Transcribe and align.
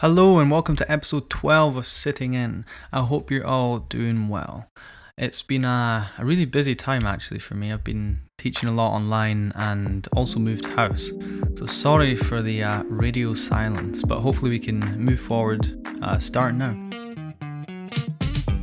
Hello 0.00 0.40
and 0.40 0.50
welcome 0.50 0.74
to 0.76 0.90
episode 0.90 1.30
12 1.30 1.76
of 1.76 1.86
Sitting 1.86 2.34
In. 2.34 2.64
I 2.92 3.02
hope 3.02 3.30
you're 3.30 3.46
all 3.46 3.78
doing 3.78 4.28
well. 4.28 4.68
It's 5.16 5.42
been 5.42 5.64
a, 5.64 6.10
a 6.18 6.24
really 6.24 6.46
busy 6.46 6.74
time 6.74 7.04
actually 7.04 7.38
for 7.38 7.54
me. 7.54 7.72
I've 7.72 7.84
been 7.84 8.22
teaching 8.36 8.68
a 8.68 8.72
lot 8.72 8.92
online 8.92 9.52
and 9.54 10.08
also 10.16 10.40
moved 10.40 10.64
house. 10.64 11.12
So 11.54 11.66
sorry 11.66 12.16
for 12.16 12.42
the 12.42 12.64
uh, 12.64 12.82
radio 12.84 13.34
silence, 13.34 14.02
but 14.02 14.20
hopefully 14.20 14.50
we 14.50 14.58
can 14.58 14.80
move 14.98 15.20
forward 15.20 15.86
uh, 16.02 16.18
starting 16.18 16.58
now. 16.58 16.74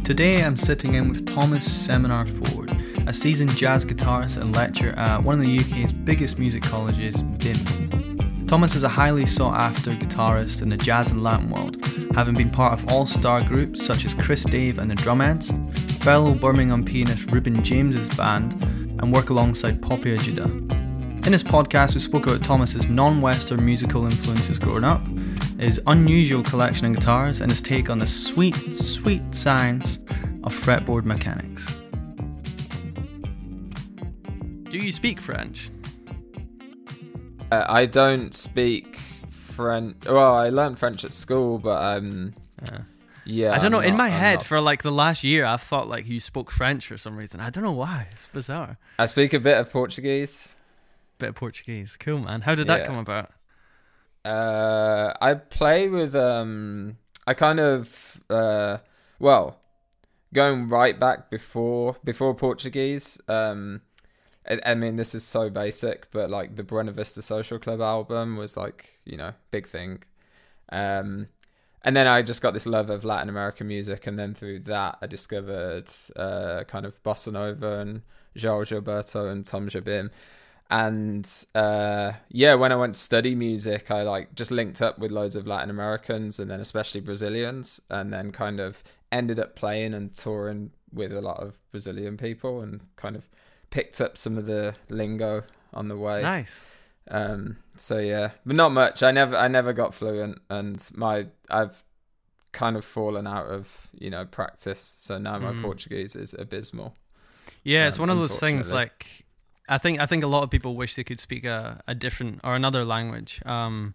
Today 0.04 0.44
I'm 0.44 0.58
sitting 0.58 0.96
in 0.96 1.08
with 1.08 1.26
Thomas 1.26 1.72
Seminar 1.72 2.26
Ford, 2.26 2.76
a 3.08 3.14
seasoned 3.14 3.56
jazz 3.56 3.86
guitarist 3.86 4.42
and 4.42 4.54
lecturer 4.54 4.92
at 4.94 5.24
one 5.24 5.40
of 5.40 5.46
the 5.46 5.60
UK's 5.60 5.94
biggest 5.94 6.38
music 6.38 6.64
colleges, 6.64 7.22
BIMM. 7.24 8.09
Thomas 8.50 8.74
is 8.74 8.82
a 8.82 8.90
highly 8.90 9.28
sought 9.28 9.54
after 9.54 9.92
guitarist 9.92 10.64
in 10.64 10.70
the 10.70 10.76
jazz 10.76 11.12
and 11.12 11.24
Latin 11.24 11.52
world, 11.52 11.78
having 12.16 12.34
been 12.34 12.50
part 12.50 12.74
of 12.74 12.92
all 12.92 13.06
star 13.06 13.44
groups 13.44 13.86
such 13.86 14.06
as 14.06 14.16
Chris 14.16 14.44
Dave 14.44 14.80
and 14.80 14.90
the 14.90 14.96
Drumheads, 14.96 15.54
fellow 16.02 16.34
Birmingham 16.34 16.84
pianist 16.84 17.30
Reuben 17.30 17.64
James's 17.64 18.10
band, 18.16 18.54
and 19.00 19.14
work 19.14 19.30
alongside 19.30 19.84
Poppy 19.84 20.18
Ajudha. 20.18 20.48
In 21.28 21.32
this 21.32 21.44
podcast, 21.44 21.94
we 21.94 22.00
spoke 22.00 22.26
about 22.26 22.44
Thomas's 22.44 22.88
non 22.88 23.22
Western 23.22 23.64
musical 23.64 24.06
influences 24.06 24.58
growing 24.58 24.84
up, 24.84 25.06
his 25.60 25.80
unusual 25.86 26.42
collection 26.42 26.88
of 26.88 26.96
guitars, 26.96 27.42
and 27.42 27.52
his 27.52 27.62
take 27.62 27.92
on 27.92 28.00
the 28.00 28.08
sweet, 28.08 28.56
sweet 28.74 29.22
science 29.30 29.98
of 30.44 30.60
fretboard 30.60 31.06
mechanics. 31.06 31.78
Do 34.72 34.80
you 34.80 34.92
speak 34.92 35.22
French? 35.22 35.70
Uh, 37.52 37.66
I 37.68 37.86
don't 37.86 38.34
speak 38.34 39.00
French. 39.30 40.06
Well, 40.06 40.36
I 40.36 40.50
learned 40.50 40.78
French 40.80 41.04
at 41.04 41.14
school, 41.14 41.58
but 41.58 41.82
um, 41.82 42.34
Yeah. 42.72 42.80
yeah. 43.26 43.52
I 43.54 43.58
don't 43.60 43.72
know. 43.72 43.80
I'm 43.80 43.86
in 43.86 43.92
not- 43.92 43.98
my 43.98 44.06
I'm 44.08 44.12
head, 44.20 44.34
not- 44.40 44.46
for 44.46 44.62
like 44.62 44.84
the 44.84 44.92
last 44.92 45.24
year, 45.24 45.46
I've 45.46 45.62
thought 45.62 45.88
like 45.88 46.06
you 46.08 46.20
spoke 46.20 46.52
French 46.52 46.88
for 46.88 46.98
some 46.98 47.18
reason. 47.18 47.40
I 47.40 47.50
don't 47.50 47.64
know 47.64 47.72
why. 47.72 48.08
It's 48.12 48.28
bizarre. 48.28 48.78
I 49.00 49.06
speak 49.08 49.34
a 49.34 49.40
bit 49.40 49.58
of 49.58 49.70
Portuguese. 49.72 50.50
Bit 51.18 51.30
of 51.30 51.36
Portuguese. 51.36 51.98
Cool, 52.00 52.20
man. 52.20 52.42
How 52.42 52.56
did 52.56 52.68
that 52.68 52.82
Yeah. 52.82 52.86
come 52.86 52.98
about? 52.98 53.32
Uh, 54.24 55.14
I 55.22 55.34
play 55.34 55.88
with 55.90 56.14
um. 56.16 56.98
I 57.26 57.34
kind 57.34 57.60
of 57.60 58.22
uh. 58.30 58.78
Well, 59.20 59.58
going 60.34 60.70
right 60.70 61.00
back 61.00 61.30
before 61.30 61.96
before 62.04 62.34
Portuguese. 62.36 63.20
Um, 63.28 63.82
I, 64.50 64.60
I 64.66 64.76
mean 64.76 64.96
this 64.96 65.16
is 65.16 65.24
so 65.24 65.50
basic, 65.50 66.10
but 66.12 66.30
like 66.30 66.56
the 66.56 66.64
Buena 66.64 66.92
Vista 66.92 67.22
Social 67.22 67.60
Club 67.60 67.82
album 67.82 68.38
was 68.38 68.58
like 68.58 69.00
you 69.06 69.18
know 69.18 69.34
big 69.52 69.68
thing. 69.68 70.04
Um, 70.72 71.28
and 71.84 71.96
then 71.96 72.08
I 72.08 72.22
just 72.22 72.42
got 72.42 72.54
this 72.54 72.66
love 72.66 72.90
of 72.90 73.06
Latin 73.06 73.30
American 73.30 73.68
music, 73.68 74.08
and 74.08 74.20
then 74.20 74.34
through 74.34 74.60
that 74.62 74.98
I 75.02 75.08
discovered 75.08 75.90
uh 76.16 76.64
kind 76.66 76.86
of 76.86 77.02
bossa 77.04 77.32
nova 77.32 77.80
and 77.80 78.02
João 78.36 78.66
Gilberto 78.66 79.32
and 79.32 79.46
Tom 79.46 79.70
Jobim 79.70 80.10
and 80.70 81.46
uh 81.56 82.12
yeah 82.30 82.54
when 82.54 82.72
i 82.72 82.76
went 82.76 82.94
to 82.94 83.00
study 83.00 83.34
music 83.34 83.90
i 83.90 84.04
like 84.04 84.34
just 84.36 84.52
linked 84.52 84.82
up 84.82 85.00
with 85.00 85.10
loads 85.10 85.36
of 85.36 85.48
latin 85.48 85.70
americans 85.70 86.40
and 86.40 86.50
then 86.52 86.60
especially 86.60 87.02
brazilians 87.02 87.82
and 87.90 88.14
then 88.14 88.32
kind 88.32 88.60
of 88.60 88.84
ended 89.12 89.40
up 89.40 89.56
playing 89.56 89.96
and 89.96 90.14
touring 90.14 90.72
with 90.94 91.12
a 91.12 91.22
lot 91.22 91.40
of 91.42 91.58
brazilian 91.72 92.18
people 92.18 92.62
and 92.62 92.82
kind 92.96 93.16
of 93.16 93.28
picked 93.70 94.02
up 94.02 94.18
some 94.18 94.38
of 94.38 94.46
the 94.46 94.74
lingo 94.90 95.44
on 95.74 95.88
the 95.88 95.96
way 95.98 96.22
Nice. 96.22 96.66
um 97.12 97.58
so 97.76 97.98
yeah 98.00 98.32
but 98.46 98.56
not 98.56 98.72
much 98.72 99.04
i 99.04 99.12
never 99.12 99.36
i 99.36 99.48
never 99.48 99.74
got 99.74 99.94
fluent 99.94 100.40
and 100.50 100.90
my 100.96 101.28
i've 101.50 101.84
kind 102.52 102.76
of 102.76 102.84
fallen 102.84 103.28
out 103.28 103.46
of 103.48 103.88
you 103.98 104.10
know 104.10 104.26
practice 104.26 104.96
so 105.00 105.18
now 105.20 105.38
my 105.38 105.52
Mm. 105.52 105.62
portuguese 105.62 106.16
is 106.16 106.34
abysmal 106.34 106.96
Yeah, 107.64 107.88
it's 107.88 107.98
um, 107.98 108.04
one 108.04 108.10
of 108.12 108.18
those 108.18 108.40
things. 108.40 108.72
Like, 108.72 109.26
I 109.68 109.78
think 109.78 110.00
I 110.00 110.06
think 110.06 110.24
a 110.24 110.28
lot 110.28 110.44
of 110.44 110.50
people 110.50 110.76
wish 110.76 110.96
they 110.96 111.04
could 111.04 111.20
speak 111.20 111.46
a, 111.46 111.82
a 111.88 111.94
different 111.96 112.40
or 112.44 112.56
another 112.56 112.86
language. 112.86 113.42
Um, 113.46 113.94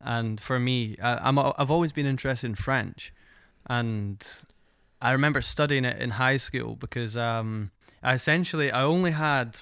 and 0.00 0.40
for 0.40 0.58
me, 0.58 0.96
I, 1.02 1.28
I'm 1.28 1.36
a- 1.38 1.54
I've 1.58 1.70
always 1.70 1.92
been 1.92 2.06
interested 2.06 2.46
in 2.48 2.54
French, 2.54 3.12
and 3.66 4.18
I 5.02 5.10
remember 5.12 5.40
studying 5.42 5.84
it 5.84 6.00
in 6.00 6.10
high 6.10 6.36
school 6.38 6.76
because 6.76 7.16
um, 7.16 7.70
I 8.02 8.14
essentially 8.14 8.70
I 8.70 8.82
only 8.82 9.10
had 9.10 9.60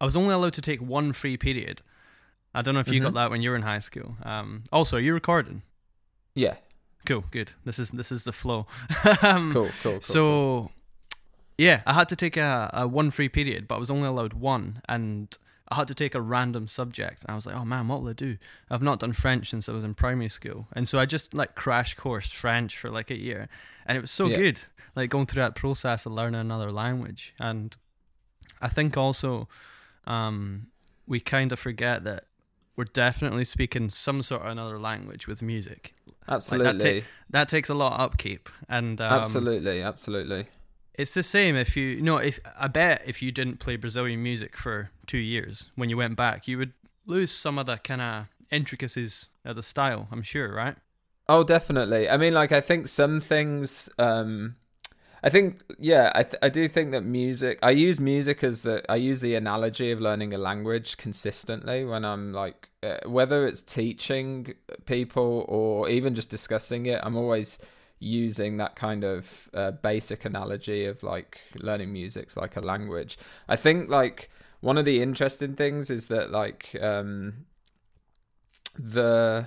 I 0.00 0.04
was 0.04 0.16
only 0.16 0.34
allowed 0.34 0.52
to 0.54 0.62
take 0.62 0.80
one 0.80 1.12
free 1.12 1.36
period. 1.36 1.82
I 2.54 2.62
don't 2.62 2.74
know 2.74 2.80
if 2.80 2.88
you 2.88 3.00
got 3.00 3.12
Mhm. 3.12 3.14
that 3.14 3.30
when 3.30 3.42
you 3.42 3.50
were 3.50 3.56
in 3.56 3.62
high 3.62 3.78
school. 3.80 4.16
Um, 4.22 4.64
also, 4.72 4.96
are 4.96 5.00
you 5.00 5.14
recording? 5.14 5.62
yeah 6.34 6.56
Cool, 7.06 7.24
good. 7.30 7.52
This 7.64 7.78
is 7.78 7.90
this 7.92 8.12
is 8.12 8.24
the 8.24 8.32
flow. 8.32 8.66
um, 9.22 9.52
cool 9.54 9.70
cool, 9.82 9.92
cool 9.92 10.00
so, 10.02 10.22
cool. 10.22 10.72
yeah, 11.56 11.80
I 11.86 11.94
had 11.94 12.08
to 12.10 12.16
take 12.16 12.36
a, 12.36 12.68
a 12.74 12.86
one 12.86 13.10
free 13.10 13.28
period, 13.30 13.66
but 13.66 13.76
I 13.76 13.78
was 13.78 13.90
only 13.90 14.06
allowed 14.06 14.34
one, 14.34 14.82
and 14.86 15.26
I 15.70 15.76
had 15.76 15.88
to 15.88 15.94
take 15.94 16.14
a 16.14 16.20
random 16.20 16.66
subject. 16.66 17.22
And 17.22 17.30
I 17.30 17.34
was 17.36 17.46
like, 17.46 17.54
oh 17.54 17.64
man, 17.64 17.86
what 17.86 18.02
will 18.02 18.08
I 18.08 18.12
do? 18.14 18.38
I've 18.68 18.82
not 18.82 18.98
done 18.98 19.12
French 19.12 19.50
since 19.50 19.68
I 19.68 19.72
was 19.72 19.84
in 19.84 19.94
primary 19.94 20.28
school, 20.28 20.66
and 20.72 20.88
so 20.88 20.98
I 20.98 21.06
just 21.06 21.32
like 21.34 21.54
crash 21.54 21.94
coursed 21.94 22.34
French 22.34 22.76
for 22.76 22.90
like 22.90 23.10
a 23.10 23.16
year, 23.18 23.48
and 23.86 23.96
it 23.96 24.00
was 24.00 24.10
so 24.10 24.26
Yeah. 24.28 24.36
good, 24.36 24.60
like 24.96 25.10
going 25.10 25.26
through 25.26 25.42
that 25.42 25.54
process 25.54 26.06
of 26.06 26.12
learning 26.12 26.40
another 26.40 26.72
language. 26.72 27.34
And 27.38 27.76
I 28.60 28.68
think 28.68 28.96
also, 28.96 29.48
um, 30.06 30.66
we 31.06 31.20
kind 31.20 31.52
of 31.52 31.58
forget 31.58 32.04
that 32.04 32.24
we're 32.76 32.84
definitely 32.84 33.44
speaking 33.44 33.90
some 33.90 34.22
sort 34.22 34.42
of 34.42 34.48
another 34.48 34.78
language 34.78 35.26
with 35.26 35.42
music. 35.42 35.94
Absolutely, 36.28 37.04
That 37.30 37.48
takes 37.48 37.68
a 37.68 37.74
lot 37.74 37.92
of 37.92 38.00
upkeep, 38.00 38.48
and 38.68 39.00
um, 39.00 39.12
absolutely, 39.12 39.82
absolutely. 39.82 40.46
It's 40.94 41.14
the 41.14 41.22
same 41.22 41.56
if 41.56 41.76
you, 41.76 42.00
know 42.00 42.18
if 42.18 42.38
I 42.58 42.68
bet 42.68 43.02
if 43.06 43.22
you 43.22 43.32
didn't 43.32 43.58
play 43.58 43.76
Brazilian 43.76 44.22
music 44.22 44.56
for 44.56 44.90
two 45.06 45.18
years 45.18 45.70
when 45.74 45.88
you 45.88 45.96
went 45.96 46.16
back, 46.16 46.46
you 46.46 46.58
would 46.58 46.72
lose 47.06 47.32
some 47.32 47.58
of 47.58 47.66
the 47.66 47.76
kind 47.78 48.00
of 48.00 48.26
intricacies 48.50 49.28
of 49.44 49.56
the 49.56 49.62
style. 49.62 50.08
I'm 50.10 50.22
sure, 50.22 50.52
right? 50.52 50.76
Oh, 51.28 51.44
definitely. 51.44 52.08
I 52.08 52.16
mean, 52.16 52.34
like, 52.34 52.52
I 52.52 52.60
think 52.60 52.88
some 52.88 53.20
things. 53.20 53.88
Um, 53.98 54.56
I 55.22 55.28
think, 55.28 55.60
yeah, 55.78 56.10
I 56.14 56.22
th- 56.22 56.40
I 56.42 56.48
do 56.48 56.66
think 56.66 56.92
that 56.92 57.02
music. 57.02 57.58
I 57.62 57.70
use 57.70 58.00
music 58.00 58.42
as 58.42 58.62
the. 58.62 58.82
I 58.88 58.96
use 58.96 59.20
the 59.20 59.34
analogy 59.36 59.92
of 59.92 60.00
learning 60.00 60.34
a 60.34 60.38
language 60.38 60.96
consistently 60.96 61.84
when 61.84 62.04
I'm 62.04 62.32
like, 62.32 62.70
uh, 62.82 62.98
whether 63.06 63.46
it's 63.46 63.62
teaching 63.62 64.54
people 64.86 65.44
or 65.48 65.88
even 65.88 66.14
just 66.14 66.30
discussing 66.30 66.86
it. 66.86 67.00
I'm 67.02 67.16
always 67.16 67.58
using 68.00 68.56
that 68.56 68.74
kind 68.74 69.04
of 69.04 69.48
uh, 69.54 69.70
basic 69.70 70.24
analogy 70.24 70.86
of 70.86 71.02
like 71.02 71.40
learning 71.54 71.92
music's 71.92 72.36
like 72.36 72.56
a 72.56 72.60
language. 72.60 73.18
I 73.48 73.56
think 73.56 73.88
like 73.88 74.30
one 74.60 74.78
of 74.78 74.84
the 74.84 75.00
interesting 75.02 75.54
things 75.54 75.90
is 75.90 76.06
that 76.06 76.30
like 76.30 76.74
um 76.80 77.46
the 78.78 79.46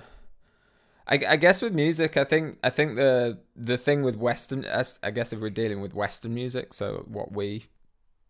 I, 1.06 1.20
I 1.28 1.36
guess 1.36 1.60
with 1.60 1.74
music, 1.74 2.16
I 2.16 2.24
think 2.24 2.58
I 2.62 2.70
think 2.70 2.96
the 2.96 3.38
the 3.54 3.76
thing 3.76 4.02
with 4.02 4.16
Western, 4.16 4.64
I 5.02 5.10
guess 5.10 5.32
if 5.32 5.40
we're 5.40 5.50
dealing 5.50 5.82
with 5.82 5.92
Western 5.92 6.34
music, 6.34 6.72
so 6.72 7.04
what 7.06 7.32
we 7.32 7.66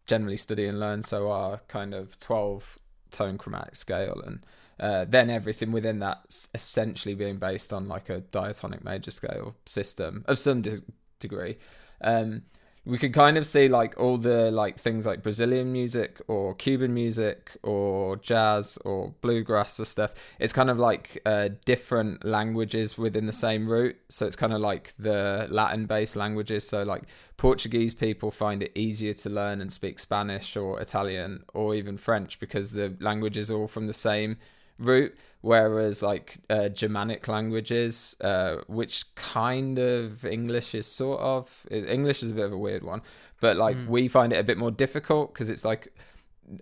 generally 0.07 0.37
study 0.37 0.67
and 0.67 0.81
learn, 0.81 1.03
so 1.03 1.31
our 1.31 1.61
kind 1.69 1.95
of 1.95 2.19
twelve 2.19 2.79
tone 3.11 3.39
chromatic 3.39 3.77
scale, 3.77 4.21
and 4.27 4.45
uh, 4.81 5.05
then 5.09 5.31
everything 5.31 5.73
within 5.73 6.01
that 6.01 6.47
essentially 6.55 7.15
being 7.15 7.37
based 7.37 7.73
on 7.73 7.89
like 7.89 8.09
a 8.09 8.21
diatonic 8.21 8.85
major 8.85 9.11
scale 9.11 9.55
system 9.67 10.25
of 10.27 10.39
some 10.39 10.63
de- 10.63 10.83
degree. 11.21 11.57
Um, 12.01 12.43
we 12.87 12.99
could 12.99 13.15
kind 13.15 13.39
of 13.39 13.47
see 13.47 13.69
like 13.69 13.99
all 13.99 14.19
the 14.19 14.51
like 14.51 14.79
things 14.79 15.07
like 15.07 15.23
Brazilian 15.23 15.73
music 15.73 16.21
or 16.29 16.55
Cuban 16.55 16.93
music 16.93 17.57
or 17.63 18.17
jazz 18.17 18.79
or 18.85 19.15
bluegrass 19.23 19.81
or 19.81 19.87
stuff. 19.87 20.13
It's 20.39 20.53
kind 20.53 20.69
of 20.69 20.79
like 20.79 21.21
uh, 21.25 21.49
different 21.65 22.25
languages 22.27 22.99
within 22.99 23.27
the 23.27 23.33
same 23.33 23.71
root. 23.71 23.97
So 24.11 24.27
it's 24.27 24.37
kind 24.37 24.53
of 24.53 24.61
like 24.61 24.93
the 24.99 25.49
Latin 25.51 25.87
based 25.87 26.15
languages. 26.15 26.69
So 26.69 26.83
like 26.83 27.05
Portuguese 27.39 27.95
people 27.95 28.31
find 28.31 28.63
it 28.63 28.73
easier 28.75 29.15
to 29.15 29.31
learn 29.31 29.63
and 29.63 29.73
speak 29.73 29.99
Spanish 29.99 30.55
or 30.55 30.79
Italian 30.79 31.45
or 31.55 31.75
even 31.75 31.97
French 31.97 32.39
because 32.39 32.73
the 32.73 32.95
languages 33.01 33.51
are 33.51 33.57
all 33.57 33.69
from 33.69 33.87
the 33.87 33.95
same 33.95 34.37
root 34.79 35.15
whereas 35.41 36.03
like 36.03 36.39
uh, 36.51 36.69
germanic 36.69 37.29
languages 37.29 38.17
uh, 38.21 38.57
which 38.67 39.15
kind 39.15 39.79
of 39.79 40.25
english 40.25 40.75
is 40.75 40.87
sort 40.87 41.21
of 41.21 41.51
english 41.71 42.23
is 42.23 42.31
a 42.31 42.35
bit 42.35 42.45
of 42.47 42.53
a 42.53 42.59
weird 42.59 42.83
one 42.83 43.03
but 43.41 43.57
like 43.57 43.77
Mm. 43.77 43.89
we 43.89 44.09
find 44.09 44.33
it 44.33 44.37
a 44.37 44.43
bit 44.45 44.57
more 44.59 44.71
difficult 44.71 45.33
because 45.33 45.51
it's 45.51 45.65
like 45.65 45.93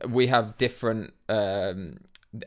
we 0.09 0.27
have 0.29 0.57
different 0.59 1.13
um 1.29 1.99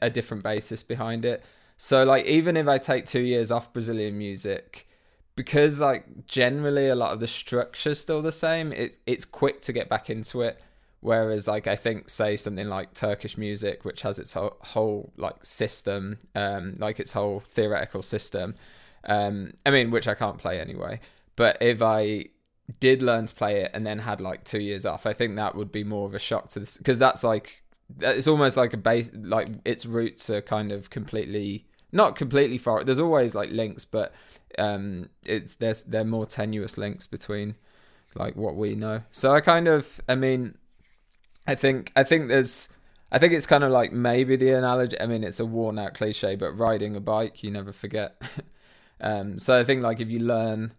a 0.02 0.10
different 0.10 0.44
basis 0.44 0.84
behind 0.84 1.26
it 1.26 1.44
so 1.78 2.04
like 2.04 2.26
even 2.26 2.58
if 2.58 2.68
i 2.68 2.78
take 2.78 3.06
two 3.06 3.22
years 3.22 3.52
off 3.52 3.72
brazilian 3.74 4.18
music 4.18 4.88
because 5.36 5.80
like 5.82 6.06
generally 6.26 6.88
a 6.88 6.96
lot 6.96 7.12
of 7.12 7.20
the 7.20 7.28
structure's 7.28 8.00
still 8.00 8.22
the 8.22 8.32
same 8.32 8.72
it, 8.72 8.98
it's 9.06 9.26
quick 9.26 9.62
to 9.62 9.74
get 9.74 9.90
back 9.90 10.10
into 10.10 10.42
it 10.42 10.62
Whereas, 11.06 11.48
like 11.48 11.68
I 11.68 11.76
think, 11.76 12.10
say 12.10 12.36
something 12.36 12.68
like 12.68 12.96
Turkish 12.96 13.38
music, 13.38 13.86
which 13.86 14.02
has 14.02 14.18
its 14.18 14.34
whole, 14.34 14.58
whole 14.62 15.14
like 15.18 15.46
system, 15.46 16.18
um, 16.34 16.76
like 16.80 17.00
its 17.00 17.14
whole 17.14 17.44
theoretical 17.52 18.02
system, 18.02 18.56
Um, 19.04 19.54
I 19.66 19.70
mean, 19.72 19.92
which 19.92 20.08
I 20.08 20.16
can't 20.16 20.38
play 20.38 20.60
anyway. 20.60 21.00
But 21.36 21.58
if 21.62 21.82
I 21.82 22.26
did 22.80 23.02
learn 23.04 23.28
to 23.28 23.36
play 23.36 23.62
it 23.62 23.72
and 23.74 23.86
then 23.86 24.00
had 24.00 24.20
like 24.20 24.44
two 24.44 24.60
years 24.60 24.86
off, 24.86 25.06
I 25.06 25.14
think 25.14 25.36
that 25.36 25.56
would 25.56 25.72
be 25.72 25.84
more 25.84 26.08
of 26.08 26.16
a 26.16 26.20
shock 26.20 26.50
to 26.50 26.60
this 26.60 26.78
because 26.78 26.98
that's 26.98 27.24
like 27.24 27.64
it's 28.00 28.28
almost 28.28 28.58
like 28.58 28.74
a 28.74 28.78
base 28.78 29.12
like 29.14 29.48
its 29.64 29.86
roots 29.86 30.30
are 30.32 30.42
kind 30.42 30.72
of 30.72 30.90
completely 30.90 31.68
not 31.92 32.16
completely 32.16 32.58
far. 32.58 32.84
There's 32.84 33.00
always 33.00 33.36
like 33.36 33.52
links, 33.52 33.86
but 33.86 34.12
um, 34.58 35.10
it's 35.26 35.56
there's 35.56 35.84
they're 35.84 36.04
more 36.04 36.26
tenuous 36.26 36.78
links 36.78 37.06
between 37.08 37.56
like 38.16 38.36
what 38.36 38.56
we 38.56 38.76
know. 38.76 39.04
So 39.12 39.36
I 39.36 39.42
kind 39.42 39.68
of, 39.68 40.02
I 40.10 40.16
mean, 40.16 40.58
I 41.48 41.56
think 41.56 41.92
I 41.96 42.04
think 42.04 42.28
there's 42.28 42.70
I 43.12 43.20
think 43.20 43.34
it's 43.34 43.46
kind 43.46 43.64
of 43.64 43.72
like 43.72 43.94
maybe 43.94 44.36
the 44.36 44.52
analogy. 44.52 45.00
I 45.00 45.06
mean, 45.06 45.24
it's 45.24 45.40
a 45.40 45.46
worn 45.46 45.80
out 45.80 45.94
cliche, 45.94 46.36
but 46.36 46.52
riding 46.52 46.96
a 46.96 47.00
bike, 47.00 47.44
you 47.44 47.52
never 47.52 47.72
forget. 47.72 48.22
um, 49.02 49.40
so 49.40 49.58
I 49.58 49.64
think 49.64 49.84
like 49.84 50.00
if 50.00 50.10
you 50.10 50.20
learn 50.20 50.74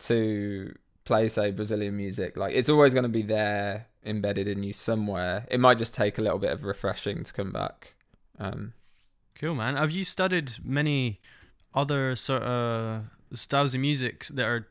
to 0.00 0.74
play, 1.04 1.28
say, 1.28 1.50
Brazilian 1.50 1.96
music, 1.96 2.36
like 2.36 2.54
it's 2.54 2.68
always 2.68 2.94
going 2.94 3.04
to 3.04 3.08
be 3.08 3.22
there 3.22 3.86
embedded 4.04 4.48
in 4.48 4.62
you 4.62 4.72
somewhere. 4.72 5.46
It 5.50 5.60
might 5.60 5.78
just 5.78 5.94
take 5.94 6.18
a 6.18 6.22
little 6.22 6.38
bit 6.38 6.52
of 6.52 6.64
refreshing 6.64 7.22
to 7.24 7.32
come 7.32 7.52
back. 7.52 7.94
Um, 8.38 8.72
cool, 9.38 9.54
man. 9.54 9.76
Have 9.76 9.90
you 9.90 10.04
studied 10.04 10.52
many 10.64 11.20
other 11.74 12.16
sort 12.16 12.42
of 12.42 13.04
styles 13.34 13.74
of 13.74 13.80
music 13.80 14.26
that 14.26 14.46
are 14.46 14.68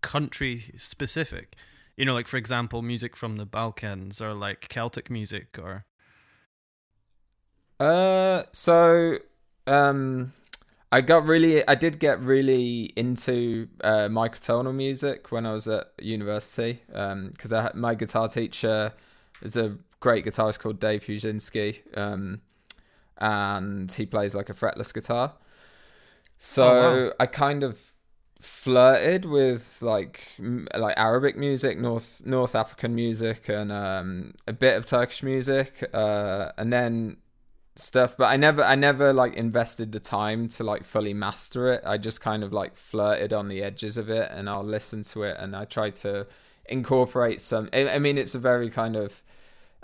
country 0.00 0.72
specific? 0.76 1.56
You 2.02 2.06
know, 2.06 2.14
like 2.14 2.26
for 2.26 2.36
example, 2.36 2.82
music 2.82 3.14
from 3.14 3.36
the 3.36 3.46
Balkans 3.46 4.20
or 4.20 4.34
like 4.34 4.68
Celtic 4.68 5.08
music 5.08 5.56
or 5.56 5.84
uh, 7.78 8.42
so 8.50 9.18
um, 9.68 10.32
I 10.90 11.00
got 11.00 11.24
really, 11.24 11.64
I 11.68 11.76
did 11.76 12.00
get 12.00 12.18
really 12.18 12.92
into 12.96 13.68
uh, 13.84 14.08
microtonal 14.08 14.74
music 14.74 15.30
when 15.30 15.46
I 15.46 15.52
was 15.52 15.68
at 15.68 15.92
university. 16.00 16.82
Um, 16.92 17.28
because 17.30 17.52
I 17.52 17.70
my 17.72 17.94
guitar 17.94 18.26
teacher 18.26 18.92
is 19.40 19.56
a 19.56 19.78
great 20.00 20.24
guitarist 20.24 20.58
called 20.58 20.80
Dave 20.80 21.04
Fiuczynski. 21.04 21.96
Um, 21.96 22.40
and 23.18 23.92
he 23.92 24.06
plays 24.06 24.34
like 24.34 24.48
a 24.48 24.54
fretless 24.54 24.92
guitar. 24.92 25.34
So 26.36 26.68
oh, 26.68 27.04
wow. 27.04 27.12
I 27.20 27.26
kind 27.26 27.62
of 27.62 27.91
flirted 28.42 29.24
with 29.24 29.78
like 29.80 30.28
like 30.38 30.94
Arabic 30.96 31.36
music, 31.36 31.78
North 31.78 32.20
North 32.24 32.54
African 32.54 32.94
music, 32.94 33.48
and 33.48 33.72
um, 33.72 34.34
a 34.46 34.52
bit 34.52 34.76
of 34.76 34.86
Turkish 34.86 35.22
music, 35.22 35.88
uh, 35.94 36.52
and 36.58 36.72
then 36.72 37.18
stuff 37.74 38.14
but 38.18 38.26
i 38.26 38.36
never 38.36 38.62
i 38.62 38.74
never 38.74 39.14
like 39.14 39.32
invested 39.32 39.92
the 39.92 39.98
time 39.98 40.46
to 40.46 40.62
like 40.62 40.84
fully 40.84 41.14
master 41.14 41.72
it. 41.72 41.82
I 41.86 41.96
just 41.96 42.20
kind 42.20 42.44
of 42.44 42.52
like 42.52 42.76
flirted 42.76 43.32
on 43.32 43.48
the 43.48 43.62
edges 43.62 43.96
of 43.96 44.10
it 44.10 44.30
and 44.30 44.48
i'll 44.50 44.62
listen 44.62 45.04
to 45.04 45.22
it 45.22 45.36
and 45.38 45.56
i 45.56 45.64
try 45.64 45.88
to 45.88 46.26
incorporate 46.66 47.40
some 47.40 47.70
i, 47.72 47.98
mean 47.98 48.18
it's 48.18 48.34
a 48.34 48.38
very 48.38 48.68
kind 48.68 48.94
of 48.94 49.22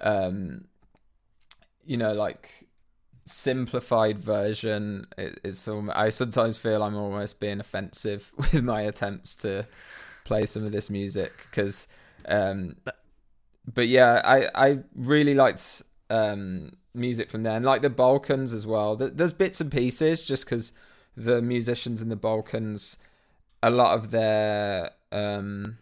um 0.00 0.66
you 1.82 1.96
know 1.96 2.12
like 2.12 2.68
simplified 3.29 4.19
version 4.19 5.07
it, 5.17 5.39
it's 5.45 5.69
i 5.95 6.09
sometimes 6.09 6.59
feel 6.59 6.83
i'm 6.83 6.97
almost 6.97 7.41
being 7.41 7.61
offensive 7.61 8.33
with 8.37 8.63
my 8.63 8.83
attempts 8.83 9.35
to 9.35 9.67
play 10.25 10.45
some 10.47 10.65
of 10.65 10.73
this 10.73 10.91
music 10.91 11.33
because 11.51 11.89
um 12.27 12.77
but 13.73 13.87
yeah 13.89 14.21
i 14.25 14.69
i 14.69 14.79
really 14.95 15.35
liked 15.35 15.83
um 16.11 16.73
music 16.99 17.31
from 17.31 17.43
there, 17.43 17.57
and 17.57 17.65
like 17.65 17.83
the 17.83 17.91
Balkans 17.91 18.53
as 18.53 18.67
well. 18.67 18.97
There's 18.97 19.33
bits 19.33 19.61
and 19.61 19.71
pieces 19.71 20.25
just 20.25 20.45
because 20.45 20.73
the 21.17 21.41
musicians 21.41 22.03
in 22.03 22.09
the 22.09 22.17
Balkans, 22.17 22.99
a 23.63 23.71
lot 23.71 23.97
of 23.97 24.11
their 24.11 24.91
um, 25.13 25.79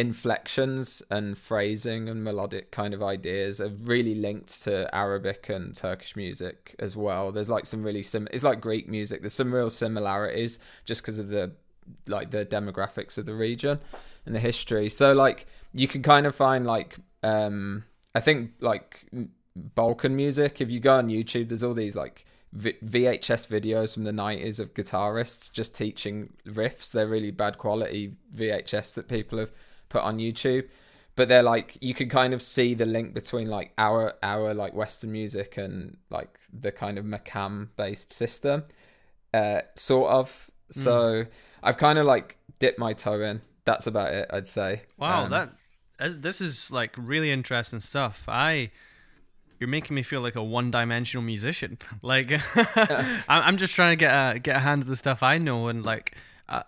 inflections 0.00 1.02
and 1.10 1.36
phrasing 1.36 2.08
and 2.08 2.24
melodic 2.24 2.70
kind 2.70 2.94
of 2.94 3.02
ideas 3.02 3.60
are 3.60 3.68
really 3.68 4.14
linked 4.14 4.62
to 4.62 4.92
Arabic 4.94 5.50
and 5.50 5.76
Turkish 5.76 6.16
music 6.16 6.74
as 6.78 6.96
well. 6.96 7.30
There's 7.30 7.50
like 7.50 7.66
some 7.66 7.82
really 7.82 8.02
sim. 8.02 8.26
It's 8.30 8.42
like 8.42 8.62
Greek 8.62 8.88
music. 8.88 9.20
There's 9.20 9.34
some 9.34 9.54
real 9.54 9.68
similarities 9.68 10.58
just 10.86 11.02
because 11.02 11.18
of 11.18 11.28
the 11.28 11.52
like 12.06 12.30
the 12.30 12.46
demographics 12.46 13.18
of 13.18 13.26
the 13.26 13.34
region 13.34 13.78
and 14.24 14.34
the 14.34 14.40
history. 14.40 14.88
So 14.88 15.12
like 15.12 15.46
you 15.74 15.86
can 15.86 16.02
kind 16.02 16.26
of 16.26 16.34
find 16.34 16.66
like 16.66 16.96
um 17.22 17.84
I 18.14 18.20
think 18.20 18.52
like 18.60 19.04
Balkan 19.54 20.16
music. 20.16 20.62
If 20.62 20.70
you 20.70 20.80
go 20.80 20.96
on 20.96 21.08
YouTube, 21.08 21.48
there's 21.48 21.62
all 21.62 21.74
these 21.74 21.94
like 21.94 22.24
v- 22.54 22.78
VHS 22.82 23.48
videos 23.48 23.92
from 23.92 24.04
the 24.04 24.12
90s 24.12 24.58
of 24.60 24.72
guitarists 24.72 25.52
just 25.52 25.74
teaching 25.74 26.32
riffs. 26.46 26.90
They're 26.90 27.06
really 27.06 27.32
bad 27.32 27.58
quality 27.58 28.14
VHS 28.34 28.94
that 28.94 29.06
people 29.06 29.38
have 29.38 29.52
put 29.90 30.02
on 30.02 30.16
YouTube. 30.16 30.68
But 31.16 31.28
they're 31.28 31.42
like 31.42 31.76
you 31.82 31.92
can 31.92 32.08
kind 32.08 32.32
of 32.32 32.40
see 32.40 32.72
the 32.72 32.86
link 32.86 33.12
between 33.12 33.48
like 33.48 33.72
our 33.76 34.14
our 34.22 34.54
like 34.54 34.72
Western 34.72 35.12
music 35.12 35.58
and 35.58 35.98
like 36.08 36.38
the 36.50 36.72
kind 36.72 36.98
of 36.98 37.04
Makam 37.04 37.68
based 37.76 38.10
system. 38.10 38.64
Uh 39.34 39.60
sort 39.76 40.10
of. 40.10 40.50
So 40.70 41.24
mm. 41.24 41.28
I've 41.62 41.76
kind 41.76 41.98
of 41.98 42.06
like 42.06 42.38
dipped 42.58 42.78
my 42.78 42.94
toe 42.94 43.20
in. 43.20 43.42
That's 43.66 43.86
about 43.86 44.14
it, 44.14 44.30
I'd 44.32 44.48
say. 44.48 44.82
Wow, 44.96 45.24
um, 45.24 45.30
that 45.30 45.52
this 45.98 46.40
is 46.40 46.70
like 46.70 46.94
really 46.96 47.30
interesting 47.30 47.80
stuff. 47.80 48.24
I 48.26 48.70
you're 49.58 49.68
making 49.68 49.94
me 49.94 50.02
feel 50.02 50.22
like 50.22 50.36
a 50.36 50.42
one-dimensional 50.42 51.22
musician. 51.22 51.78
Like 52.02 52.32
I'm 53.28 53.58
just 53.58 53.74
trying 53.74 53.92
to 53.92 53.96
get 53.96 54.10
a 54.10 54.38
get 54.38 54.56
a 54.56 54.60
hand 54.60 54.82
of 54.82 54.88
the 54.88 54.96
stuff 54.96 55.22
I 55.22 55.36
know, 55.36 55.68
and 55.68 55.84
like 55.84 56.16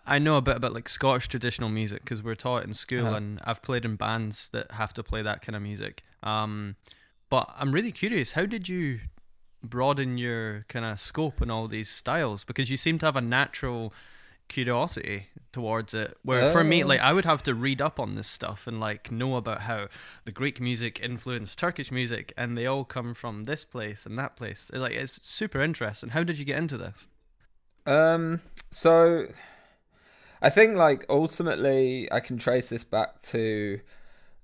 I 0.07 0.19
know 0.19 0.37
a 0.37 0.43
bit 0.43 0.57
about 0.57 0.73
like 0.73 0.89
Scottish 0.89 1.29
traditional 1.29 1.69
music 1.69 2.03
because 2.03 2.23
we're 2.23 2.35
taught 2.35 2.65
in 2.65 2.75
school, 2.75 3.07
uh-huh. 3.07 3.17
and 3.17 3.41
I've 3.45 3.63
played 3.63 3.85
in 3.85 3.97
bands 3.97 4.49
that 4.53 4.73
have 4.73 4.93
to 4.95 5.03
play 5.03 5.23
that 5.23 5.43
kind 5.43 5.57
of 5.57 5.63
music. 5.63 6.03
Um, 6.23 6.77
but 7.31 7.53
I'm 7.57 7.73
really 7.73 7.93
curious, 7.93 8.33
how 8.33 8.47
did 8.47 8.69
you 8.69 9.01
broaden 9.63 10.19
your 10.19 10.65
kind 10.69 10.85
of 10.85 11.01
scope 11.01 11.41
and 11.41 11.51
all 11.51 11.67
these 11.67 11.89
styles? 11.89 12.45
Because 12.45 12.71
you 12.71 12.77
seem 12.77 12.99
to 12.99 13.07
have 13.07 13.17
a 13.17 13.21
natural 13.21 13.93
curiosity 14.49 15.29
towards 15.51 15.95
it. 15.95 16.17
Where 16.23 16.43
oh. 16.43 16.53
for 16.53 16.63
me, 16.63 16.85
like 16.85 17.01
I 17.01 17.13
would 17.13 17.25
have 17.25 17.43
to 17.45 17.55
read 17.55 17.81
up 17.81 17.99
on 17.99 18.15
this 18.15 18.29
stuff 18.29 18.67
and 18.67 18.79
like 18.79 19.11
know 19.11 19.37
about 19.37 19.63
how 19.63 19.89
the 20.25 20.33
Greek 20.33 20.61
music 20.61 21.01
influenced 21.03 21.59
Turkish 21.59 21.91
music, 21.91 22.33
and 22.37 22.57
they 22.57 22.67
all 22.67 22.85
come 22.85 23.15
from 23.15 23.45
this 23.45 23.65
place 23.65 24.07
and 24.07 24.19
that 24.19 24.37
place. 24.37 24.71
Like 24.73 24.93
it's 24.93 25.27
super 25.27 25.61
interesting. 25.63 26.11
How 26.11 26.23
did 26.23 26.39
you 26.39 26.45
get 26.45 26.59
into 26.59 26.77
this? 26.77 27.09
Um. 27.87 28.41
So, 28.71 29.27
I 30.43 30.51
think 30.51 30.77
like 30.77 31.07
ultimately, 31.09 32.11
I 32.11 32.21
can 32.21 32.37
trace 32.37 32.69
this 32.69 32.83
back 32.83 33.23
to 33.23 33.81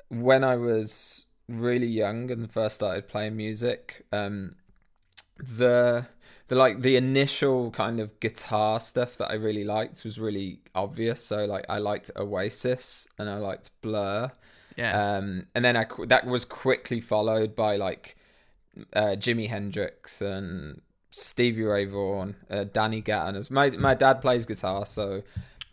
when 0.08 0.44
I 0.44 0.56
was 0.56 1.24
really 1.48 1.88
young 1.88 2.30
and 2.30 2.50
first 2.50 2.76
started 2.76 3.08
playing 3.08 3.36
music. 3.36 4.06
Um, 4.12 4.52
the 5.36 6.06
the 6.46 6.54
like 6.54 6.82
the 6.82 6.96
initial 6.96 7.72
kind 7.72 8.00
of 8.00 8.18
guitar 8.20 8.80
stuff 8.80 9.16
that 9.18 9.30
I 9.30 9.34
really 9.34 9.64
liked 9.64 10.04
was 10.04 10.18
really 10.20 10.60
obvious. 10.74 11.24
So 11.24 11.44
like 11.44 11.66
I 11.68 11.78
liked 11.78 12.12
Oasis 12.16 13.08
and 13.18 13.28
I 13.28 13.38
liked 13.38 13.70
Blur. 13.82 14.30
Yeah. 14.76 15.16
Um, 15.16 15.46
and 15.54 15.64
then 15.64 15.76
I 15.76 15.86
that 16.06 16.26
was 16.26 16.44
quickly 16.44 17.00
followed 17.00 17.56
by 17.56 17.76
like 17.76 18.16
uh, 18.92 19.16
Jimi 19.18 19.48
Hendrix 19.48 20.22
and 20.22 20.80
Stevie 21.10 21.62
Ray 21.62 21.86
Vaughan, 21.86 22.36
uh, 22.48 22.64
Danny 22.64 23.00
Gatton. 23.00 23.34
As 23.36 23.50
my 23.50 23.70
my 23.70 23.94
dad 23.94 24.20
plays 24.20 24.46
guitar, 24.46 24.86
so 24.86 25.22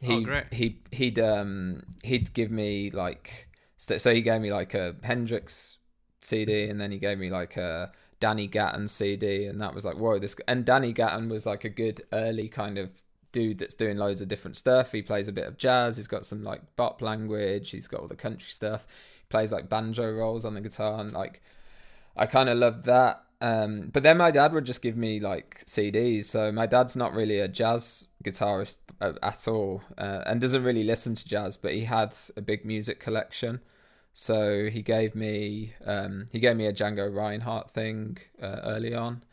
he 0.06 0.14
oh, 0.14 0.42
he 0.52 0.80
he'd 0.92 1.20
um 1.20 1.84
he'd 2.04 2.34
give 2.34 2.52
me 2.52 2.92
like 2.92 3.48
so 3.78 4.14
he 4.14 4.22
gave 4.22 4.42
me 4.42 4.52
like 4.52 4.74
a 4.74 4.96
Hendrix 5.04 5.78
CD 6.22 6.70
and 6.70 6.80
then 6.80 6.92
he 6.92 6.98
gave 6.98 7.18
me 7.18 7.30
like 7.30 7.58
a 7.58 7.92
Danny 8.20 8.48
Gatton 8.48 8.88
CD, 8.88 9.46
and 9.46 9.62
that 9.62 9.76
was 9.76 9.86
like, 9.86 9.98
whoa, 9.98 10.20
this. 10.20 10.36
And 10.48 10.66
Danny 10.66 10.94
Gatton 10.94 11.30
was 11.30 11.46
like 11.46 11.64
a 11.64 11.70
good 11.70 12.02
early 12.12 12.48
kind 12.48 12.78
of 12.78 12.90
dude 13.32 13.60
that's 13.60 13.76
doing 13.76 13.98
loads 13.98 14.22
of 14.22 14.28
different 14.28 14.56
stuff. 14.56 14.92
He 14.92 15.02
plays 15.02 15.28
a 15.28 15.34
bit 15.34 15.46
of 15.46 15.58
jazz. 15.58 15.98
He's 15.98 16.08
got 16.08 16.26
some 16.26 16.44
like 16.44 16.62
bop 16.76 17.02
language. 17.02 17.72
He's 17.72 17.88
got 17.88 18.00
all 18.00 18.08
the 18.08 18.16
country 18.16 18.50
stuff. 18.50 18.88
He 19.22 19.26
plays 19.30 19.52
like 19.52 19.70
banjo 19.70 20.10
rolls 20.12 20.46
on 20.46 20.54
the 20.54 20.62
guitar, 20.62 21.00
and 21.02 21.14
like 21.14 21.42
I 22.16 22.26
kind 22.26 22.50
of 22.50 22.58
loved 22.58 22.86
that. 22.86 23.24
Um, 23.42 23.90
but 23.92 24.04
then 24.04 24.18
my 24.18 24.32
dad 24.32 24.54
would 24.54 24.66
just 24.66 24.82
give 24.82 24.96
me 24.96 25.20
like 25.20 25.64
CDs. 25.66 26.26
So 26.26 26.52
my 26.52 26.66
dad's 26.66 26.96
not 26.96 27.14
really 27.14 27.40
a 27.40 27.48
jazz 27.48 28.08
guitarist 28.26 28.78
uh, 29.00 29.14
at 29.22 29.48
all, 29.48 29.82
uh, 29.98 30.24
and 30.26 30.42
doesn't 30.42 30.64
really 30.64 30.84
listen 30.84 31.16
to 31.16 31.28
jazz. 31.28 31.58
But 31.58 31.74
he 31.74 31.86
had 31.86 32.16
a 32.36 32.42
big 32.42 32.66
music 32.66 33.00
collection. 33.00 33.62
So 34.18 34.70
he 34.70 34.82
gave 34.82 35.14
me 35.14 35.74
um, 35.86 36.28
he 36.32 36.40
gave 36.40 36.56
me 36.56 36.68
a 36.68 36.74
Django 36.74 37.14
Reinhardt 37.14 37.70
thing 37.70 38.18
uh, 38.42 38.60
early 38.64 38.96
on, 38.96 39.24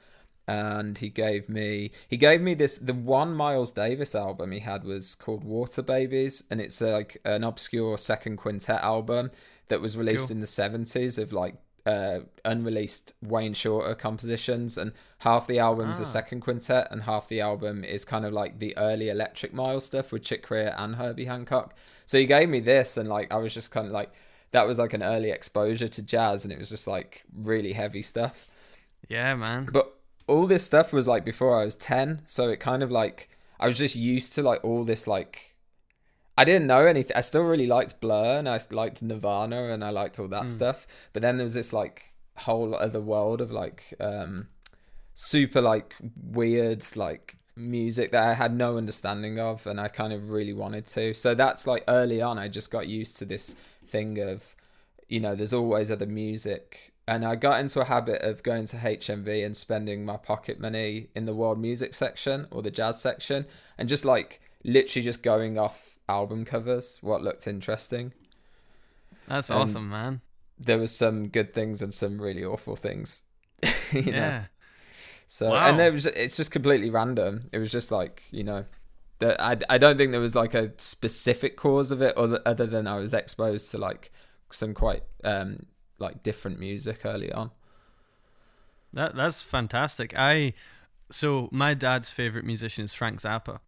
and 0.49 0.99
he 0.99 1.08
gave 1.08 1.49
me 1.49 1.92
he 2.08 2.16
gave 2.16 2.40
me 2.40 2.54
this 2.54 2.78
the 2.78 2.94
one 2.94 3.32
Miles 3.34 3.70
Davis 3.70 4.14
album 4.14 4.50
he 4.50 4.58
had 4.58 4.82
was 4.82 5.14
called 5.14 5.44
Water 5.44 5.82
Babies, 5.82 6.42
and 6.50 6.61
it's 6.61 6.80
like 6.80 7.18
an 7.25 7.44
obscure 7.44 7.96
second 7.96 8.38
quintet 8.38 8.82
album 8.82 9.30
that 9.68 9.80
was 9.80 9.96
released 9.96 10.28
cool. 10.28 10.37
in 10.37 10.40
the 10.40 10.46
seventies 10.49 11.16
of 11.16 11.32
like 11.32 11.54
uh, 11.86 12.20
unreleased 12.44 13.12
Wayne 13.22 13.54
Shorter 13.54 13.94
compositions, 13.94 14.78
and 14.78 14.92
half 15.18 15.46
the 15.46 15.58
album's 15.58 15.98
Ah. 15.98 16.02
a 16.02 16.06
second 16.06 16.40
quintet, 16.40 16.88
and 16.90 17.02
half 17.02 17.28
the 17.28 17.40
album 17.40 17.84
is 17.84 18.04
kind 18.04 18.24
of 18.24 18.32
like 18.32 18.58
the 18.58 18.76
early 18.76 19.08
Electric 19.08 19.52
Mile 19.52 19.80
stuff 19.80 20.12
with 20.12 20.22
Chick 20.22 20.42
Corea 20.44 20.74
and 20.78 20.96
Herbie 20.96 21.24
Hancock. 21.24 21.74
So 22.06 22.18
he 22.18 22.26
gave 22.26 22.48
me 22.48 22.60
this, 22.60 22.96
and 22.96 23.08
like 23.08 23.32
I 23.32 23.36
was 23.38 23.54
just 23.54 23.70
kind 23.70 23.86
of 23.86 23.92
like 23.92 24.12
that 24.52 24.66
was 24.66 24.78
like 24.78 24.92
an 24.92 25.02
early 25.02 25.30
exposure 25.30 25.88
to 25.88 26.02
jazz, 26.02 26.44
and 26.44 26.52
it 26.52 26.58
was 26.58 26.68
just 26.70 26.86
like 26.86 27.22
really 27.34 27.72
heavy 27.72 28.02
stuff. 28.02 28.46
Yeah, 29.08 29.34
man. 29.34 29.68
But 29.72 29.92
all 30.28 30.46
this 30.46 30.62
stuff 30.64 30.92
was 30.92 31.08
like 31.08 31.24
before 31.24 31.60
I 31.60 31.64
was 31.64 31.74
10, 31.74 32.22
so 32.26 32.48
it 32.48 32.60
kind 32.60 32.82
of 32.82 32.90
like 32.90 33.28
I 33.58 33.66
was 33.66 33.78
just 33.78 33.96
used 33.96 34.32
to 34.34 34.42
like 34.42 34.62
all 34.64 34.84
this 34.84 35.06
like 35.06 35.51
I 36.36 36.44
didn't 36.44 36.66
know 36.66 36.86
anything. 36.86 37.16
I 37.16 37.20
still 37.20 37.42
really 37.42 37.66
liked 37.66 38.00
Blur 38.00 38.38
and 38.38 38.48
I 38.48 38.58
liked 38.70 39.02
Nirvana 39.02 39.64
and 39.72 39.84
I 39.84 39.90
liked 39.90 40.18
all 40.18 40.28
that 40.28 40.48
stuff. 40.48 40.86
But 41.12 41.22
then 41.22 41.36
there 41.36 41.44
was 41.44 41.54
this 41.54 41.72
like 41.72 42.14
whole 42.36 42.74
other 42.74 43.00
world 43.00 43.42
of 43.42 43.50
like 43.50 43.94
um 44.00 44.48
super 45.12 45.60
like 45.60 45.94
weird 46.16 46.84
like 46.96 47.36
music 47.54 48.12
that 48.12 48.22
I 48.22 48.32
had 48.32 48.56
no 48.56 48.78
understanding 48.78 49.38
of 49.38 49.66
and 49.66 49.78
I 49.78 49.88
kind 49.88 50.12
of 50.12 50.30
really 50.30 50.54
wanted 50.54 50.86
to. 50.86 51.12
So 51.12 51.34
that's 51.34 51.66
like 51.66 51.84
early 51.86 52.22
on 52.22 52.38
I 52.38 52.48
just 52.48 52.70
got 52.70 52.88
used 52.88 53.18
to 53.18 53.26
this 53.26 53.54
thing 53.86 54.18
of 54.18 54.56
you 55.08 55.20
know 55.20 55.34
there's 55.34 55.52
always 55.52 55.90
other 55.90 56.06
music 56.06 56.92
and 57.06 57.26
I 57.26 57.36
got 57.36 57.60
into 57.60 57.80
a 57.80 57.84
habit 57.84 58.22
of 58.22 58.42
going 58.42 58.64
to 58.66 58.76
HMV 58.76 59.44
and 59.44 59.54
spending 59.54 60.06
my 60.06 60.16
pocket 60.16 60.60
money 60.60 61.08
in 61.14 61.26
the 61.26 61.34
world 61.34 61.60
music 61.60 61.92
section 61.92 62.46
or 62.50 62.62
the 62.62 62.70
jazz 62.70 63.00
section 63.02 63.44
and 63.76 63.88
just 63.88 64.06
like 64.06 64.40
literally 64.64 65.04
just 65.04 65.22
going 65.22 65.58
off 65.58 65.91
album 66.12 66.45
covers 66.45 66.99
what 67.00 67.23
looked 67.23 67.47
interesting. 67.47 68.12
That's 69.28 69.50
Um, 69.50 69.62
awesome, 69.62 69.88
man. 69.88 70.21
There 70.59 70.78
was 70.78 70.95
some 70.95 71.28
good 71.28 71.54
things 71.54 71.83
and 71.83 71.92
some 71.92 72.21
really 72.21 72.45
awful 72.45 72.76
things. 72.76 73.23
you 73.92 74.02
know? 74.12 74.12
Yeah. 74.12 74.45
So 75.26 75.50
Wow. 75.50 75.69
and 75.69 75.78
there 75.78 75.92
was 75.92 76.07
it's 76.07 76.37
just 76.37 76.50
completely 76.50 76.90
random. 76.90 77.49
It 77.52 77.59
was 77.59 77.71
just 77.73 77.90
like 77.90 78.23
you 78.31 78.45
know, 78.45 78.64
that 79.19 79.40
I 79.40 79.57
I 79.69 79.78
don't 79.78 79.97
think 79.97 80.12
there 80.12 80.21
was 80.21 80.35
like 80.35 80.54
a 80.54 80.73
specific 80.78 81.57
cause 81.57 81.90
of 81.90 82.02
it, 82.02 82.16
other 82.16 82.40
other 82.45 82.66
than 82.66 82.87
I 82.87 82.97
was 82.97 83.14
exposed 83.14 83.71
to 83.73 83.78
like 83.78 84.12
some 84.50 84.75
quite 84.75 85.04
um 85.25 85.61
like 85.99 86.23
different 86.23 86.59
music 86.59 87.00
early 87.04 87.33
on. 87.33 87.50
That 88.92 89.14
that's 89.16 89.42
fantastic. 89.42 90.12
I 90.16 90.52
so 91.11 91.49
my 91.52 91.75
dad's 91.75 92.11
favorite 92.11 92.45
musician 92.45 92.85
is 92.85 92.95
Frank 92.95 93.21
Zappa, 93.21 93.61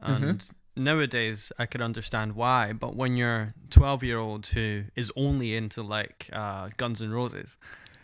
and 0.00 0.48
nowadays 0.80 1.52
I 1.58 1.66
could 1.66 1.82
understand 1.82 2.34
why. 2.34 2.72
But 2.72 2.96
when 2.96 3.16
you're 3.16 3.54
12 3.70 4.02
year 4.02 4.18
old 4.18 4.46
who 4.46 4.84
is 4.96 5.12
only 5.16 5.54
into 5.54 5.82
like 5.82 6.28
uh, 6.32 6.70
Guns 6.76 7.00
and 7.00 7.14
Roses, 7.14 7.56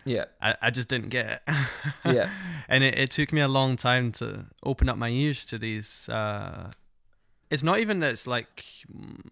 Yeah, 0.04 0.26
I, 0.40 0.54
I 0.62 0.70
just 0.70 0.88
didn't 0.88 1.08
get 1.08 1.42
it. 1.48 1.54
Yeah. 2.04 2.30
and 2.68 2.84
it, 2.84 2.96
it 2.98 3.10
took 3.10 3.32
me 3.32 3.40
a 3.40 3.48
long 3.48 3.76
time 3.76 4.12
to 4.12 4.46
open 4.62 4.88
up 4.88 4.96
my 4.96 5.08
ears 5.08 5.44
to 5.46 5.58
these. 5.58 6.08
Uh, 6.08 6.70
it's 7.50 7.62
not 7.62 7.78
even 7.78 8.00
that 8.00 8.10
it's 8.10 8.26
like 8.26 8.64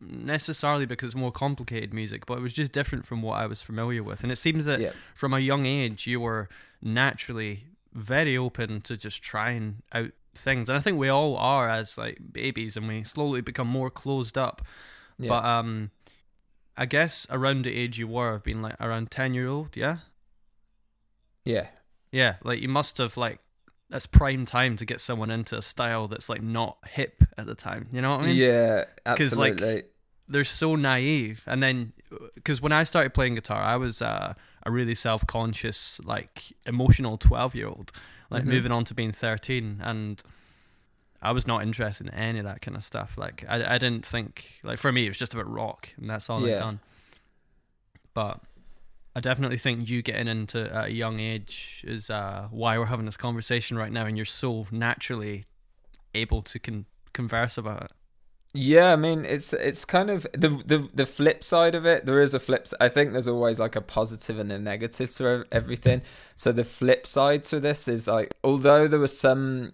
necessarily 0.01 0.87
because 0.87 1.09
it's 1.09 1.15
more 1.17 1.33
complicated 1.33 1.93
music, 1.93 2.27
but 2.27 2.39
it 2.39 2.43
was 2.43 2.53
just 2.53 2.73
different 2.73 3.05
from 3.07 3.23
what 3.23 3.35
I 3.41 3.47
was 3.47 3.61
familiar 3.61 4.03
with. 4.03 4.23
And 4.23 4.31
it 4.33 4.37
seems 4.37 4.65
that 4.67 4.81
yeah, 4.81 4.93
from 5.15 5.35
a 5.35 5.41
young 5.41 5.67
age 5.67 6.07
you 6.07 6.21
were 6.21 6.49
naturally 6.81 7.65
very 7.93 8.37
open 8.37 8.81
to 8.83 8.97
just 8.97 9.23
trying 9.23 9.83
out 9.93 10.11
things. 10.37 10.69
And 10.69 10.77
i 10.79 10.81
think 10.81 10.99
we 10.99 11.09
all 11.09 11.37
are 11.37 11.69
as 11.69 11.97
like 11.99 12.19
babies 12.33 12.77
and 12.77 12.87
we 12.89 13.03
slowly 13.05 13.41
become 13.41 13.69
more 13.69 13.91
closed 13.91 14.37
up. 14.39 14.63
Yeah. 15.19 15.29
but 15.29 15.45
um 15.45 15.91
i 16.77 16.87
guess 16.87 17.25
around 17.31 17.65
the 17.65 17.75
age 17.77 17.99
you 17.99 18.09
were 18.09 18.41
being 18.41 18.63
like 18.63 18.75
around 18.81 19.11
10 19.13 19.33
year 19.35 19.47
old 19.47 19.77
yeah? 19.77 19.99
Yeah, 21.45 21.67
yeah 22.11 22.37
like 22.43 22.61
you 22.61 22.69
must 22.69 22.99
have 22.99 23.17
like 23.17 23.39
that's 23.91 24.07
prime 24.07 24.45
time 24.47 24.77
to 24.79 24.85
get 24.85 25.01
someone 25.01 25.31
into 25.31 25.57
a 25.57 25.63
style 25.63 26.09
that's 26.09 26.29
like 26.29 26.43
not 26.43 26.79
hip 26.87 27.23
at 27.39 27.47
the 27.47 27.55
time 27.55 27.87
you 27.93 28.01
know 28.03 28.11
what 28.13 28.21
i 28.23 28.27
mean? 28.27 28.37
Yeah, 28.37 28.85
'cause, 29.07 29.37
like, 29.37 29.53
absolutely. 29.53 29.83
they're 30.27 30.43
so 30.45 30.75
naive. 30.75 31.43
And 31.47 31.63
then 31.63 31.93
because 32.35 32.61
when 32.63 32.73
i 32.73 32.83
started 32.85 33.13
playing 33.15 33.35
guitar 33.35 33.63
i 33.63 33.77
was 33.77 34.01
uh, 34.03 34.35
a 34.67 34.71
really 34.71 34.95
self-conscious 34.95 36.01
like 36.05 36.43
emotional 36.67 37.19
12 37.19 37.55
year 37.55 37.69
old 37.69 37.93
like 38.31 38.45
Mhm. 38.45 38.49
moving 38.49 38.73
on 38.73 38.85
to 38.85 38.95
being 38.95 39.13
13 39.13 39.81
and 39.83 40.23
i 41.23 41.33
was 41.33 41.47
not 41.47 41.63
interested 41.63 42.07
in 42.07 42.15
any 42.15 42.39
of 42.39 42.45
that 42.45 42.61
kind 42.61 42.77
of 42.77 42.83
stuff 42.85 43.17
like 43.19 43.45
i, 43.49 43.75
I 43.75 43.79
didn't 43.79 44.05
think 44.07 44.53
like 44.63 44.79
for 44.79 44.93
me 44.93 45.07
it 45.07 45.09
was 45.09 45.19
just 45.19 45.35
about 45.35 45.49
rock 45.51 45.89
and 45.97 46.09
that's 46.11 46.29
all 46.31 46.47
Yeah. 46.47 46.55
i'd 46.57 46.59
done 46.61 46.81
but 48.15 48.41
i 49.17 49.21
definitely 49.21 49.59
think 49.59 49.89
you 49.89 50.03
getting 50.03 50.29
into 50.29 50.73
at 50.75 50.87
a 50.87 50.93
young 50.93 51.21
age 51.21 51.85
is 51.87 52.11
uh, 52.11 52.49
why 52.51 52.79
we're 52.79 52.87
having 52.87 53.07
this 53.07 53.17
conversation 53.17 53.77
right 53.77 53.93
now 53.93 54.07
and 54.07 54.17
you're 54.17 54.25
so 54.27 54.67
naturally 54.71 55.45
able 56.15 56.43
to 56.43 56.59
con- 56.59 56.87
converse 57.13 57.57
about 57.59 57.83
it 57.85 57.93
Yeah, 58.57 58.93
I 58.93 58.97
mean 58.97 59.25
it's 59.25 59.53
it's 59.53 59.85
kind 59.85 60.11
of 60.11 60.27
the 60.33 60.49
the 60.65 60.89
the 60.95 61.07
flip 61.07 61.43
side 61.43 61.75
of 61.75 61.85
it. 61.87 62.07
There 62.07 62.23
is 62.23 62.35
a 62.35 62.39
flip. 62.39 62.69
I 62.81 62.89
think 62.89 63.13
there's 63.13 63.27
always 63.27 63.59
like 63.59 63.75
a 63.75 63.81
positive 63.81 64.39
and 64.39 64.53
a 64.53 64.59
negative 64.59 65.11
to 65.17 65.45
everything. 65.51 66.03
So 66.37 66.53
the 66.53 66.63
flip 66.65 67.07
side 67.07 67.43
to 67.45 67.59
this 67.59 67.89
is 67.89 68.07
like 68.07 68.33
although 68.45 68.87
there 68.87 69.01
was 69.01 69.19
some 69.19 69.73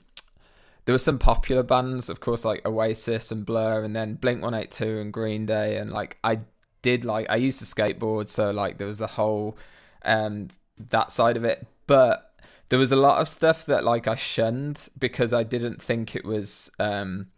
there 0.86 0.94
were 0.94 0.98
some 0.98 1.18
popular 1.18 1.62
bands, 1.62 2.08
of 2.08 2.20
course, 2.20 2.44
like 2.44 2.66
Oasis 2.66 3.32
and 3.32 3.46
Blur, 3.46 3.84
and 3.84 3.94
then 3.96 4.14
Blink 4.14 4.42
One 4.42 4.54
Eight 4.54 4.70
Two 4.70 4.98
and 5.00 5.12
Green 5.12 5.46
Day, 5.46 5.76
and 5.78 5.92
like 5.92 6.18
I 6.24 6.40
did 6.82 7.04
like 7.04 7.28
I 7.30 7.36
used 7.36 7.58
to 7.60 7.66
skateboard, 7.66 8.28
so 8.28 8.50
like 8.50 8.78
there 8.78 8.86
was 8.88 8.98
the 8.98 9.06
whole 9.08 9.58
um 10.04 10.48
that 10.90 11.12
side 11.12 11.36
of 11.36 11.44
it, 11.44 11.66
but 11.86 12.32
there 12.70 12.78
was 12.78 12.92
a 12.92 12.96
lot 12.96 13.20
of 13.20 13.28
stuff 13.28 13.66
that 13.66 13.84
like 13.84 14.08
I 14.08 14.14
shunned 14.16 14.88
because 14.98 15.32
I 15.34 15.42
didn't 15.44 15.82
think 15.82 16.16
it 16.16 16.24
was 16.24 16.70
um 16.78 17.28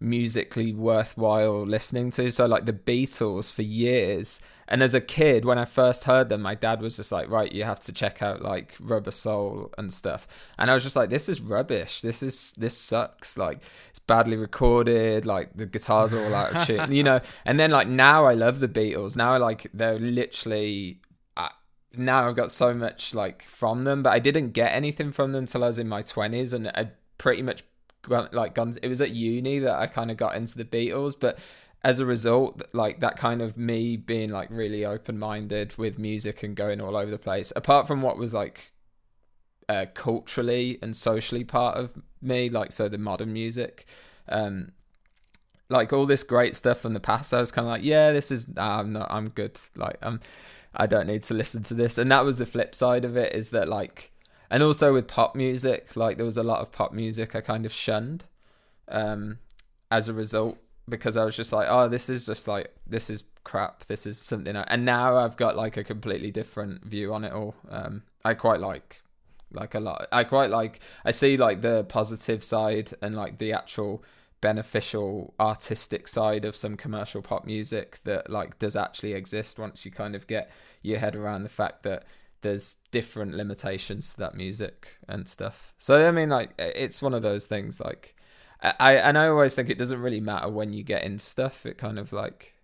musically 0.00 0.72
worthwhile 0.72 1.64
listening 1.64 2.10
to. 2.12 2.30
So 2.30 2.46
like 2.46 2.66
the 2.66 2.72
Beatles 2.72 3.52
for 3.52 3.62
years. 3.62 4.40
And 4.66 4.82
as 4.82 4.94
a 4.94 5.00
kid, 5.00 5.44
when 5.44 5.58
I 5.58 5.66
first 5.66 6.04
heard 6.04 6.30
them, 6.30 6.40
my 6.40 6.54
dad 6.54 6.80
was 6.80 6.96
just 6.96 7.12
like, 7.12 7.28
right, 7.28 7.52
you 7.52 7.64
have 7.64 7.80
to 7.80 7.92
check 7.92 8.22
out 8.22 8.40
like 8.40 8.74
Rubber 8.80 9.10
Soul 9.10 9.70
and 9.76 9.92
stuff. 9.92 10.26
And 10.58 10.70
I 10.70 10.74
was 10.74 10.82
just 10.82 10.96
like, 10.96 11.10
this 11.10 11.28
is 11.28 11.42
rubbish. 11.42 12.00
This 12.00 12.22
is 12.22 12.52
this 12.52 12.76
sucks. 12.76 13.36
Like 13.36 13.60
it's 13.90 13.98
badly 13.98 14.38
recorded, 14.38 15.26
like 15.26 15.54
the 15.54 15.66
guitars 15.66 16.14
are 16.14 16.24
all 16.24 16.34
out 16.34 16.56
of 16.56 16.66
tune, 16.66 16.92
you 16.92 17.02
know. 17.02 17.20
And 17.44 17.60
then 17.60 17.70
like 17.70 17.88
now 17.88 18.24
I 18.24 18.32
love 18.34 18.60
the 18.60 18.68
Beatles. 18.68 19.16
Now 19.16 19.36
like 19.38 19.66
they're 19.74 19.98
literally 19.98 21.02
now 21.96 22.28
I've 22.28 22.36
got 22.36 22.50
so 22.50 22.74
much 22.74 23.14
like 23.14 23.44
from 23.44 23.84
them, 23.84 24.02
but 24.02 24.12
I 24.12 24.18
didn't 24.18 24.50
get 24.50 24.72
anything 24.72 25.12
from 25.12 25.32
them 25.32 25.40
until 25.40 25.64
I 25.64 25.68
was 25.68 25.78
in 25.78 25.88
my 25.88 26.02
twenties, 26.02 26.52
and 26.52 26.68
I 26.68 26.90
pretty 27.18 27.42
much 27.42 27.64
like 28.08 28.54
guns. 28.54 28.76
It 28.78 28.88
was 28.88 29.00
at 29.00 29.10
uni 29.10 29.58
that 29.60 29.74
I 29.74 29.86
kind 29.86 30.10
of 30.10 30.16
got 30.16 30.36
into 30.36 30.56
the 30.56 30.64
Beatles, 30.64 31.14
but 31.18 31.38
as 31.82 32.00
a 32.00 32.06
result, 32.06 32.62
like 32.72 33.00
that 33.00 33.16
kind 33.16 33.42
of 33.42 33.58
me 33.58 33.96
being 33.96 34.30
like 34.30 34.48
really 34.50 34.84
open 34.84 35.18
minded 35.18 35.76
with 35.76 35.98
music 35.98 36.42
and 36.42 36.56
going 36.56 36.80
all 36.80 36.96
over 36.96 37.10
the 37.10 37.18
place. 37.18 37.52
Apart 37.54 37.86
from 37.86 38.00
what 38.00 38.16
was 38.16 38.32
like 38.32 38.72
uh, 39.68 39.86
culturally 39.92 40.78
and 40.80 40.96
socially 40.96 41.44
part 41.44 41.76
of 41.76 41.92
me, 42.22 42.48
like 42.48 42.72
so 42.72 42.88
the 42.88 42.98
modern 42.98 43.32
music. 43.32 43.86
Um, 44.28 44.72
like 45.68 45.92
all 45.92 46.06
this 46.06 46.22
great 46.22 46.56
stuff 46.56 46.80
from 46.80 46.94
the 46.94 47.00
past, 47.00 47.34
I 47.34 47.40
was 47.40 47.52
kind 47.52 47.66
of 47.66 47.70
like, 47.70 47.84
yeah, 47.84 48.12
this 48.12 48.30
is, 48.30 48.48
nah, 48.48 48.80
I'm 48.80 48.92
not, 48.92 49.10
I'm 49.10 49.28
good. 49.28 49.58
Like, 49.76 49.98
I'm, 50.02 50.20
I 50.74 50.86
don't 50.86 51.06
need 51.06 51.22
to 51.24 51.34
listen 51.34 51.62
to 51.64 51.74
this. 51.74 51.98
And 51.98 52.10
that 52.10 52.24
was 52.24 52.38
the 52.38 52.46
flip 52.46 52.74
side 52.74 53.04
of 53.04 53.16
it 53.16 53.34
is 53.34 53.50
that 53.50 53.68
like, 53.68 54.12
and 54.50 54.62
also 54.62 54.92
with 54.92 55.08
pop 55.08 55.34
music, 55.34 55.96
like 55.96 56.16
there 56.16 56.26
was 56.26 56.36
a 56.36 56.42
lot 56.42 56.60
of 56.60 56.72
pop 56.72 56.92
music 56.92 57.34
I 57.34 57.40
kind 57.40 57.66
of 57.66 57.72
shunned, 57.72 58.24
um, 58.88 59.38
as 59.90 60.08
a 60.08 60.12
result 60.12 60.58
because 60.88 61.16
I 61.16 61.24
was 61.24 61.36
just 61.36 61.52
like, 61.52 61.66
oh, 61.70 61.88
this 61.88 62.08
is 62.10 62.26
just 62.26 62.46
like 62.48 62.74
this 62.86 63.10
is 63.10 63.24
crap. 63.44 63.86
This 63.86 64.06
is 64.06 64.18
something, 64.18 64.56
I, 64.56 64.64
and 64.68 64.84
now 64.84 65.16
I've 65.18 65.36
got 65.36 65.56
like 65.56 65.76
a 65.76 65.84
completely 65.84 66.30
different 66.30 66.84
view 66.84 67.12
on 67.14 67.24
it 67.24 67.32
all. 67.32 67.54
Um, 67.70 68.02
I 68.24 68.34
quite 68.34 68.60
like 68.60 69.02
like 69.52 69.74
a 69.74 69.80
lot. 69.80 70.08
I 70.12 70.24
quite 70.24 70.50
like. 70.50 70.80
I 71.04 71.10
see 71.10 71.36
like 71.36 71.62
the 71.62 71.84
positive 71.84 72.42
side 72.42 72.92
and 73.00 73.14
like 73.14 73.38
the 73.38 73.52
actual 73.52 74.04
beneficial 74.40 75.32
artistic 75.40 76.06
side 76.06 76.44
of 76.44 76.54
some 76.54 76.76
commercial 76.76 77.22
pop 77.22 77.46
music 77.46 78.00
that 78.04 78.28
like 78.28 78.58
does 78.58 78.76
actually 78.76 79.14
exist 79.14 79.58
once 79.58 79.86
you 79.86 79.90
kind 79.90 80.14
of 80.14 80.26
get 80.26 80.50
your 80.82 80.98
head 80.98 81.16
around 81.16 81.44
the 81.44 81.48
fact 81.48 81.82
that 81.82 82.04
there's 82.44 82.76
different 82.92 83.34
limitations 83.34 84.12
to 84.12 84.20
that 84.20 84.36
music 84.36 84.86
and 85.08 85.28
stuff. 85.28 85.74
So 85.78 86.06
I 86.06 86.12
mean 86.12 86.28
like 86.28 86.50
it's 86.58 87.02
one 87.02 87.14
of 87.14 87.22
those 87.22 87.46
things 87.46 87.80
like 87.80 88.14
I 88.60 88.94
and 88.96 89.18
I 89.18 89.26
always 89.26 89.54
think 89.54 89.68
it 89.68 89.78
doesn't 89.78 90.00
really 90.00 90.20
matter 90.20 90.48
when 90.48 90.72
you 90.72 90.84
get 90.84 91.02
in 91.02 91.18
stuff. 91.18 91.66
It 91.66 91.78
kind 91.78 91.98
of 91.98 92.12
like 92.12 92.54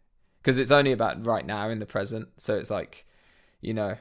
because 0.41 0.59
it's 0.59 0.71
only 0.71 0.93
about 0.93 1.27
right 1.27 1.45
now 1.45 1.69
in 1.69 1.81
the 1.81 1.87
present. 1.87 2.29
So 2.37 2.57
it's 2.57 2.71
like 2.71 3.07
you 3.61 3.75
know 3.75 3.97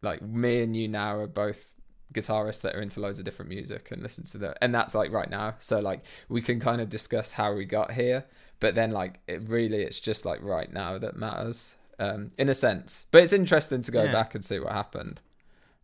like 0.00 0.22
me 0.22 0.62
and 0.62 0.74
you 0.74 0.88
now 0.88 1.16
are 1.16 1.26
both 1.26 1.74
guitarists 2.14 2.62
that 2.62 2.74
are 2.74 2.80
into 2.80 3.00
loads 3.00 3.18
of 3.18 3.24
different 3.24 3.50
music 3.50 3.90
and 3.90 4.02
listen 4.02 4.24
to 4.24 4.38
that 4.38 4.58
and 4.60 4.74
that's 4.74 4.96
like 4.96 5.12
right 5.12 5.30
now 5.30 5.54
so 5.60 5.78
like 5.78 6.04
we 6.28 6.42
can 6.42 6.58
kind 6.58 6.80
of 6.80 6.88
discuss 6.88 7.30
how 7.30 7.54
we 7.54 7.64
got 7.64 7.92
here 7.92 8.24
but 8.58 8.74
then 8.74 8.90
like 8.90 9.20
it 9.28 9.48
really 9.48 9.82
it's 9.82 10.00
just 10.00 10.24
like 10.24 10.42
right 10.42 10.72
now 10.72 10.98
that 10.98 11.16
matters 11.16 11.76
um, 12.00 12.32
in 12.38 12.48
a 12.48 12.54
sense. 12.54 13.06
But 13.12 13.22
it's 13.22 13.32
interesting 13.32 13.82
to 13.82 13.92
go 13.92 14.02
Yeah. 14.04 14.12
back 14.12 14.34
and 14.34 14.44
see 14.44 14.58
what 14.58 14.72
happened. 14.72 15.20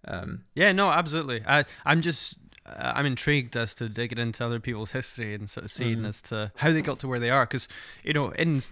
Um, 0.08 0.44
Yeah, 0.54 0.72
no, 0.72 0.90
absolutely. 0.90 1.42
I, 1.46 1.64
I'm 1.84 2.00
just, 2.00 2.38
uh, 2.64 2.92
I'm 2.94 3.06
intrigued 3.06 3.56
as 3.56 3.74
to 3.74 3.88
digging 3.88 4.18
into 4.18 4.44
other 4.44 4.58
people's 4.60 4.92
history 4.92 5.34
and 5.34 5.48
sort 5.48 5.64
of 5.64 5.70
seeing 5.70 5.98
Mhm. 6.00 6.08
as 6.08 6.22
to 6.22 6.50
how 6.56 6.72
they 6.72 6.82
got 6.82 6.98
to 7.00 7.08
where 7.08 7.20
they 7.20 7.30
are. 7.30 7.44
Because, 7.44 7.68
you 8.02 8.12
know, 8.12 8.30
in 8.30 8.62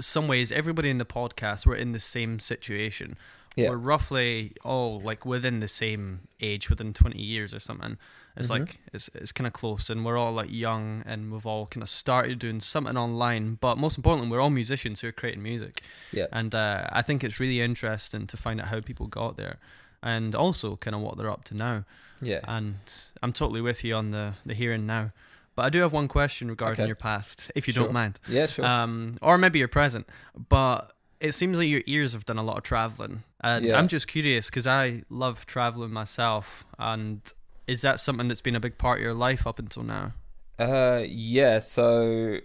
some 0.00 0.28
ways, 0.28 0.50
everybody 0.50 0.88
in 0.90 0.98
the 0.98 1.04
podcast, 1.04 1.66
we're 1.66 1.76
in 1.76 1.92
the 1.92 2.00
same 2.00 2.38
situation. 2.40 3.16
Yeah. 3.56 3.70
We're 3.70 3.76
roughly 3.76 4.52
all 4.64 5.00
like 5.00 5.24
within 5.24 5.60
the 5.60 5.68
same 5.68 6.28
age, 6.40 6.68
within 6.70 6.92
20 6.92 7.20
years 7.22 7.54
or 7.54 7.60
something. 7.60 7.96
It's 8.36 8.48
Mhm. 8.48 8.58
like, 8.58 8.80
it's, 8.92 9.08
it's 9.14 9.30
kind 9.30 9.46
of 9.46 9.52
close. 9.52 9.88
And 9.90 10.04
we're 10.04 10.16
all 10.16 10.32
like 10.32 10.50
young 10.50 11.04
and 11.06 11.30
we've 11.32 11.46
all 11.46 11.66
kind 11.66 11.82
of 11.82 11.88
started 11.88 12.40
doing 12.40 12.60
something 12.60 12.96
online. 12.96 13.54
But 13.60 13.78
most 13.78 13.96
importantly, 13.96 14.28
we're 14.30 14.40
all 14.40 14.50
musicians 14.50 15.00
who 15.00 15.08
are 15.08 15.12
creating 15.12 15.42
music. 15.42 15.82
yeah, 16.12 16.26
And 16.32 16.52
uh, 16.54 16.88
I 16.90 17.02
think 17.02 17.22
it's 17.22 17.38
really 17.38 17.60
interesting 17.60 18.26
to 18.26 18.36
find 18.36 18.60
out 18.60 18.68
how 18.68 18.80
people 18.80 19.06
got 19.06 19.36
there 19.36 19.58
and 20.02 20.34
also 20.34 20.74
kind 20.76 20.96
of 20.96 21.00
what 21.02 21.16
they're 21.16 21.30
up 21.30 21.44
to 21.44 21.54
now. 21.54 21.84
yeah, 22.20 22.40
And 22.48 22.74
I'm 23.22 23.32
totally 23.32 23.60
with 23.60 23.84
you 23.84 23.94
on 23.94 24.10
the, 24.10 24.34
the 24.44 24.54
here 24.54 24.72
and 24.72 24.86
now. 24.86 25.12
But 25.54 25.66
I 25.66 25.70
do 25.70 25.80
have 25.82 25.92
one 25.92 26.08
question 26.08 26.48
regarding 26.48 26.80
Okay. 26.82 26.86
your 26.88 26.96
past, 26.96 27.52
if 27.54 27.68
you 27.68 27.74
Sure. 27.74 27.84
don't 27.84 27.92
mind. 27.92 28.18
yeah, 28.28 28.46
sure. 28.46 28.64
Um, 28.66 29.16
or 29.22 29.38
maybe 29.38 29.60
your 29.60 29.68
present. 29.68 30.08
But 30.48 30.90
it 31.24 31.34
seems 31.34 31.58
like 31.58 31.68
your 31.68 31.82
ears 31.86 32.12
have 32.12 32.24
done 32.24 32.38
a 32.38 32.42
lot 32.42 32.58
of 32.58 32.62
traveling. 32.62 33.22
And 33.42 33.64
Yeah. 33.64 33.78
I'm 33.78 33.88
just 33.88 34.06
curious 34.06 34.50
because 34.50 34.66
I 34.66 35.02
love 35.08 35.46
traveling 35.46 35.90
myself. 35.92 36.64
And 36.78 37.20
is 37.66 37.80
that 37.82 37.98
something 38.00 38.28
that's 38.28 38.40
been 38.42 38.56
a 38.56 38.60
big 38.60 38.76
part 38.78 38.98
of 38.98 39.04
your 39.04 39.14
life 39.14 39.46
up 39.46 39.58
until 39.58 39.82
now? 39.82 40.12
Uh, 40.58 41.02
yeah. 41.06 41.58
So, 41.58 42.38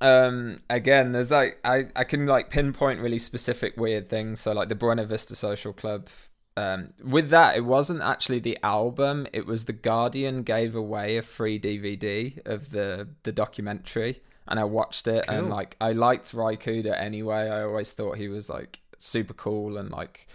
um, 0.00 0.60
again, 0.68 1.12
there's 1.12 1.30
like 1.30 1.58
I 1.64 1.86
I 1.94 2.04
can 2.04 2.26
like 2.26 2.50
pinpoint 2.50 3.00
really 3.00 3.18
specific 3.18 3.76
weird 3.76 4.08
things. 4.08 4.40
So 4.40 4.52
like 4.52 4.68
the 4.68 4.74
Buena 4.74 5.04
Vista 5.04 5.34
Social 5.34 5.72
Club. 5.72 6.08
Um, 6.54 6.92
with 7.02 7.30
that, 7.30 7.56
it 7.56 7.64
wasn't 7.64 8.02
actually 8.02 8.40
the 8.40 8.58
album. 8.62 9.26
It 9.32 9.46
was 9.46 9.64
the 9.64 9.72
Guardian 9.72 10.42
gave 10.42 10.74
away 10.74 11.16
a 11.16 11.22
free 11.22 11.58
DVD 11.58 12.38
of 12.44 12.70
the 12.70 13.08
the 13.22 13.32
documentary, 13.32 14.20
and 14.48 14.58
I 14.58 14.64
watched 14.64 15.06
it. 15.06 15.24
And 15.28 15.48
like 15.48 15.76
I 15.80 15.92
liked 15.92 16.34
Ry 16.34 16.56
Cooder 16.56 16.98
anyway. 16.98 17.48
I 17.48 17.62
always 17.62 17.92
thought 17.92 18.18
he 18.18 18.28
was 18.28 18.48
like 18.48 18.80
super 18.98 19.34
cool 19.34 19.76
and 19.78 19.90
like 19.90 20.26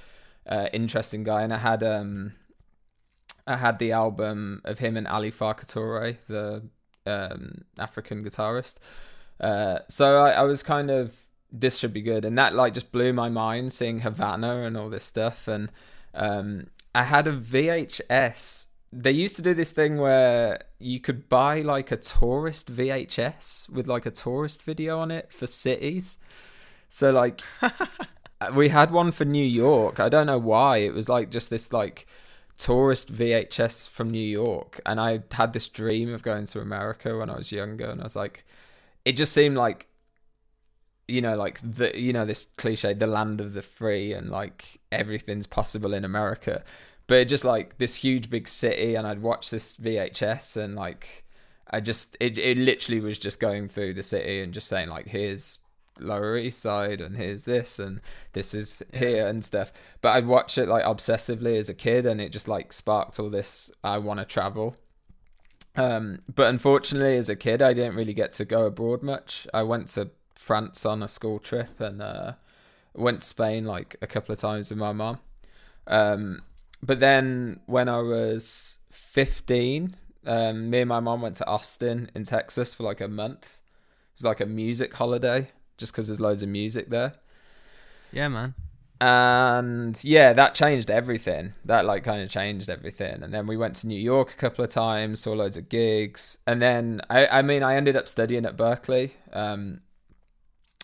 uh, 0.48 0.68
interesting 0.74 1.24
guy. 1.24 1.44
And 1.44 1.54
I 1.54 1.58
had 1.58 1.84
um. 1.84 2.34
I 3.50 3.56
had 3.56 3.80
the 3.80 3.94
album 3.94 4.62
of 4.66 4.80
him 4.80 4.98
and 4.98 5.08
Ali 5.08 5.32
Farka 5.32 5.66
Touré, 5.66 6.18
the 6.28 6.64
um, 7.06 7.64
African 7.80 8.24
guitarist. 8.24 8.76
Uh, 9.40 9.80
so 9.88 10.22
I, 10.22 10.32
I 10.32 10.42
was 10.42 10.64
kind 10.64 10.92
of 10.92 11.16
this 11.52 11.78
should 11.78 11.94
be 11.94 12.02
good, 12.02 12.26
and 12.26 12.38
that 12.38 12.56
like 12.56 12.74
just 12.74 12.92
blew 12.92 13.14
my 13.14 13.30
mind 13.30 13.72
seeing 13.74 14.02
Havana 14.02 14.64
and 14.64 14.76
all 14.76 14.90
this 14.90 15.04
stuff. 15.04 15.48
And 15.48 15.72
um, 16.14 16.68
I 16.94 17.04
had 17.04 17.28
a 17.28 17.34
VHS. 17.34 18.68
They 19.00 19.12
used 19.12 19.36
to 19.36 19.44
do 19.44 19.54
this 19.54 19.72
thing 19.72 19.98
where 19.98 20.64
you 20.80 21.00
could 21.00 21.30
buy 21.30 21.62
like 21.62 21.92
a 21.92 21.98
tourist 21.98 22.74
VHS 22.74 23.70
with 23.70 23.88
like 23.88 24.08
a 24.08 24.12
tourist 24.12 24.64
video 24.64 24.98
on 24.98 25.12
it 25.12 25.32
for 25.32 25.46
cities. 25.46 26.18
So 26.90 27.12
like 27.12 27.42
we 28.54 28.70
had 28.70 28.90
one 28.90 29.12
for 29.12 29.24
New 29.24 29.46
York. 29.46 30.00
I 30.00 30.10
don't 30.10 30.26
know 30.26 30.40
why. 30.40 30.78
It 30.78 30.96
was 30.96 31.10
like 31.10 31.30
just 31.30 31.52
this 31.52 31.72
like 31.72 32.08
tourist 32.58 33.14
VHS 33.14 33.88
from 33.88 34.10
New 34.10 34.20
York, 34.20 34.82
and 34.86 35.00
I 35.00 35.22
had 35.32 35.54
this 35.54 35.68
dream 35.68 36.14
of 36.14 36.24
going 36.24 36.46
to 36.48 36.60
America 36.60 37.18
when 37.18 37.30
I 37.30 37.38
was 37.38 37.52
younger, 37.52 37.86
and 37.90 38.02
I 38.02 38.04
was 38.04 38.16
like, 38.16 38.46
it 39.06 39.14
just 39.14 39.34
seemed 39.34 39.56
like, 39.56 39.88
you 41.08 41.22
know, 41.22 41.36
like 41.36 41.60
the 41.64 42.00
you 42.00 42.14
know 42.14 42.26
this 42.26 42.48
cliche, 42.58 42.94
the 42.94 43.08
land 43.08 43.42
of 43.42 43.54
the 43.54 43.62
free, 43.62 44.14
and 44.14 44.30
like 44.30 44.80
everything's 44.92 45.48
possible 45.48 45.94
in 45.94 46.04
America, 46.04 46.64
but 47.08 47.28
just 47.28 47.46
like 47.46 47.78
this 47.78 47.96
huge 47.96 48.30
big 48.30 48.48
city, 48.48 48.96
and 48.96 49.08
I'd 49.08 49.22
watch 49.22 49.50
this 49.50 49.76
VHS, 49.78 50.58
and 50.58 50.76
like 50.76 51.26
I 51.70 51.80
just 51.80 52.16
it 52.20 52.38
it 52.38 52.58
literally 52.58 53.00
was 53.02 53.18
just 53.18 53.40
going 53.40 53.68
through 53.68 53.94
the 53.94 54.04
city 54.04 54.42
and 54.42 54.54
just 54.54 54.68
saying 54.68 54.90
like 54.90 55.08
here's 55.08 55.60
Lower 56.00 56.38
East 56.38 56.60
Side 56.60 57.02
and 57.02 57.18
here's 57.18 57.44
this 57.44 57.80
and 57.80 58.02
this 58.34 58.54
is 58.54 58.84
here 58.94 59.28
and 59.28 59.44
stuff. 59.44 59.72
But 60.02 60.10
I'd 60.10 60.28
watch 60.28 60.58
it 60.58 60.68
like 60.68 60.86
obsessively 60.86 61.58
as 61.58 61.70
a 61.70 61.74
kid 61.74 62.06
and 62.06 62.22
it 62.22 62.32
just 62.32 62.48
like 62.48 62.74
sparked 62.74 63.20
all 63.20 63.30
this 63.30 63.72
I 63.84 63.98
want 63.98 64.20
to 64.20 64.26
travel. 64.26 64.76
Um, 65.76 66.20
but 66.34 66.48
unfortunately, 66.48 67.18
as 67.18 67.30
a 67.30 67.36
kid, 67.36 67.62
I 67.62 67.74
didn't 67.74 67.96
really 67.96 68.14
get 68.14 68.32
to 68.34 68.46
go 68.46 68.66
abroad 68.66 69.04
much. 69.04 69.48
I 69.54 69.62
went 69.64 69.90
to 69.90 70.10
France 70.34 70.86
on 70.86 71.04
a 71.04 71.08
school 71.08 71.38
trip 71.38 71.80
and 71.80 72.02
uh, 72.02 72.34
went 72.96 73.22
to 73.22 73.28
Spain 73.28 73.66
like 73.66 73.96
a 74.02 74.08
couple 74.08 74.34
of 74.34 74.40
times 74.40 74.70
with 74.72 74.80
my 74.80 74.92
mom. 74.92 75.20
Um, 75.86 76.42
but 76.84 77.00
then 77.00 77.60
when 77.66 77.90
I 77.90 78.00
was 78.02 78.78
15, 78.92 79.96
um, 80.26 80.70
me 80.70 80.80
and 80.82 80.90
my 80.90 81.00
mom 81.00 81.22
went 81.22 81.36
to 81.38 81.48
Austin 81.48 82.10
in 82.16 82.24
Texas 82.24 82.74
for 82.74 82.84
like 82.84 83.02
a 83.02 83.08
month. 83.08 83.44
It 83.44 84.18
was 84.18 84.24
like 84.26 84.42
a 84.42 84.46
music 84.46 84.94
holiday 84.94 85.48
just 85.78 85.94
because 85.94 86.08
there's 86.08 86.20
loads 86.22 86.42
of 86.44 86.50
music 86.50 86.90
there 86.90 87.14
Yeah, 88.12 88.28
man. 88.30 88.56
and 89.00 90.04
yeah 90.04 90.34
that 90.34 90.56
changed 90.56 90.90
everything 90.90 91.54
that 91.66 91.86
like 91.86 92.04
kind 92.04 92.24
of 92.24 92.30
changed 92.30 92.68
everything 92.68 93.22
and 93.22 93.32
then 93.32 93.46
we 93.46 93.56
went 93.56 93.76
to 93.76 93.86
new 93.88 94.00
york 94.00 94.32
a 94.32 94.36
couple 94.36 94.66
of 94.66 94.72
times 94.72 95.20
saw 95.20 95.34
loads 95.34 95.56
of 95.56 95.70
gigs 95.70 96.40
and 96.48 96.60
then 96.60 97.00
i, 97.12 97.28
I 97.28 97.42
mean 97.44 97.62
i 97.62 97.76
ended 97.76 97.96
up 97.96 98.08
studying 98.08 98.44
at 98.44 98.58
Berklee 98.58 99.12
um, 99.34 99.82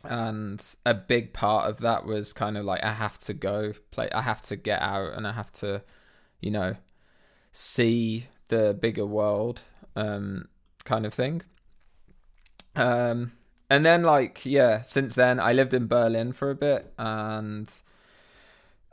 and 0.03 0.75
a 0.85 0.93
big 0.93 1.33
part 1.33 1.69
of 1.69 1.79
that 1.79 2.05
was 2.05 2.33
kind 2.33 2.57
of 2.57 2.65
like 2.65 2.83
i 2.83 2.93
have 2.93 3.17
to 3.17 3.33
go 3.33 3.73
play 3.91 4.09
i 4.11 4.21
have 4.21 4.41
to 4.41 4.55
get 4.55 4.81
out 4.81 5.13
and 5.13 5.25
i 5.25 5.31
have 5.31 5.51
to 5.51 5.81
you 6.41 6.51
know 6.51 6.75
see 7.53 8.27
the 8.49 8.77
bigger 8.79 9.05
world 9.05 9.61
um, 9.95 10.47
kind 10.85 11.05
of 11.05 11.13
thing. 11.13 11.43
Um, 12.75 13.33
and 13.69 13.85
then 13.85 14.01
like 14.01 14.45
yeah 14.45 14.81
since 14.81 15.13
then 15.13 15.39
i 15.39 15.53
lived 15.53 15.73
in 15.73 15.87
berlin 15.87 16.33
for 16.33 16.49
a 16.49 16.55
bit 16.55 16.91
and 16.97 17.71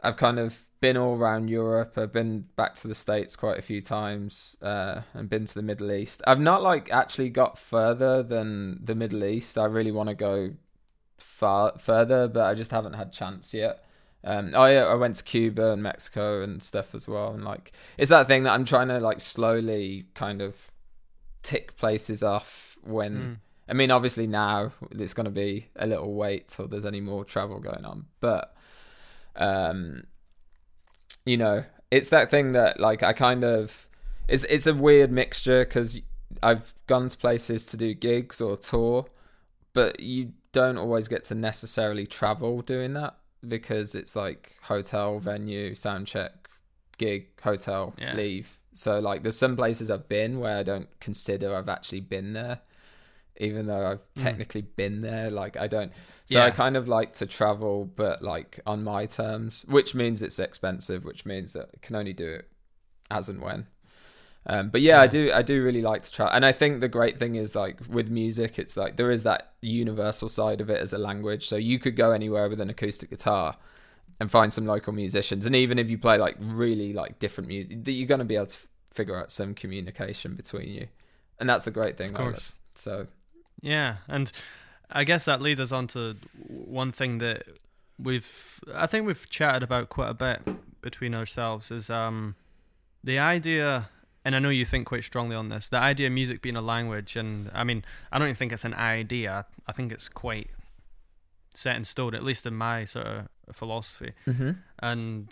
i've 0.03 0.19
kind 0.19 0.39
of 0.39 0.61
been 0.81 0.97
all 0.97 1.15
around 1.15 1.49
europe. 1.49 1.99
I've 1.99 2.13
been 2.13 2.47
back 2.57 2.75
to 2.77 2.89
the 2.89 2.95
states 2.95 3.37
quite 3.37 3.59
a 3.59 3.63
few 3.63 3.83
times 3.83 4.57
uh, 4.63 5.03
and 5.13 5.29
been 5.29 5.45
to 5.45 5.55
the 5.55 5.63
middle 5.63 5.93
east. 5.93 6.23
I've 6.27 6.41
not 6.41 6.63
like 6.63 6.91
actually 6.91 7.29
got 7.29 7.59
further 7.59 8.23
than 8.23 8.81
the 8.83 8.95
middle 8.95 9.23
east. 9.25 9.59
I 9.59 9.67
really 9.67 9.93
want 9.93 10.09
to 10.09 10.15
go 10.15 10.53
far 11.23 11.79
further 11.79 12.29
but 12.29 12.45
i 12.45 12.55
just 12.55 12.71
haven't 12.71 12.95
had 12.95 13.13
chance 13.13 13.55
yet 13.55 13.85
um, 14.23 14.55
I 14.55 14.77
I 14.77 14.95
went 14.95 15.15
to 15.15 15.25
Cuba 15.25 15.73
and 15.73 15.83
Mexico 15.83 16.43
and 16.43 16.63
stuff 16.63 16.95
as 16.95 17.09
well, 17.09 17.33
and 17.33 17.43
like 17.43 17.73
it's 17.97 18.11
that 18.11 18.27
thing 18.27 18.43
that 18.43 18.53
I'm 18.53 18.67
trying 18.67 18.89
to 18.89 18.99
like 19.01 19.19
slowly 19.19 20.07
kind 20.15 20.43
of 20.43 20.71
tick 21.43 21.77
places 21.79 22.23
off 22.23 22.77
when 22.83 23.15
Mm. 23.15 23.37
I 23.71 23.73
mean, 23.73 23.93
obviously 23.93 24.27
now 24.27 24.73
it's 24.91 25.15
going 25.15 25.27
to 25.27 25.31
be 25.31 25.69
a 25.77 25.87
little 25.87 26.13
wait 26.15 26.49
till 26.49 26.67
there's 26.67 26.85
any 26.85 27.01
more 27.01 27.25
travel 27.25 27.61
going 27.61 27.85
on, 27.85 28.07
but 28.19 28.55
um, 29.37 30.05
you 31.25 31.37
know, 31.37 31.65
it's 31.91 32.09
that 32.09 32.31
thing 32.31 32.53
that 32.53 32.81
like 32.81 33.05
I 33.05 33.13
kind 33.13 33.45
of 33.45 33.89
it's 34.29 34.45
it's 34.45 34.67
a 34.67 34.75
weird 34.75 35.13
mixture 35.13 35.65
because 35.65 36.01
I've 36.43 36.75
gone 36.89 37.09
to 37.09 37.17
places 37.17 37.65
to 37.67 37.77
do 37.77 37.95
gigs 37.95 38.41
or 38.41 38.57
tour, 38.57 39.07
but 39.73 40.01
you 40.01 40.33
don't 40.53 40.79
always 40.79 41.09
get 41.09 41.25
to 41.25 41.35
necessarily 41.35 42.07
travel 42.07 42.63
doing 42.63 42.95
that 42.95 43.17
because 43.47 43.95
it's 43.95 44.15
like 44.17 44.57
hotel, 44.63 45.19
venue, 45.19 45.75
sound 45.75 46.07
check, 46.07 46.33
gig, 46.99 47.29
hotel, 47.43 47.95
Yeah. 47.99 48.15
leave. 48.15 48.59
So 48.75 48.99
like 49.01 49.23
there's 49.23 49.37
some 49.37 49.57
places 49.57 49.91
I've 49.91 50.09
been 50.09 50.39
where 50.41 50.57
I 50.57 50.63
don't 50.63 50.89
consider 51.01 51.55
I've 51.55 51.69
actually 51.69 52.01
been 52.01 52.33
there 52.33 52.61
even 53.37 53.67
though 53.67 53.87
I've 53.87 54.15
Mm. 54.15 54.23
technically 54.23 54.61
been 54.63 55.01
there. 55.01 55.31
Like 55.31 55.57
I 55.57 55.67
don't. 55.67 55.93
So 56.27 56.41
I 56.41 56.51
kind 56.53 56.77
of 56.77 56.87
like 56.87 57.15
to 57.15 57.27
travel, 57.27 57.87
but 57.87 58.23
like 58.23 58.61
on 58.67 58.85
my 58.85 59.07
terms, 59.07 59.65
which 59.67 59.95
means 59.97 60.23
it's 60.23 60.39
expensive, 60.39 61.05
which 61.05 61.27
means 61.27 61.55
that 61.55 61.71
I 61.75 61.79
can 61.81 61.97
only 61.97 62.13
do 62.13 62.29
it 62.29 62.49
as 63.11 63.29
and 63.29 63.41
when. 63.41 63.67
Um, 64.47 64.71
but 64.71 64.81
yeah, 64.81 65.01
I 65.01 65.07
do. 65.07 65.31
I 65.33 65.43
do 65.43 65.63
really 65.63 65.83
like 65.83 66.03
to 66.03 66.11
travel, 66.11 66.35
and 66.35 66.47
I 66.47 66.53
think 66.53 66.81
the 66.81 66.89
great 66.89 67.19
thing 67.19 67.35
is 67.37 67.55
like 67.55 67.79
with 67.89 68.09
music, 68.09 68.59
it's 68.59 68.77
like 68.77 68.97
there 68.97 69.11
is 69.11 69.23
that 69.25 69.53
universal 69.61 70.29
side 70.29 70.61
of 70.61 70.71
it 70.71 70.81
as 70.81 70.93
a 70.93 70.99
language. 70.99 71.47
So 71.47 71.57
you 71.57 71.79
could 71.79 71.95
go 71.95 72.13
anywhere 72.13 72.49
with 72.49 72.61
an 72.61 72.71
acoustic 72.71 73.11
guitar 73.11 73.57
and 74.19 74.31
find 74.31 74.53
some 74.53 74.65
local 74.65 74.93
musicians, 74.93 75.45
and 75.45 75.55
even 75.55 75.79
if 75.79 75.91
you 75.91 75.99
play 75.99 76.17
like 76.17 76.37
really 76.41 76.93
like 76.95 77.19
different 77.19 77.49
music, 77.49 77.79
you're 77.87 78.09
gonna 78.09 78.25
be 78.25 78.37
able 78.37 78.47
to 78.47 78.57
f- 78.57 78.67
figure 78.91 79.17
out 79.19 79.31
some 79.31 79.55
communication 79.55 80.35
between 80.35 80.71
you, 80.71 80.89
and 81.39 81.49
that's 81.49 81.67
the 81.67 81.71
great 81.71 81.99
thing. 81.99 82.09
Of 82.09 82.15
course. 82.15 82.53
So 82.75 83.09
Yeah, 83.61 83.97
and 84.09 84.33
I 84.91 85.05
guess 85.05 85.27
that 85.27 85.43
leads 85.43 85.61
us 85.61 85.71
on 85.71 85.87
to 85.89 86.17
one 86.49 86.93
thing 86.93 87.19
that 87.19 87.45
we've 87.99 88.61
I 88.75 88.87
think 88.87 89.07
we've 89.07 89.29
chatted 89.29 89.63
about 89.63 89.91
quite 89.91 90.09
a 90.09 90.15
bit 90.15 90.41
between 90.81 91.15
ourselves 91.15 91.71
is 91.71 91.91
um 91.91 92.37
the 93.05 93.19
idea 93.19 93.91
and 94.25 94.37
I 94.37 94.39
know 94.39 94.51
you 94.51 94.65
think 94.65 94.87
quite 94.87 95.05
strongly 95.05 95.35
on 95.37 95.49
this, 95.49 95.69
the 95.69 95.79
idea 95.79 96.07
of 96.09 96.13
music 96.13 96.43
being 96.43 96.57
a 96.57 96.61
language 96.63 97.17
and 97.17 97.51
I 97.55 97.65
mean, 97.65 97.85
I 98.13 98.19
don't 98.19 98.29
even 98.29 98.37
think 98.37 98.53
it's 98.53 98.65
an 98.65 98.75
idea. 98.75 99.47
I 99.67 99.73
think 99.73 99.93
it's 99.93 100.09
quite 100.09 100.51
set 101.55 101.77
in 101.77 101.85
stone, 101.85 102.15
at 102.15 102.23
least 102.23 102.47
in 102.47 102.55
my 102.55 102.85
sort 102.85 103.07
of 103.07 103.29
philosophy, 103.53 104.13
Mm-hmm. 104.27 104.51
and 104.81 105.29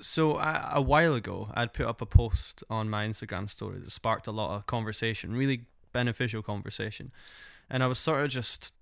so 0.00 0.36
I, 0.36 0.70
a 0.74 0.80
while 0.82 1.14
ago 1.14 1.50
I'd 1.54 1.72
put 1.72 1.86
up 1.86 2.00
a 2.02 2.06
post 2.06 2.62
on 2.70 2.88
my 2.88 3.06
Instagram 3.06 3.48
story 3.48 3.78
that 3.78 3.90
sparked 3.92 4.26
a 4.26 4.32
lot 4.32 4.56
of 4.56 4.66
conversation, 4.66 5.34
really 5.34 5.66
beneficial 5.92 6.42
conversation, 6.42 7.12
and 7.70 7.82
I 7.82 7.86
was 7.86 7.98
sort 7.98 8.24
of 8.24 8.30
just 8.30 8.72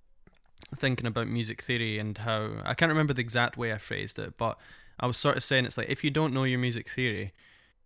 thinking 0.76 1.06
about 1.06 1.26
music 1.28 1.62
theory 1.62 1.98
and 1.98 2.16
how 2.18 2.50
I 2.64 2.74
can't 2.74 2.88
remember 2.90 3.12
the 3.12 3.20
exact 3.20 3.56
way 3.56 3.72
I 3.72 3.78
phrased 3.78 4.18
it, 4.18 4.36
but 4.38 4.58
I 4.98 5.06
was 5.06 5.16
sort 5.16 5.36
of 5.36 5.42
saying 5.42 5.64
it's 5.66 5.76
like 5.76 5.88
if 5.88 6.04
you 6.04 6.10
don't 6.10 6.32
know 6.32 6.44
your 6.44 6.58
music 6.60 6.88
theory 6.88 7.32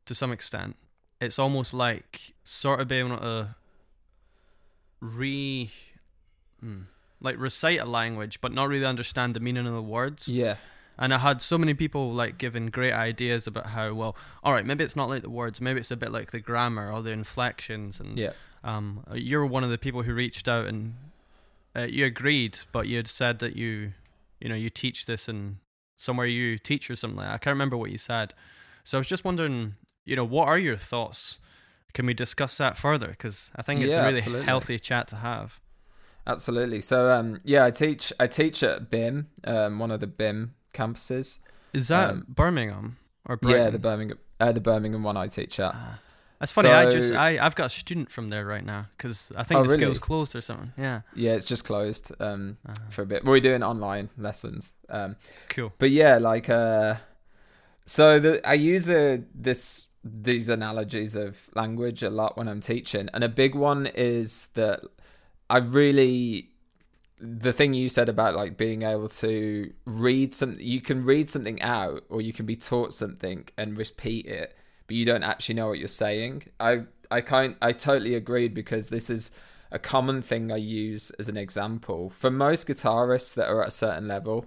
to 0.09 0.15
some 0.15 0.33
extent, 0.33 0.77
it's 1.21 1.39
almost 1.39 1.73
like 1.73 2.35
sort 2.45 2.81
of 2.81 2.89
being 2.89 3.07
able 3.09 3.19
to 3.19 3.55
re 5.01 5.71
hmm, 6.61 6.81
like 7.21 7.37
recite 7.39 7.79
a 7.81 7.85
language 7.85 8.41
but 8.41 8.53
not 8.53 8.69
really 8.69 8.85
understand 8.85 9.35
the 9.35 9.41
meaning 9.41 9.67
of 9.67 9.73
the 9.75 9.83
words. 9.83 10.29
Yeah. 10.29 10.57
And 11.01 11.15
I 11.15 11.19
had 11.19 11.41
so 11.41 11.57
many 11.57 11.75
people 11.75 12.13
like 12.13 12.39
giving 12.39 12.67
great 12.67 12.93
ideas 12.93 13.47
about 13.47 13.67
how 13.67 13.95
well, 13.95 14.17
all 14.43 14.53
right, 14.53 14.67
maybe 14.67 14.83
it's 14.83 14.97
not 14.97 15.09
like 15.09 15.23
the 15.23 15.31
words, 15.31 15.61
maybe 15.61 15.79
it's 15.79 15.93
a 15.93 15.97
bit 15.97 16.11
like 16.11 16.33
the 16.33 16.41
grammar 16.41 16.91
or 16.91 17.03
the 17.03 17.11
inflections 17.11 18.01
and 18.01 18.19
Yeah. 18.19 18.33
um, 18.65 19.05
you're 19.15 19.47
one 19.47 19.63
of 19.63 19.71
the 19.71 19.79
people 19.79 20.03
who 20.03 20.13
reached 20.15 20.49
out 20.49 20.67
and 20.67 20.95
uh, 21.77 21.83
you 21.83 22.05
agreed, 22.05 22.59
but 22.73 22.89
you 22.89 22.97
had 22.97 23.07
said 23.07 23.39
that 23.39 23.55
you, 23.55 23.93
you 24.41 24.49
know, 24.49 24.57
you 24.57 24.71
teach 24.71 25.07
this 25.07 25.29
in 25.29 25.59
somewhere 25.97 26.27
you 26.27 26.59
teach 26.59 26.91
or 26.91 26.97
something. 26.97 27.19
Like 27.19 27.27
that. 27.29 27.35
I 27.35 27.39
can't 27.39 27.55
remember 27.55 27.77
what 27.77 27.91
you 27.93 27.99
said. 27.99 28.35
So 28.83 28.99
I 28.99 29.01
was 29.01 29.07
just 29.07 29.25
wondering, 29.25 29.75
you 30.09 30.17
know, 30.17 30.25
what 30.25 30.49
are 30.49 30.59
your 30.59 30.77
thoughts? 30.77 31.39
Can 31.95 32.07
we 32.07 32.15
discuss 32.15 32.57
that 32.59 32.77
further? 32.77 33.09
Because 33.09 33.51
I 33.57 33.63
think 33.63 33.83
it's 33.83 33.95
Yeah, 33.95 34.03
a 34.03 34.07
really 34.07 34.19
absolutely. 34.19 34.47
healthy 34.47 34.79
chat 34.79 35.09
to 35.09 35.17
have. 35.17 35.61
Absolutely. 36.27 36.81
So 36.81 37.11
um 37.11 37.39
yeah, 37.45 37.65
I 37.65 37.71
teach 37.71 38.13
I 38.21 38.27
teach 38.27 38.63
at 38.63 38.91
BIMM, 38.91 39.27
um 39.45 39.79
one 39.79 39.91
of 39.91 40.01
the 40.01 40.07
BIMM 40.07 40.51
campuses. 40.75 41.39
Is 41.73 41.89
that 41.89 42.11
Um, 42.11 42.25
Birmingham 42.29 42.97
or 43.27 43.39
Yeah, 43.43 43.71
the 43.71 43.79
Birmingham 43.79 44.19
uh, 44.41 44.53
the 44.53 44.61
Birmingham 44.61 45.03
one 45.03 45.17
I 45.17 45.27
teach 45.29 45.59
at. 45.59 45.75
Ah. 45.75 45.99
That's 46.39 46.53
funny. 46.53 46.69
I 46.69 46.89
just 46.91 47.13
I 47.13 47.39
I've 47.45 47.57
got 47.57 47.67
a 47.67 47.71
student 47.71 48.11
from 48.13 48.29
there 48.31 48.45
right 48.47 48.65
now 48.65 48.87
because 48.97 49.33
I 49.37 49.43
think 49.43 49.59
Oh, 49.59 49.63
the 49.65 49.71
really? 49.71 49.81
school's 49.81 49.99
closed 49.99 50.37
or 50.37 50.41
something. 50.41 50.73
Yeah. 50.79 51.01
Yeah, 51.15 51.33
it's 51.33 51.45
just 51.45 51.65
closed 51.65 52.13
um 52.21 52.59
Ah, 52.69 52.75
for 52.91 53.03
a 53.03 53.07
bit. 53.07 53.25
We're 53.25 53.41
doing 53.41 53.63
online 53.63 54.11
lessons. 54.17 54.75
Um 54.89 55.17
cool. 55.49 55.73
but 55.79 55.91
yeah, 55.91 56.19
like 56.19 56.49
uh 56.49 56.97
so 57.87 58.21
the 58.21 58.47
I 58.49 58.53
use 58.55 58.85
the 58.85 59.25
this 59.35 59.88
these 60.23 60.49
analogies 60.49 61.17
of 61.17 61.49
language 61.55 62.03
a 62.03 62.11
lot 62.11 62.37
when 62.37 62.49
I'm 62.49 62.61
teaching. 62.61 63.09
And 63.13 63.25
a 63.25 63.29
big 63.29 63.55
one 63.55 63.87
is 63.87 64.49
that 64.55 64.81
I 65.51 65.59
really 65.59 66.51
the 67.21 67.53
thing 67.53 67.75
you 67.75 67.89
said 67.89 68.09
about 68.09 68.37
like 68.37 68.57
being 68.57 68.83
able 68.83 69.09
to 69.09 69.73
read 69.85 70.35
something 70.35 70.65
you 70.65 70.81
can 70.81 71.05
read 71.05 71.29
something 71.29 71.61
out 71.63 72.05
or 72.09 72.21
you 72.21 72.33
can 72.33 72.47
be 72.47 72.55
taught 72.55 72.95
something 72.95 73.45
and 73.57 73.77
repeat 73.77 74.27
it 74.27 74.57
but 74.87 74.95
you 74.95 75.05
don't 75.05 75.25
actually 75.25 75.55
know 75.55 75.67
what 75.67 75.79
you're 75.79 75.89
saying 75.89 76.45
i 76.61 76.81
i 77.11 77.21
kind 77.21 77.57
i 77.61 77.73
totally 77.73 78.15
agreed 78.15 78.55
because 78.55 78.89
this 78.89 79.11
is 79.11 79.33
a 79.73 79.79
common 79.79 80.23
thing 80.23 80.53
i 80.53 80.57
use 80.57 81.11
as 81.19 81.29
an 81.29 81.37
example 81.37 82.11
for 82.11 82.31
most 82.31 82.69
guitarists 82.69 83.35
that 83.35 83.49
are 83.49 83.63
at 83.63 83.69
a 83.69 83.73
certain 83.73 84.07
level 84.07 84.47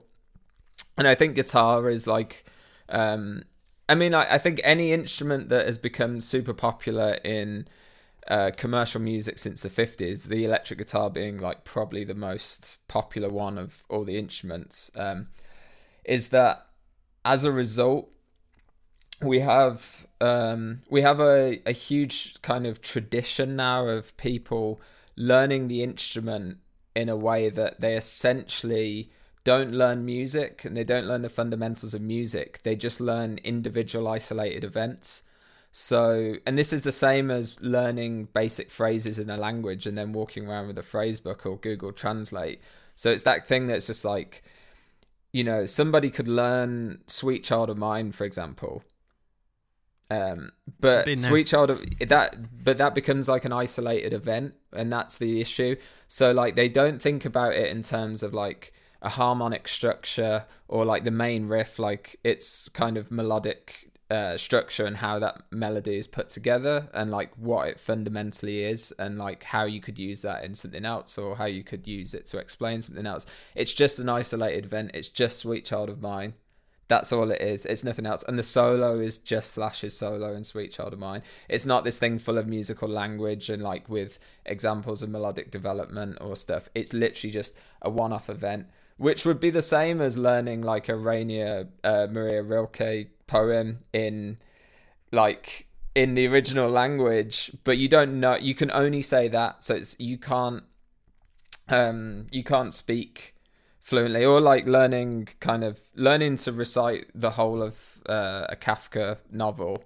and 0.98 1.08
i 1.08 1.14
think 1.14 1.36
guitar 1.36 1.90
is 1.90 2.08
like 2.08 2.46
um 2.88 3.44
i 3.92 3.96
mean 3.96 4.14
i, 4.14 4.36
I 4.36 4.38
think 4.38 4.60
any 4.64 4.92
instrument 4.94 5.50
that 5.50 5.66
has 5.66 5.78
become 5.78 6.22
super 6.22 6.54
popular 6.54 7.14
in 7.24 7.68
uh, 8.28 8.52
commercial 8.56 9.02
music 9.02 9.40
since 9.40 9.62
the 9.62 9.70
50s, 9.70 10.26
the 10.26 10.46
electric 10.46 10.80
guitar 10.80 11.10
being 11.10 11.38
like 11.38 11.64
probably 11.64 12.04
the 12.04 12.16
most 12.16 12.78
popular 12.88 13.30
one 13.30 13.58
of 13.58 13.84
all 13.90 14.04
the 14.04 14.18
instruments, 14.18 14.92
um, 14.96 15.28
is 16.06 16.30
that 16.30 16.68
as 17.26 17.44
a 17.44 17.52
result, 17.52 18.10
we 19.22 19.40
have 19.40 20.08
um, 20.20 20.82
we 20.90 21.02
have 21.02 21.20
a, 21.20 21.62
a 21.66 21.72
huge 21.72 22.42
kind 22.42 22.66
of 22.66 22.82
tradition 22.82 23.56
now 23.56 23.88
of 23.88 24.16
people 24.18 24.80
learning 25.16 25.68
the 25.68 25.84
instrument 25.84 26.58
in 26.96 27.10
a 27.10 27.18
way 27.18 27.50
that 27.50 27.82
they 27.82 27.96
essentially 27.96 29.12
don't 29.44 29.72
learn 29.72 30.06
music 30.06 30.66
and 30.66 30.76
they 30.78 30.84
don't 30.84 31.08
learn 31.08 31.22
the 31.22 31.30
fundamentals 31.30 31.94
of 31.94 32.02
music. 32.02 32.62
They 32.64 32.76
just 32.76 33.02
learn 33.02 33.40
individual 33.44 34.08
isolated 34.08 34.64
events. 34.64 35.24
So, 35.72 36.36
and 36.46 36.58
this 36.58 36.74
is 36.74 36.82
the 36.82 36.92
same 36.92 37.32
as 37.32 37.60
learning 37.62 38.28
basic 38.34 38.70
phrases 38.70 39.18
in 39.18 39.30
a 39.30 39.38
language 39.38 39.88
and 39.88 39.98
then 39.98 40.14
walking 40.14 40.48
around 40.48 40.68
with 40.68 40.78
a 40.78 40.84
phrase 40.84 41.20
book 41.20 41.46
or 41.46 41.58
Google 41.58 41.92
Translate. 41.92 42.62
So 42.96 43.10
it's 43.10 43.24
that 43.24 43.48
thing 43.48 43.68
that's 43.68 43.88
just 43.88 44.04
like, 44.04 44.44
you 45.32 45.44
know, 45.44 45.66
somebody 45.66 46.10
could 46.10 46.28
learn 46.28 47.02
Sweet 47.08 47.44
Child 47.44 47.70
of 47.70 47.78
Mine, 47.78 48.12
for 48.12 48.26
example. 48.26 48.84
Um, 50.10 50.52
but. 50.80 51.06
Sweet 51.18 51.48
Child 51.48 51.70
of 51.70 51.86
that, 52.10 52.64
but 52.64 52.78
that 52.78 52.94
becomes 52.94 53.30
like 53.30 53.46
an 53.46 53.54
isolated 53.54 54.12
event, 54.12 54.56
and 54.74 54.92
that's 54.92 55.18
the 55.18 55.40
issue. 55.40 55.78
So 56.10 56.34
like 56.34 56.58
they 56.58 56.68
don't 56.68 57.02
think 57.02 57.24
about 57.24 57.54
it 57.54 57.72
in 57.72 57.82
terms 57.82 58.22
of 58.22 58.34
like 58.34 58.74
a 59.02 59.10
harmonic 59.10 59.68
structure 59.68 60.46
or 60.68 60.86
like 60.86 61.04
the 61.04 61.12
main 61.12 61.48
riff, 61.48 61.80
like 61.80 62.20
it's 62.24 62.70
kind 62.70 62.98
of 62.98 63.12
melodic 63.12 63.92
uh, 64.12 64.38
structure 64.38 64.86
and 64.86 64.98
how 64.98 65.20
that 65.20 65.42
melody 65.52 65.98
is 65.98 66.06
put 66.06 66.28
together 66.28 66.90
and 66.94 67.10
like 67.12 67.32
what 67.38 67.70
it 67.70 67.80
fundamentally 67.80 68.62
is 68.62 68.92
and 69.00 69.18
like 69.18 69.44
how 69.44 69.64
you 69.64 69.80
could 69.80 69.98
use 69.98 70.22
that 70.22 70.44
in 70.44 70.54
something 70.54 70.84
else 70.84 71.18
or 71.18 71.38
how 71.38 71.46
you 71.46 71.64
could 71.64 71.88
use 71.88 72.14
it 72.14 72.26
to 72.26 72.38
explain 72.38 72.82
something 72.82 73.06
else. 73.06 73.26
It's 73.56 73.74
just 73.74 74.00
an 74.00 74.10
isolated 74.10 74.66
event. 74.66 74.92
It's 74.94 75.08
just 75.08 75.40
Sweet 75.40 75.64
Child 75.64 75.90
of 75.90 76.02
Mine. 76.02 76.34
That's 76.90 77.14
all 77.14 77.32
it 77.32 77.40
is. 77.40 77.66
It's 77.66 77.86
nothing 77.86 78.06
else. 78.06 78.22
And 78.28 78.38
the 78.38 78.44
solo 78.44 79.00
is 79.00 79.18
just 79.18 79.52
Slash's 79.52 79.98
solo 79.98 80.34
and 80.34 80.46
Sweet 80.46 80.74
Child 80.74 80.92
of 80.92 81.00
Mine. 81.00 81.22
It's 81.48 81.66
not 81.66 81.86
this 81.86 81.98
thing 81.98 82.20
full 82.20 82.38
of 82.38 82.48
musical 82.48 82.90
language 82.90 83.50
and 83.50 83.64
like 83.64 83.88
with 83.88 84.20
examples 84.46 85.02
of 85.02 85.10
melodic 85.10 85.52
development 85.52 86.18
or 86.20 86.36
stuff. 86.36 86.68
It's 86.76 86.92
literally 86.92 87.32
just 87.32 87.54
a 87.82 87.90
one 87.90 88.12
off 88.12 88.30
event, 88.30 88.68
which 89.02 89.26
would 89.26 89.40
be 89.40 89.50
the 89.50 89.64
same 89.64 90.00
as 90.00 90.16
learning 90.16 90.62
like 90.62 90.88
a 90.88 90.96
Rainer 90.96 91.68
uh, 91.84 92.06
Maria 92.12 92.44
Rilke 92.44 93.10
poem 93.26 93.80
in 93.92 94.38
like 95.12 95.66
in 95.96 96.14
the 96.14 96.28
original 96.28 96.70
language, 96.70 97.50
but 97.64 97.80
you 97.80 97.88
don't 97.88 98.20
know 98.20 98.36
you 98.36 98.54
can 98.54 98.70
only 98.70 99.02
say 99.02 99.28
that. 99.28 99.64
So 99.64 99.74
it's 99.74 99.96
you 100.00 100.20
can't 100.20 100.64
um 101.68 102.28
you 102.32 102.44
can't 102.44 102.76
speak 102.76 103.34
fluently 103.82 104.24
or 104.24 104.40
like 104.40 104.68
learning 104.68 105.30
kind 105.40 105.64
of 105.64 105.80
learning 105.96 106.38
to 106.38 106.52
recite 106.52 107.08
the 107.16 107.32
whole 107.32 107.64
of 107.64 108.04
uh, 108.08 108.46
a 108.50 108.56
Kafka 108.56 109.18
novel 109.32 109.84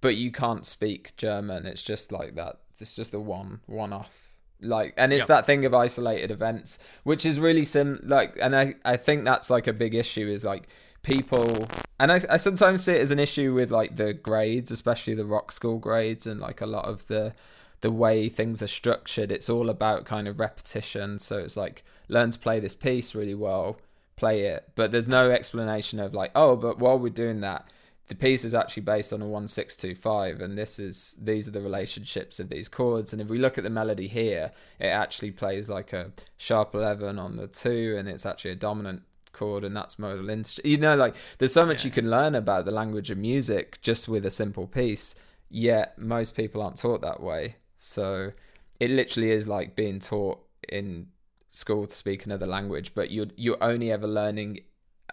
but 0.00 0.16
you 0.16 0.32
can't 0.32 0.64
speak 0.64 1.14
German 1.16 1.66
it's 1.66 1.82
just 1.82 2.10
like 2.10 2.34
that 2.36 2.60
it's 2.80 2.94
just 2.94 3.12
the 3.12 3.20
one 3.20 3.60
one 3.66 3.92
off 3.92 4.27
like 4.60 4.94
and 4.96 5.12
it's 5.12 5.22
Yep. 5.22 5.28
that 5.28 5.46
thing 5.46 5.64
of 5.64 5.72
isolated 5.72 6.30
events 6.30 6.78
which 7.04 7.24
is 7.24 7.38
really 7.38 7.64
sim 7.64 8.00
like 8.04 8.36
and 8.40 8.56
I 8.56 8.74
I 8.84 8.96
think 8.96 9.24
that's 9.24 9.50
like 9.50 9.66
a 9.66 9.72
big 9.72 9.94
issue 9.94 10.28
is 10.28 10.44
like 10.44 10.68
people 11.02 11.68
and 12.00 12.10
I, 12.10 12.20
I 12.28 12.36
sometimes 12.38 12.84
see 12.84 12.92
it 12.94 13.00
as 13.00 13.10
an 13.10 13.18
issue 13.20 13.54
with 13.54 13.70
like 13.70 13.96
the 13.96 14.12
grades 14.12 14.70
especially 14.70 15.14
the 15.14 15.24
rock 15.24 15.52
school 15.52 15.78
grades 15.78 16.26
and 16.26 16.40
like 16.40 16.60
a 16.60 16.66
lot 16.66 16.86
of 16.86 17.06
the 17.06 17.34
the 17.80 17.92
way 17.92 18.28
things 18.28 18.60
are 18.60 18.66
structured. 18.66 19.30
It's 19.30 19.48
all 19.48 19.70
about 19.70 20.04
kind 20.04 20.26
of 20.26 20.40
repetition. 20.40 21.20
So 21.20 21.38
it's 21.38 21.56
like 21.56 21.84
learn 22.08 22.32
to 22.32 22.38
play 22.40 22.58
this 22.58 22.74
piece 22.74 23.14
really 23.14 23.36
well 23.36 23.78
play 24.16 24.46
it. 24.46 24.68
But 24.74 24.90
there's 24.90 25.06
no 25.06 25.30
explanation 25.30 26.00
of 26.00 26.12
like 26.12 26.32
oh 26.34 26.56
but 26.56 26.80
while 26.80 26.98
we're 26.98 27.10
doing 27.10 27.40
that 27.42 27.68
the 28.08 28.14
piece 28.14 28.44
is 28.44 28.54
actually 28.54 28.82
based 28.82 29.12
on 29.12 29.22
a 29.22 29.26
1625 29.26 30.40
and 30.40 30.58
this 30.58 30.78
is 30.78 31.16
these 31.20 31.46
are 31.46 31.52
the 31.52 31.60
relationships 31.60 32.40
of 32.40 32.48
these 32.48 32.68
chords 32.68 33.12
and 33.12 33.22
if 33.22 33.28
we 33.28 33.38
look 33.38 33.58
at 33.58 33.64
the 33.64 33.70
melody 33.70 34.08
here 34.08 34.50
it 34.78 34.86
actually 34.86 35.30
plays 35.30 35.68
like 35.68 35.92
a 35.92 36.10
sharp 36.36 36.74
11 36.74 37.18
on 37.18 37.36
the 37.36 37.46
2 37.46 37.96
and 37.98 38.08
it's 38.08 38.26
actually 38.26 38.50
a 38.50 38.56
dominant 38.56 39.02
chord 39.32 39.62
and 39.62 39.76
that's 39.76 39.98
modal 39.98 40.28
inst 40.30 40.60
you 40.64 40.76
know 40.78 40.96
like 40.96 41.14
there's 41.38 41.52
so 41.52 41.64
much 41.64 41.84
Yeah. 41.84 41.88
you 41.88 41.92
can 41.92 42.10
learn 42.10 42.34
about 42.34 42.64
the 42.64 42.70
language 42.72 43.10
of 43.10 43.18
music 43.18 43.80
just 43.82 44.08
with 44.08 44.24
a 44.24 44.30
simple 44.30 44.66
piece 44.66 45.14
yet 45.50 45.96
most 45.98 46.34
people 46.34 46.62
aren't 46.62 46.76
taught 46.76 47.00
that 47.02 47.22
way 47.22 47.56
so 47.76 48.32
it 48.80 48.90
literally 48.90 49.30
is 49.30 49.46
like 49.46 49.76
being 49.76 49.98
taught 50.00 50.40
in 50.68 51.06
school 51.50 51.86
to 51.86 51.94
speak 51.94 52.26
another 52.26 52.46
language 52.46 52.92
but 52.94 53.10
you're 53.10 53.28
you're 53.36 53.62
only 53.62 53.92
ever 53.92 54.06
learning 54.06 54.60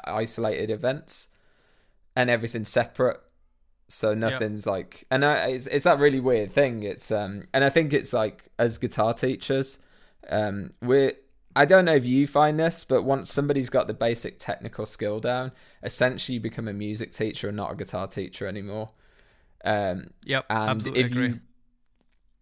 isolated 0.06 0.70
events 0.70 1.28
and 2.16 2.30
everything's 2.30 2.70
separate 2.70 3.20
so 3.88 4.14
nothing's 4.16 4.66
like 4.66 5.06
and 5.12 5.24
I, 5.24 5.48
it's, 5.50 5.68
it's 5.68 5.84
that 5.84 6.00
really 6.00 6.20
weird 6.20 6.52
thing 6.52 6.82
it's 6.84 7.12
um 7.12 7.44
and 7.54 7.64
i 7.64 7.70
think 7.70 7.94
it's 7.94 8.14
like 8.14 8.50
as 8.58 8.78
guitar 8.78 9.14
teachers 9.14 9.78
um 10.30 10.72
we're 10.82 11.14
i 11.56 11.66
don't 11.66 11.86
know 11.86 11.96
if 11.96 12.06
you 12.06 12.26
find 12.26 12.60
this 12.60 12.84
but 12.84 13.04
once 13.04 13.32
somebody's 13.32 13.70
got 13.70 13.86
the 13.88 13.94
basic 13.94 14.40
technical 14.40 14.86
skill 14.88 15.20
down 15.20 15.52
essentially 15.84 16.34
you 16.36 16.40
become 16.42 16.68
a 16.68 16.74
music 16.74 17.12
teacher 17.12 17.48
and 17.48 17.58
not 17.58 17.72
a 17.72 17.76
guitar 17.76 18.08
teacher 18.08 18.48
anymore 18.48 18.90
um 19.64 20.08
Yep, 20.24 20.46
and 20.50 20.70
absolutely 20.70 21.02
if 21.02 21.12
agree. 21.12 21.28
you 21.28 21.40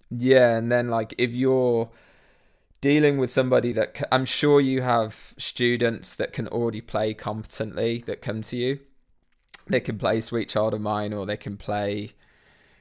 yeah 0.10 0.56
and 0.56 0.72
then 0.72 0.90
like 0.90 1.14
if 1.18 1.32
you're 1.32 1.90
dealing 2.82 3.18
with 3.18 3.32
somebody 3.32 3.72
that 3.72 3.98
c- 3.98 4.04
I'm 4.12 4.26
sure 4.26 4.60
you 4.60 4.82
have 4.82 5.34
students 5.38 6.14
that 6.16 6.34
can 6.34 6.48
already 6.50 6.82
play 6.82 7.14
competently 7.14 8.04
that 8.08 8.22
come 8.22 8.42
to 8.42 8.58
you. 8.58 8.80
They 9.68 9.80
can 9.80 9.98
play 9.98 10.20
Sweet 10.20 10.50
Child 10.50 10.74
of 10.74 10.82
Mine 10.82 11.14
or 11.14 11.26
they 11.26 11.38
can 11.38 11.58
play, 11.58 12.12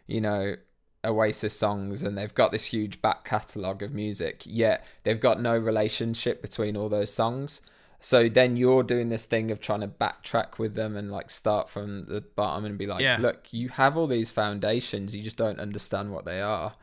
you 0.07 0.21
know, 0.21 0.57
Oasis 1.05 1.57
songs 1.57 2.03
and 2.05 2.17
they've 2.17 2.35
got 2.35 2.53
this 2.53 2.67
huge 2.67 3.03
back 3.03 3.25
catalogue 3.25 3.83
of 3.83 3.93
music, 3.93 4.43
yet 4.45 4.85
they've 5.05 5.21
got 5.21 5.41
no 5.41 5.57
relationship 5.57 6.43
between 6.43 6.77
all 6.77 6.89
those 6.89 7.13
songs. 7.13 7.61
So 7.99 8.29
then 8.29 8.57
you're 8.57 8.83
doing 8.83 9.09
this 9.11 9.25
thing 9.25 9.51
of 9.53 9.61
trying 9.61 9.81
to 9.81 9.89
backtrack 9.89 10.59
with 10.59 10.75
them 10.75 10.97
and 10.97 11.11
like 11.11 11.31
start 11.31 11.69
from 11.69 12.07
the 12.07 12.21
bottom 12.21 12.65
and 12.65 12.77
be 12.77 12.87
like, 12.87 13.01
Yeah. 13.01 13.17
look, 13.21 13.53
you 13.53 13.69
have 13.69 13.97
all 13.97 14.07
these 14.09 14.31
foundations, 14.33 15.15
you 15.15 15.23
just 15.23 15.37
don't 15.37 15.61
understand 15.61 16.13
what 16.13 16.25
they 16.25 16.41
are. 16.41 16.75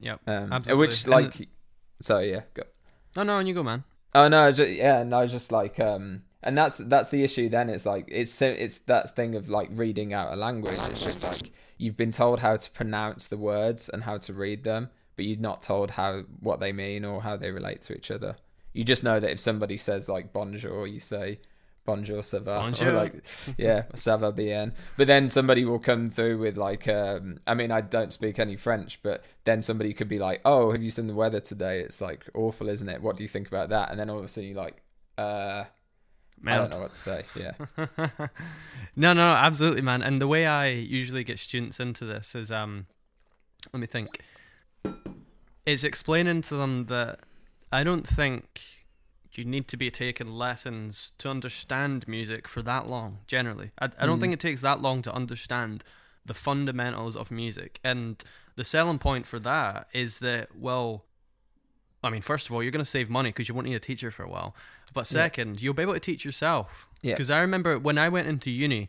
Yep. 0.00 0.20
Um, 0.26 0.52
Absolutely. 0.52 0.86
Which, 0.86 1.04
And 1.04 1.10
like, 1.12 1.48
so 2.00 2.18
yeah, 2.20 2.42
go. 2.54 2.62
No, 3.16 3.22
no, 3.24 3.38
and 3.38 3.48
you 3.48 3.54
go, 3.54 3.62
man. 3.62 3.84
Oh 4.14 4.28
no, 4.28 4.50
just, 4.52 4.70
yeah, 4.70 5.00
and 5.00 5.14
I 5.14 5.22
was 5.22 5.32
just 5.32 5.50
like, 5.50 5.80
um, 5.80 6.22
and 6.42 6.56
that's 6.56 6.78
that's 6.78 7.10
the 7.10 7.22
issue. 7.24 7.48
Then 7.48 7.68
it's 7.68 7.86
like 7.86 8.06
it's 8.08 8.40
it's 8.42 8.78
that 8.78 9.16
thing 9.16 9.34
of 9.34 9.48
like 9.48 9.68
reading 9.72 10.12
out 10.12 10.32
a 10.32 10.36
language. 10.36 10.78
It's 10.90 11.02
just 11.02 11.22
like 11.22 11.52
you've 11.78 11.96
been 11.96 12.12
told 12.12 12.40
how 12.40 12.56
to 12.56 12.70
pronounce 12.70 13.26
the 13.26 13.36
words 13.36 13.88
and 13.88 14.04
how 14.04 14.18
to 14.18 14.32
read 14.32 14.64
them, 14.64 14.90
but 15.16 15.24
you're 15.24 15.38
not 15.38 15.62
told 15.62 15.92
how 15.92 16.22
what 16.40 16.60
they 16.60 16.72
mean 16.72 17.04
or 17.04 17.22
how 17.22 17.36
they 17.36 17.50
relate 17.50 17.80
to 17.82 17.94
each 17.96 18.10
other. 18.10 18.36
You 18.72 18.84
just 18.84 19.02
know 19.02 19.18
that 19.18 19.30
if 19.30 19.40
somebody 19.40 19.76
says 19.76 20.08
like 20.08 20.32
bonjour, 20.32 20.86
you 20.86 21.00
say 21.00 21.40
bonjour 21.84 22.20
ça 22.22 22.38
va, 22.42 22.60
Bonjour. 22.60 22.92
like 22.92 23.24
yeah 23.56 23.84
ça 23.94 24.20
va 24.20 24.30
bien. 24.30 24.74
But 24.98 25.06
then 25.06 25.28
somebody 25.30 25.64
will 25.64 25.78
come 25.78 26.10
through 26.10 26.38
with 26.38 26.56
like, 26.58 26.86
um, 26.86 27.38
I 27.46 27.54
mean, 27.54 27.72
I 27.72 27.80
don't 27.80 28.12
speak 28.12 28.38
any 28.38 28.56
French, 28.56 29.00
but 29.02 29.24
then 29.44 29.62
somebody 29.62 29.94
could 29.94 30.08
be 30.08 30.18
like, 30.18 30.42
oh, 30.44 30.70
have 30.72 30.82
you 30.82 30.90
seen 30.90 31.06
the 31.06 31.14
weather 31.14 31.40
today? 31.40 31.80
It's 31.80 32.00
like 32.00 32.26
awful, 32.34 32.68
isn't 32.68 32.88
it? 32.88 33.00
What 33.02 33.16
do 33.16 33.22
you 33.24 33.28
think 33.28 33.48
about 33.48 33.70
that? 33.70 33.90
And 33.90 33.98
then 33.98 34.10
all 34.10 34.18
of 34.18 34.24
a 34.24 34.28
sudden 34.28 34.50
you're 34.50 34.62
like, 34.62 34.82
uh, 35.16 35.64
I 36.46 36.56
don't 36.56 36.70
know 36.70 36.78
what 36.80 36.94
to 36.94 37.00
say. 37.00 37.24
Yeah. 37.36 37.52
no, 38.96 39.12
no, 39.12 39.32
absolutely, 39.32 39.82
man. 39.82 40.02
And 40.02 40.20
the 40.20 40.28
way 40.28 40.46
I 40.46 40.68
usually 40.68 41.24
get 41.24 41.38
students 41.38 41.80
into 41.80 42.04
this 42.04 42.34
is, 42.34 42.50
um, 42.52 42.86
let 43.72 43.80
me 43.80 43.86
think, 43.86 44.20
is 45.66 45.84
explaining 45.84 46.42
to 46.42 46.54
them 46.56 46.86
that 46.86 47.20
I 47.72 47.84
don't 47.84 48.06
think 48.06 48.60
you 49.32 49.44
need 49.44 49.68
to 49.68 49.76
be 49.76 49.90
taking 49.90 50.28
lessons 50.28 51.12
to 51.18 51.28
understand 51.28 52.08
music 52.08 52.48
for 52.48 52.62
that 52.62 52.88
long. 52.88 53.18
Generally, 53.26 53.70
I, 53.78 53.86
I 53.98 54.06
don't 54.06 54.18
Mm. 54.18 54.20
think 54.20 54.32
it 54.34 54.40
takes 54.40 54.62
that 54.62 54.80
long 54.80 55.02
to 55.02 55.12
understand 55.12 55.84
the 56.24 56.34
fundamentals 56.34 57.16
of 57.16 57.30
music. 57.30 57.78
And 57.84 58.22
the 58.56 58.64
selling 58.64 58.98
point 58.98 59.26
for 59.26 59.38
that 59.40 59.88
is 59.92 60.18
that, 60.20 60.56
well, 60.56 61.04
I 62.02 62.10
mean, 62.10 62.20
first 62.22 62.46
of 62.46 62.52
all, 62.54 62.62
you're 62.62 62.70
going 62.72 62.84
to 62.84 62.90
save 62.90 63.10
money 63.10 63.30
because 63.30 63.48
you 63.48 63.54
won't 63.54 63.66
need 63.66 63.74
a 63.74 63.80
teacher 63.80 64.10
for 64.10 64.22
a 64.22 64.28
while. 64.28 64.54
But 64.94 65.00
Yeah. 65.00 65.20
second, 65.20 65.60
you'll 65.60 65.74
be 65.74 65.82
able 65.82 65.94
to 65.94 66.00
teach 66.00 66.24
yourself. 66.24 66.88
Yeah. 67.02 67.14
Because 67.14 67.30
I 67.30 67.40
remember 67.40 67.78
when 67.78 67.98
I 67.98 68.08
went 68.08 68.28
into 68.28 68.50
uni, 68.50 68.88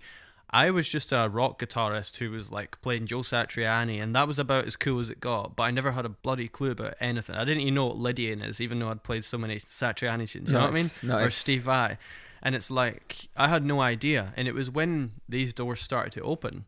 I 0.51 0.71
was 0.71 0.89
just 0.89 1.11
a 1.11 1.27
rock 1.29 1.59
guitarist 1.59 2.17
who 2.17 2.31
was 2.31 2.51
like 2.51 2.79
playing 2.81 3.05
Joe 3.07 3.19
Satriani, 3.19 4.01
and 4.01 4.15
that 4.15 4.27
was 4.27 4.39
about 4.39 4.65
as 4.65 4.75
cool 4.75 4.99
as 4.99 5.09
it 5.09 5.19
got. 5.19 5.55
But 5.55 5.63
I 5.63 5.71
never 5.71 5.91
had 5.91 6.05
a 6.05 6.09
bloody 6.09 6.47
clue 6.47 6.71
about 6.71 6.95
anything. 6.99 7.35
I 7.35 7.45
didn't 7.45 7.61
even 7.61 7.75
know 7.75 7.87
what 7.87 7.97
Lydian 7.97 8.41
is, 8.41 8.59
even 8.61 8.79
though 8.79 8.89
I'd 8.89 9.03
played 9.03 9.23
so 9.25 9.37
many 9.37 9.57
Satriani 9.57 10.27
tunes. 10.29 10.49
You 10.49 10.53
know 10.55 10.61
what 10.61 10.69
I 10.71 10.73
mean? 10.73 10.89
Nice, 11.03 11.27
Or. 11.27 11.29
Steve 11.29 11.63
Vai. 11.63 11.97
And 12.41 12.55
it's 12.55 12.71
like, 12.71 13.27
I 13.35 13.47
had 13.47 13.65
no 13.65 13.81
idea. 13.81 14.33
And 14.37 14.47
it 14.47 14.53
was 14.55 14.69
when 14.71 15.11
these 15.27 15.53
doors 15.53 15.81
started 15.81 16.13
to 16.13 16.21
open 16.21 16.65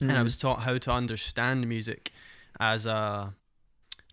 and 0.00 0.10
I 0.12 0.16
Mm. 0.16 0.24
was 0.24 0.36
taught 0.36 0.62
how 0.62 0.76
to 0.76 0.90
understand 0.92 1.66
music 1.68 2.10
as 2.60 2.84
a, 2.84 3.32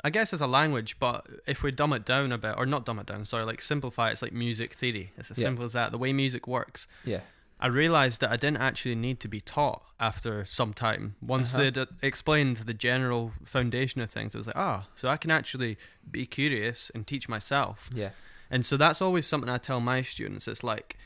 I 0.04 0.10
guess 0.10 0.34
as 0.34 0.42
a 0.42 0.48
language. 0.48 0.98
But 1.00 1.28
if 1.48 1.64
we 1.64 1.72
dumb 1.72 1.94
it 1.94 2.06
down 2.06 2.32
a 2.32 2.38
bit, 2.38 2.56
or 2.58 2.66
not 2.66 2.86
dumb 2.86 3.00
it 3.00 3.06
down, 3.06 3.26
sorry, 3.26 3.46
like 3.46 3.62
simplify, 3.62 4.10
it, 4.10 4.14
it's 4.14 4.22
like 4.22 4.34
music 4.34 4.74
theory. 4.74 5.12
It's 5.18 5.32
as 5.32 5.38
Yeah. 5.38 5.44
simple 5.44 5.66
as 5.66 5.74
that. 5.74 5.92
The 5.92 5.98
way 5.98 6.14
music 6.14 6.48
works. 6.48 6.88
yeah. 7.06 7.22
I 7.64 7.68
realized 7.68 8.22
that 8.22 8.32
I 8.32 8.38
didn't 8.38 8.58
actually 8.58 8.96
need 8.96 9.20
to 9.20 9.28
be 9.28 9.40
taught 9.40 9.84
after 10.00 10.46
some 10.46 10.74
time. 10.74 11.14
Once 11.22 11.54
Uh-huh. 11.54 11.62
they'd 11.64 11.78
uh, 11.78 11.86
explained 12.02 12.58
the 12.58 12.74
general 12.74 13.34
foundation 13.46 14.02
of 14.02 14.10
things, 14.10 14.34
I 14.34 14.40
was 14.40 14.48
like, 14.48 14.56
ah, 14.56 14.88
so 14.96 15.10
I 15.10 15.18
can 15.18 15.30
actually 15.30 15.78
be 16.10 16.26
curious 16.26 16.90
and 16.96 17.06
teach 17.06 17.30
myself. 17.30 17.92
Yeah. 17.94 18.10
And 18.50 18.66
so 18.66 18.78
that's 18.78 19.00
always 19.00 19.28
something 19.28 19.48
I 19.48 19.60
tell 19.60 19.80
my 19.80 20.02
students. 20.02 20.48
It's 20.48 20.64
like, 20.64 20.98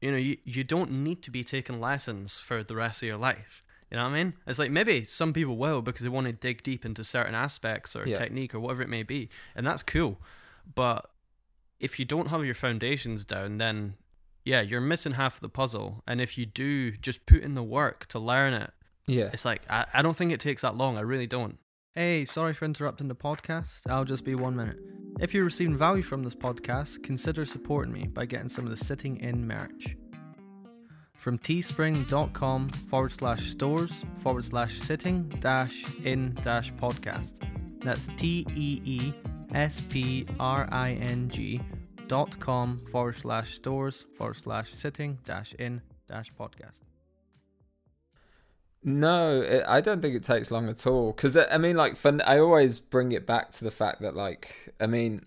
you 0.00 0.12
know, 0.12 0.16
you, 0.16 0.36
you 0.44 0.62
don't 0.62 0.92
need 0.92 1.20
to 1.24 1.32
be 1.32 1.42
taking 1.42 1.80
lessons 1.80 2.38
for 2.38 2.62
the 2.62 2.76
rest 2.76 3.02
of 3.02 3.08
your 3.08 3.16
life. 3.18 3.63
You 3.94 4.00
know 4.00 4.06
what 4.08 4.14
I 4.16 4.24
mean? 4.24 4.34
It's 4.48 4.58
like 4.58 4.72
maybe 4.72 5.04
some 5.04 5.32
people 5.32 5.56
will 5.56 5.80
because 5.80 6.02
they 6.02 6.08
want 6.08 6.26
to 6.26 6.32
dig 6.32 6.64
deep 6.64 6.84
into 6.84 7.04
certain 7.04 7.36
aspects 7.36 7.94
or 7.94 8.04
Yeah. 8.08 8.16
technique 8.16 8.52
or 8.52 8.58
whatever 8.58 8.82
it 8.82 8.88
may 8.88 9.04
be. 9.04 9.28
And 9.54 9.64
that's 9.64 9.84
cool. 9.84 10.20
But 10.74 11.08
if 11.78 12.00
you 12.00 12.04
don't 12.04 12.26
have 12.30 12.44
your 12.44 12.56
foundations 12.56 13.24
down, 13.24 13.58
then 13.58 13.94
yeah, 14.44 14.62
you're 14.62 14.80
missing 14.80 15.12
half 15.12 15.38
the 15.38 15.48
puzzle. 15.48 16.02
And 16.08 16.20
if 16.20 16.36
you 16.36 16.44
do 16.44 16.90
just 16.90 17.24
put 17.24 17.42
in 17.42 17.54
the 17.54 17.62
work 17.62 18.06
to 18.06 18.18
learn 18.18 18.52
it, 18.52 18.72
Yeah. 19.06 19.30
it's 19.32 19.44
like 19.44 19.62
I, 19.70 19.86
I 19.94 20.02
don't 20.02 20.16
think 20.16 20.32
it 20.32 20.40
takes 20.40 20.62
that 20.62 20.74
long. 20.74 20.96
I 20.98 21.02
really 21.02 21.28
don't. 21.28 21.58
Hey, 21.94 22.24
sorry 22.24 22.52
for 22.52 22.64
interrupting 22.64 23.06
the 23.06 23.14
podcast. 23.14 23.88
I'll 23.88 24.04
just 24.04 24.24
be 24.24 24.34
one 24.34 24.56
minute. 24.56 24.80
If 25.20 25.32
you're 25.32 25.44
receiving 25.44 25.76
value 25.76 26.02
from 26.02 26.24
this 26.24 26.34
podcast, 26.34 27.04
consider 27.04 27.44
supporting 27.44 27.92
me 27.94 28.08
by 28.08 28.26
getting 28.26 28.48
some 28.48 28.64
of 28.64 28.70
the 28.70 28.76
sitting 28.84 29.18
in 29.18 29.46
merch. 29.46 29.96
From 31.14 31.38
teespring.com 31.38 32.68
forward 32.68 33.12
slash 33.12 33.50
stores 33.50 34.04
forward 34.16 34.44
slash 34.44 34.78
sitting 34.78 35.28
dash 35.40 35.84
in 36.04 36.34
dash 36.42 36.72
podcast. 36.74 37.34
That's 37.80 38.08
T 38.16 38.46
E 38.54 38.80
E 38.84 39.12
S 39.54 39.80
P 39.80 40.26
R 40.38 40.68
I 40.70 40.92
N 40.92 41.28
G 41.30 41.60
dot 42.08 42.38
com 42.40 42.82
forward 42.90 43.16
slash 43.16 43.54
stores 43.54 44.04
forward 44.16 44.36
slash 44.36 44.72
sitting 44.72 45.18
dash 45.24 45.54
in 45.54 45.80
dash 46.08 46.30
podcast. 46.32 46.80
No, 48.82 49.40
it, 49.40 49.64
I 49.66 49.80
don't 49.80 50.02
think 50.02 50.14
it 50.14 50.24
takes 50.24 50.50
long 50.50 50.68
at 50.68 50.86
all. 50.86 51.12
Because 51.12 51.38
I 51.38 51.56
mean, 51.56 51.76
like, 51.76 51.96
fun. 51.96 52.20
I 52.26 52.38
always 52.38 52.80
bring 52.80 53.12
it 53.12 53.26
back 53.26 53.50
to 53.52 53.64
the 53.64 53.70
fact 53.70 54.02
that, 54.02 54.14
like, 54.14 54.74
I 54.78 54.86
mean, 54.86 55.22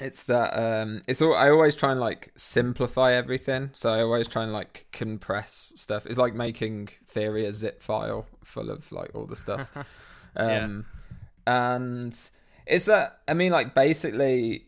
it's 0.00 0.22
that 0.24 0.50
um, 0.58 1.02
it's 1.06 1.20
all. 1.20 1.34
I 1.34 1.50
always 1.50 1.74
try 1.74 1.90
and 1.90 2.00
like 2.00 2.32
simplify 2.36 3.12
everything. 3.12 3.70
So 3.72 3.92
I 3.92 4.00
always 4.00 4.26
try 4.26 4.42
and 4.42 4.52
like 4.52 4.86
compress 4.90 5.72
stuff. 5.76 6.06
It's 6.06 6.18
like 6.18 6.34
making 6.34 6.88
theory 7.06 7.44
a 7.44 7.52
zip 7.52 7.82
file 7.82 8.26
full 8.42 8.70
of 8.70 8.90
like 8.90 9.10
all 9.14 9.26
the 9.26 9.36
stuff. 9.36 9.68
Yeah. 10.34 10.64
Um, 10.64 10.86
and 11.46 12.18
it's 12.66 12.86
that. 12.86 13.18
I 13.28 13.34
mean, 13.34 13.52
like, 13.52 13.74
basically, 13.74 14.64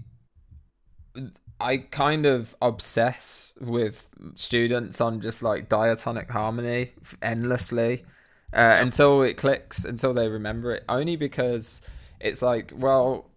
I 1.59 1.79
kind 1.79 2.27
of 2.27 2.55
obsess 2.61 3.55
with 3.61 4.09
students 4.35 5.01
on 5.01 5.23
just 5.23 5.43
like 5.43 5.71
diatonic 5.71 6.31
harmony 6.31 6.93
endlessly 7.23 8.05
uh, 8.53 8.77
until 8.79 9.23
it 9.23 9.39
clicks, 9.39 9.87
until 9.87 10.13
they 10.13 10.29
remember 10.29 10.75
it. 10.75 10.85
Only 10.89 11.17
because 11.17 11.81
it's 12.21 12.43
like, 12.43 12.73
well, 12.77 13.31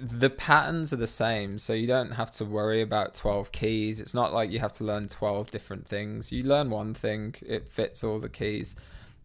the 0.00 0.30
patterns 0.30 0.92
are 0.92 0.96
the 0.96 1.06
same, 1.06 1.58
so 1.58 1.72
you 1.72 1.86
don't 1.86 2.12
have 2.12 2.30
to 2.32 2.44
worry 2.44 2.82
about 2.82 3.14
12 3.14 3.52
keys. 3.52 4.00
It's 4.00 4.14
not 4.14 4.32
like 4.32 4.50
you 4.50 4.58
have 4.58 4.72
to 4.74 4.84
learn 4.84 5.08
12 5.08 5.50
different 5.50 5.86
things. 5.86 6.32
You 6.32 6.44
learn 6.44 6.70
one 6.70 6.94
thing, 6.94 7.34
it 7.40 7.70
fits 7.70 8.02
all 8.02 8.18
the 8.18 8.28
keys. 8.28 8.74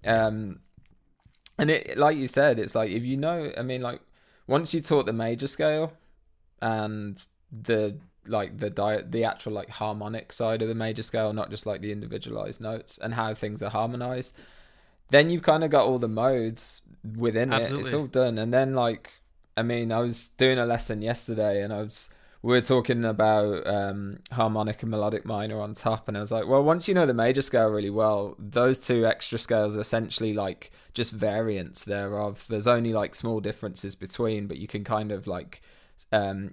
Um, 0.05 0.59
and 1.57 1.69
it, 1.71 1.97
like 1.97 2.17
you 2.17 2.27
said, 2.27 2.59
it's 2.59 2.75
like 2.75 2.91
if 2.91 3.03
you 3.03 3.17
know, 3.17 3.51
I 3.57 3.61
mean, 3.61 3.81
like 3.81 4.01
once 4.45 4.73
you 4.73 4.81
taught 4.81 5.05
the 5.05 5.13
major 5.13 5.47
scale 5.47 5.93
and 6.61 7.21
the 7.51 7.97
like 8.25 8.57
the 8.57 8.69
diet 8.69 9.11
the 9.11 9.23
actual 9.23 9.53
like 9.53 9.69
harmonic 9.69 10.33
side 10.33 10.61
of 10.61 10.67
the 10.67 10.75
major 10.75 11.01
scale 11.01 11.31
not 11.31 11.49
just 11.49 11.65
like 11.65 11.79
the 11.79 11.93
individualized 11.93 12.59
notes 12.59 12.97
and 13.01 13.13
how 13.13 13.33
things 13.33 13.63
are 13.63 13.69
harmonized 13.69 14.33
then 15.09 15.29
you've 15.29 15.43
kind 15.43 15.63
of 15.63 15.69
got 15.69 15.85
all 15.85 15.97
the 15.97 16.09
modes 16.09 16.81
within 17.15 17.53
it 17.53 17.71
it's 17.71 17.93
all 17.93 18.07
done 18.07 18.37
and 18.37 18.53
then 18.53 18.75
like 18.75 19.11
i 19.57 19.61
mean 19.61 19.91
i 19.91 19.99
was 19.99 20.29
doing 20.29 20.57
a 20.57 20.65
lesson 20.65 21.01
yesterday 21.01 21.61
and 21.61 21.73
i 21.73 21.77
was 21.79 22.09
we 22.41 22.53
were 22.53 22.61
talking 22.61 23.03
about 23.03 23.65
um 23.67 24.19
harmonic 24.31 24.81
and 24.83 24.91
melodic 24.91 25.25
minor 25.25 25.59
on 25.59 25.73
top 25.73 26.07
and 26.07 26.15
i 26.15 26.19
was 26.19 26.31
like 26.31 26.47
well 26.47 26.63
once 26.63 26.87
you 26.87 26.93
know 26.93 27.05
the 27.05 27.13
major 27.13 27.41
scale 27.41 27.67
really 27.67 27.89
well 27.89 28.35
those 28.39 28.79
two 28.79 29.05
extra 29.05 29.37
scales 29.37 29.75
are 29.75 29.81
essentially 29.81 30.33
like 30.33 30.71
just 30.93 31.11
variants 31.11 31.83
thereof 31.83 32.45
there's 32.47 32.67
only 32.67 32.93
like 32.93 33.15
small 33.15 33.39
differences 33.39 33.95
between 33.95 34.47
but 34.47 34.57
you 34.57 34.67
can 34.67 34.83
kind 34.83 35.11
of 35.11 35.27
like 35.27 35.61
um 36.11 36.51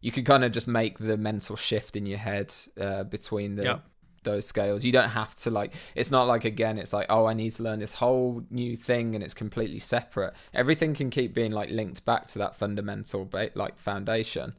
you 0.00 0.12
can 0.12 0.24
kind 0.24 0.44
of 0.44 0.52
just 0.52 0.68
make 0.68 0.98
the 0.98 1.16
mental 1.16 1.56
shift 1.56 1.96
in 1.96 2.04
your 2.04 2.18
head 2.18 2.54
uh, 2.78 3.04
between 3.04 3.56
the 3.56 3.64
Yep. 3.64 3.84
Those 4.24 4.46
scales. 4.46 4.84
You 4.84 4.92
don't 4.92 5.10
have 5.10 5.34
to 5.36 5.50
like. 5.50 5.72
It's 5.94 6.10
not 6.10 6.26
like 6.26 6.44
again. 6.44 6.78
It's 6.78 6.92
like 6.92 7.06
oh, 7.08 7.26
I 7.26 7.34
need 7.34 7.52
to 7.52 7.62
learn 7.62 7.78
this 7.78 7.92
whole 7.92 8.42
new 8.50 8.76
thing, 8.76 9.14
and 9.14 9.22
it's 9.22 9.34
completely 9.34 9.78
separate. 9.78 10.34
Everything 10.52 10.94
can 10.94 11.10
keep 11.10 11.32
being 11.34 11.52
like 11.52 11.70
linked 11.70 12.04
back 12.04 12.26
to 12.28 12.38
that 12.38 12.56
fundamental 12.56 13.24
ba- 13.24 13.50
like 13.54 13.78
foundation. 13.78 14.54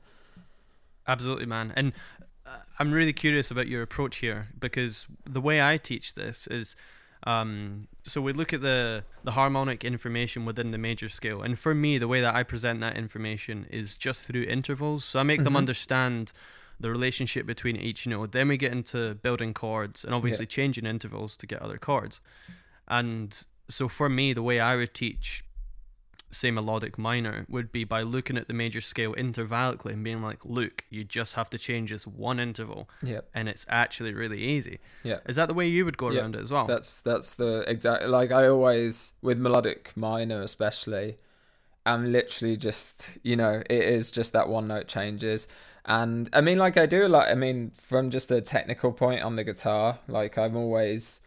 Absolutely, 1.07 1.45
man. 1.45 1.71
And 1.75 1.93
uh, 2.45 2.57
I'm 2.79 2.91
really 2.91 3.13
curious 3.13 3.51
about 3.51 3.67
your 3.67 3.81
approach 3.81 4.17
here 4.17 4.47
because 4.59 5.07
the 5.23 5.41
way 5.41 5.61
I 5.61 5.77
teach 5.77 6.13
this 6.15 6.47
is 6.47 6.75
Um, 7.27 7.87
so 8.03 8.21
we 8.21 8.33
look 8.33 8.53
at 8.53 8.61
the 8.61 9.03
the 9.23 9.31
harmonic 9.31 9.83
information 9.83 10.45
within 10.45 10.69
the 10.71 10.77
major 10.77 11.09
scale, 11.09 11.41
and 11.41 11.57
for 11.57 11.73
me, 11.73 11.97
the 11.97 12.07
way 12.07 12.21
that 12.21 12.35
I 12.35 12.43
present 12.43 12.81
that 12.81 12.95
information 12.97 13.65
is 13.71 13.97
just 13.97 14.27
through 14.27 14.43
intervals. 14.43 15.05
So 15.05 15.19
I 15.19 15.23
make 15.23 15.43
them 15.43 15.53
Mhm. 15.53 15.63
understand 15.63 16.33
the 16.79 16.89
relationship 16.89 17.45
between 17.45 17.75
each 17.75 18.05
note. 18.07 18.31
Then 18.31 18.47
we 18.47 18.57
get 18.57 18.71
into 18.71 19.15
building 19.15 19.53
chords 19.53 20.03
and 20.03 20.13
obviously 20.13 20.45
changing 20.45 20.85
intervals 20.85 21.37
to 21.37 21.47
get 21.47 21.61
other 21.61 21.77
chords. 21.77 22.19
And 22.87 23.45
so 23.69 23.87
for 23.87 24.09
me, 24.09 24.33
the 24.33 24.43
way 24.43 24.59
I 24.59 24.75
would 24.75 24.93
teach, 24.93 25.43
say 26.31 26.51
melodic 26.51 26.97
minor, 26.97 27.45
would 27.49 27.71
be 27.71 27.83
by 27.85 28.01
looking 28.01 28.37
at 28.37 28.47
the 28.47 28.53
major 28.53 28.81
scale 28.81 29.13
intervallically 29.15 29.93
and 29.93 30.03
being 30.03 30.21
like, 30.21 30.43
look, 30.43 30.83
you 30.89 31.03
just 31.05 31.33
have 31.35 31.49
to 31.51 31.57
change 31.57 31.91
this 31.91 32.05
one 32.05 32.39
interval, 32.39 32.89
Yep. 33.01 33.29
and 33.33 33.47
it's 33.47 33.65
actually 33.69 34.13
really 34.13 34.41
easy. 34.43 34.79
Yeah. 35.03 35.19
Is 35.27 35.37
that 35.37 35.47
the 35.47 35.53
way 35.53 35.67
you 35.67 35.85
would 35.85 35.97
go 35.97 36.11
Yeah, 36.11 36.21
around 36.21 36.35
it 36.35 36.41
as 36.41 36.51
well? 36.51 36.67
That's 36.67 36.99
that's 36.99 37.33
the 37.35 37.63
exact 37.67 38.07
like 38.09 38.31
I 38.31 38.47
always 38.47 39.13
with 39.21 39.37
melodic 39.39 39.93
minor 39.95 40.41
especially 40.41 41.17
I'm 41.85 42.11
literally 42.11 42.57
just 42.57 43.09
you 43.23 43.35
know 43.35 43.61
it 43.69 43.83
is 43.83 44.11
just 44.11 44.33
that 44.33 44.49
one 44.49 44.67
note 44.67 44.87
changes 44.87 45.47
and 45.85 46.29
I 46.33 46.41
mean 46.41 46.57
like 46.57 46.77
I 46.77 46.85
do 46.85 47.05
a 47.05 47.09
lot. 47.09 47.29
I 47.29 47.35
mean 47.35 47.71
from 47.75 48.09
just 48.09 48.31
a 48.31 48.41
technical 48.41 48.91
point 48.91 49.21
on 49.21 49.35
the 49.35 49.43
guitar 49.43 49.99
like 50.07 50.37
I'm 50.37 50.55
always 50.55 51.21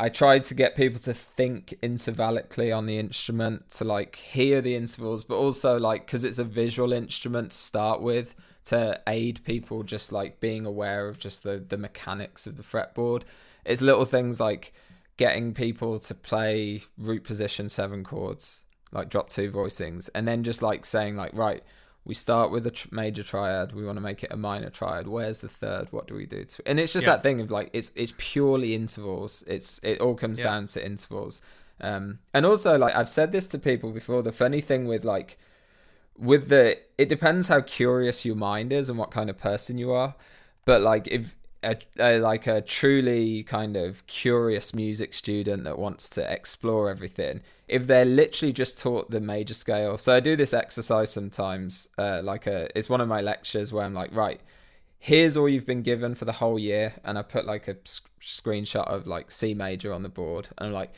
I 0.00 0.08
tried 0.08 0.44
to 0.44 0.54
get 0.54 0.76
people 0.76 1.00
to 1.00 1.14
think 1.14 1.74
intervallically 1.82 2.76
on 2.76 2.86
the 2.86 2.98
instrument 2.98 3.70
to 3.72 3.84
like 3.84 4.16
hear 4.16 4.60
the 4.60 4.76
intervals 4.76 5.24
but 5.24 5.36
also 5.36 5.78
like 5.78 6.06
cuz 6.06 6.24
it's 6.24 6.38
a 6.38 6.44
visual 6.44 6.92
instrument 6.92 7.50
to 7.50 7.56
start 7.56 8.00
with 8.00 8.34
to 8.64 9.00
aid 9.06 9.40
people 9.44 9.82
just 9.82 10.12
like 10.12 10.40
being 10.40 10.66
aware 10.66 11.08
of 11.08 11.18
just 11.18 11.42
the 11.42 11.64
the 11.68 11.78
mechanics 11.78 12.46
of 12.46 12.56
the 12.56 12.62
fretboard 12.62 13.22
it's 13.64 13.82
little 13.82 14.04
things 14.04 14.40
like 14.40 14.72
getting 15.18 15.52
people 15.52 15.98
to 15.98 16.14
play 16.14 16.82
root 16.96 17.24
position 17.24 17.68
seven 17.68 18.02
chords, 18.02 18.64
like 18.92 19.10
drop 19.10 19.28
two 19.28 19.50
voicings, 19.50 20.08
and 20.14 20.26
then 20.26 20.42
just 20.42 20.62
like 20.62 20.86
saying 20.86 21.16
like, 21.16 21.34
right, 21.34 21.62
we 22.08 22.14
start 22.14 22.50
with 22.50 22.66
a 22.66 22.70
tr- 22.72 22.88
major 22.90 23.22
triad, 23.22 23.72
we 23.74 23.84
want 23.84 23.96
to 23.96 24.00
make 24.00 24.24
it 24.24 24.32
a 24.32 24.36
minor 24.36 24.70
triad. 24.70 25.06
Where's 25.06 25.40
the 25.42 25.48
third? 25.48 25.88
What 25.92 26.08
do 26.08 26.14
we 26.14 26.26
do? 26.26 26.44
To 26.44 26.62
and 26.66 26.80
it's 26.80 26.92
just 26.92 27.06
Yeah. 27.06 27.12
that 27.12 27.22
thing 27.22 27.40
of 27.40 27.50
like 27.50 27.70
it's 27.72 27.92
it's 27.94 28.12
purely 28.18 28.74
intervals. 28.74 29.44
It's 29.46 29.78
it 29.84 30.00
all 30.00 30.14
comes 30.16 30.40
Yeah. 30.40 30.46
down 30.46 30.66
to 30.68 30.84
intervals. 30.84 31.40
Um, 31.80 32.18
and 32.34 32.44
also 32.44 32.76
like 32.76 32.94
I've 32.96 33.08
said 33.08 33.30
this 33.30 33.46
to 33.48 33.58
people 33.58 33.92
before. 33.92 34.22
The 34.22 34.32
funny 34.32 34.60
thing 34.60 34.86
with 34.88 35.04
like 35.04 35.38
with 36.16 36.48
the 36.48 36.78
it 36.96 37.08
depends 37.08 37.46
how 37.48 37.60
curious 37.60 38.24
your 38.24 38.34
mind 38.36 38.72
is 38.72 38.88
and 38.88 38.98
what 38.98 39.10
kind 39.12 39.30
of 39.30 39.38
person 39.38 39.78
you 39.78 39.92
are 39.92 40.16
but 40.64 40.82
like 40.82 41.06
if 41.06 41.36
a, 41.62 41.76
a 42.00 42.18
like 42.18 42.46
a 42.48 42.60
truly 42.60 43.44
kind 43.44 43.76
of 43.76 44.04
curious 44.08 44.74
music 44.74 45.14
student 45.14 45.62
that 45.62 45.78
wants 45.78 46.08
to 46.08 46.32
explore 46.32 46.90
everything 46.90 47.40
if 47.68 47.86
they're 47.86 48.04
literally 48.04 48.52
just 48.52 48.78
taught 48.78 49.10
the 49.10 49.20
major 49.20 49.54
scale. 49.54 49.98
So 49.98 50.14
i 50.14 50.20
do 50.20 50.36
this 50.36 50.54
exercise 50.54 51.10
sometimes 51.12 51.88
uh, 51.98 52.20
like 52.22 52.46
a 52.46 52.68
it's 52.76 52.88
one 52.88 53.00
of 53.00 53.08
my 53.08 53.20
lectures 53.20 53.72
where 53.72 53.84
i'm 53.84 53.94
like 53.94 54.14
right 54.14 54.40
here's 55.00 55.36
all 55.36 55.48
you've 55.48 55.66
been 55.66 55.82
given 55.82 56.14
for 56.14 56.24
the 56.24 56.32
whole 56.32 56.58
year. 56.58 56.94
And 57.04 57.18
i 57.18 57.22
put 57.22 57.46
like 57.46 57.68
a 57.68 57.76
s- 57.84 58.00
screenshot 58.20 58.86
of 58.88 59.06
like 59.06 59.30
c 59.30 59.54
major 59.54 59.92
on 59.92 60.02
the 60.02 60.08
board. 60.08 60.48
And 60.58 60.68
i'm 60.68 60.74
like 60.74 60.92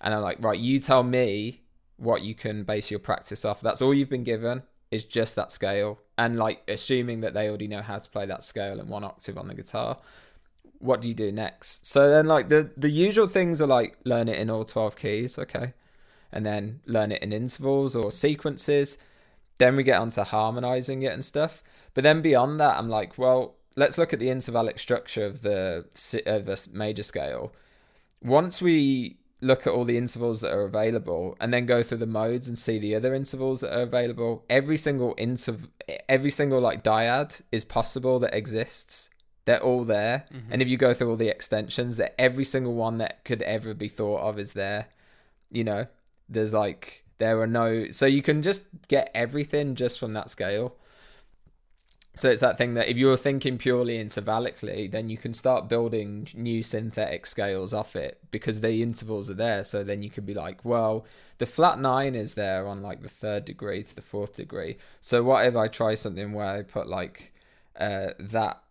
and 0.00 0.14
i'm 0.14 0.22
like 0.22 0.38
right 0.40 0.58
you 0.58 0.78
tell 0.80 1.02
me 1.02 1.62
what 1.96 2.22
you 2.22 2.34
can 2.34 2.64
base 2.64 2.90
your 2.90 3.00
practice 3.00 3.44
off. 3.44 3.60
That's 3.60 3.82
all 3.82 3.94
you've 3.94 4.08
been 4.08 4.24
given 4.24 4.62
is 4.90 5.04
just 5.04 5.36
that 5.36 5.52
scale. 5.52 6.00
And 6.18 6.36
like 6.36 6.62
assuming 6.68 7.20
that 7.20 7.32
they 7.34 7.48
already 7.48 7.68
know 7.68 7.82
how 7.82 7.98
to 7.98 8.10
play 8.10 8.26
that 8.26 8.42
scale 8.42 8.80
and 8.80 8.88
one 8.88 9.04
octave 9.04 9.38
on 9.38 9.48
the 9.48 9.54
guitar 9.54 9.98
what 10.78 11.00
do 11.00 11.06
you 11.06 11.14
do 11.14 11.30
next? 11.30 11.86
So 11.86 12.10
then 12.10 12.26
like 12.26 12.48
the 12.48 12.70
the 12.76 12.90
usual 12.90 13.28
things 13.28 13.62
are 13.62 13.68
like 13.68 13.98
learn 14.04 14.28
it 14.28 14.38
in 14.38 14.50
all 14.50 14.64
12 14.64 14.96
keys. 14.96 15.38
Okay 15.38 15.74
and 16.32 16.44
then 16.44 16.80
learn 16.86 17.12
it 17.12 17.22
in 17.22 17.32
intervals 17.32 17.94
or 17.94 18.10
sequences. 18.10 18.98
Then 19.58 19.76
we 19.76 19.82
get 19.82 20.00
onto 20.00 20.22
harmonizing 20.22 21.02
it 21.02 21.12
and 21.12 21.24
stuff. 21.24 21.62
But 21.94 22.04
then 22.04 22.22
beyond 22.22 22.58
that 22.58 22.78
i'm 22.78 22.88
like 22.88 23.18
well 23.18 23.56
let's 23.76 23.98
look 23.98 24.12
at 24.12 24.18
the 24.18 24.28
intervallic 24.28 24.78
structure 24.78 25.24
of 25.24 25.42
the 25.42 25.84
of 26.26 26.48
a 26.48 26.56
major 26.72 27.02
scale. 27.02 27.52
Once 28.22 28.62
we 28.62 29.16
look 29.40 29.66
at 29.66 29.72
all 29.72 29.84
the 29.84 29.98
intervals 29.98 30.40
that 30.40 30.52
are 30.52 30.62
available 30.62 31.36
and 31.40 31.52
then 31.52 31.66
go 31.66 31.82
through 31.82 31.98
the 31.98 32.06
modes 32.06 32.48
and 32.48 32.58
see 32.58 32.78
the 32.78 32.94
other 32.94 33.12
intervals 33.12 33.60
that 33.60 33.76
are 33.76 33.82
available 33.82 34.44
every 34.48 34.76
single 34.76 35.16
interv 35.16 35.66
every 36.08 36.30
single 36.30 36.60
like 36.60 36.84
dyad 36.84 37.40
is 37.50 37.64
possible 37.64 38.18
that 38.18 38.34
exists. 38.34 39.10
They're 39.44 39.62
all 39.62 39.82
there. 39.82 40.26
Mm-hmm. 40.32 40.52
And 40.52 40.62
if 40.62 40.68
you 40.68 40.76
go 40.76 40.94
through 40.94 41.10
all 41.10 41.16
the 41.16 41.28
extensions 41.28 41.96
that 41.96 42.14
every 42.20 42.44
single 42.44 42.74
one 42.74 42.98
that 42.98 43.24
could 43.24 43.42
ever 43.42 43.74
be 43.74 43.88
thought 43.88 44.20
of 44.20 44.38
is 44.38 44.52
there 44.52 44.86
you 45.50 45.64
know 45.64 45.86
there's 46.32 46.54
like 46.54 47.04
there 47.18 47.40
are 47.40 47.46
no 47.46 47.90
so 47.90 48.06
you 48.06 48.22
can 48.22 48.42
just 48.42 48.64
get 48.88 49.10
everything 49.14 49.74
just 49.74 49.98
from 49.98 50.12
that 50.12 50.30
scale 50.30 50.76
so 52.14 52.28
it's 52.28 52.42
that 52.42 52.58
thing 52.58 52.74
that 52.74 52.90
if 52.90 52.98
you're 52.98 53.16
thinking 53.16 53.56
purely 53.56 53.96
intervallically, 53.96 54.90
then 54.90 55.08
you 55.08 55.16
can 55.16 55.32
start 55.32 55.68
building 55.68 56.28
new 56.34 56.62
synthetic 56.62 57.24
scales 57.26 57.72
off 57.72 57.96
it 57.96 58.20
because 58.30 58.60
the 58.60 58.82
intervals 58.82 59.30
are 59.30 59.34
there. 59.34 59.62
So 59.62 59.82
then 59.82 60.02
you 60.02 60.10
can 60.10 60.26
be 60.26 60.34
like, 60.34 60.62
well, 60.62 61.06
the 61.38 61.46
flat 61.46 61.80
nine 61.80 62.14
is 62.14 62.34
there 62.34 62.66
on 62.66 62.82
like 62.82 63.00
the 63.00 63.08
third 63.08 63.46
degree 63.46 63.82
to 63.82 63.94
the 63.94 64.02
fourth 64.02 64.36
degree. 64.36 64.76
So 65.00 65.22
what 65.22 65.46
if 65.46 65.56
I 65.56 65.68
try 65.68 65.94
something 65.94 66.34
where 66.34 66.46
I 66.46 66.62
put 66.62 66.86
like 66.86 67.32
uh, 67.76 68.08
that 68.18 68.62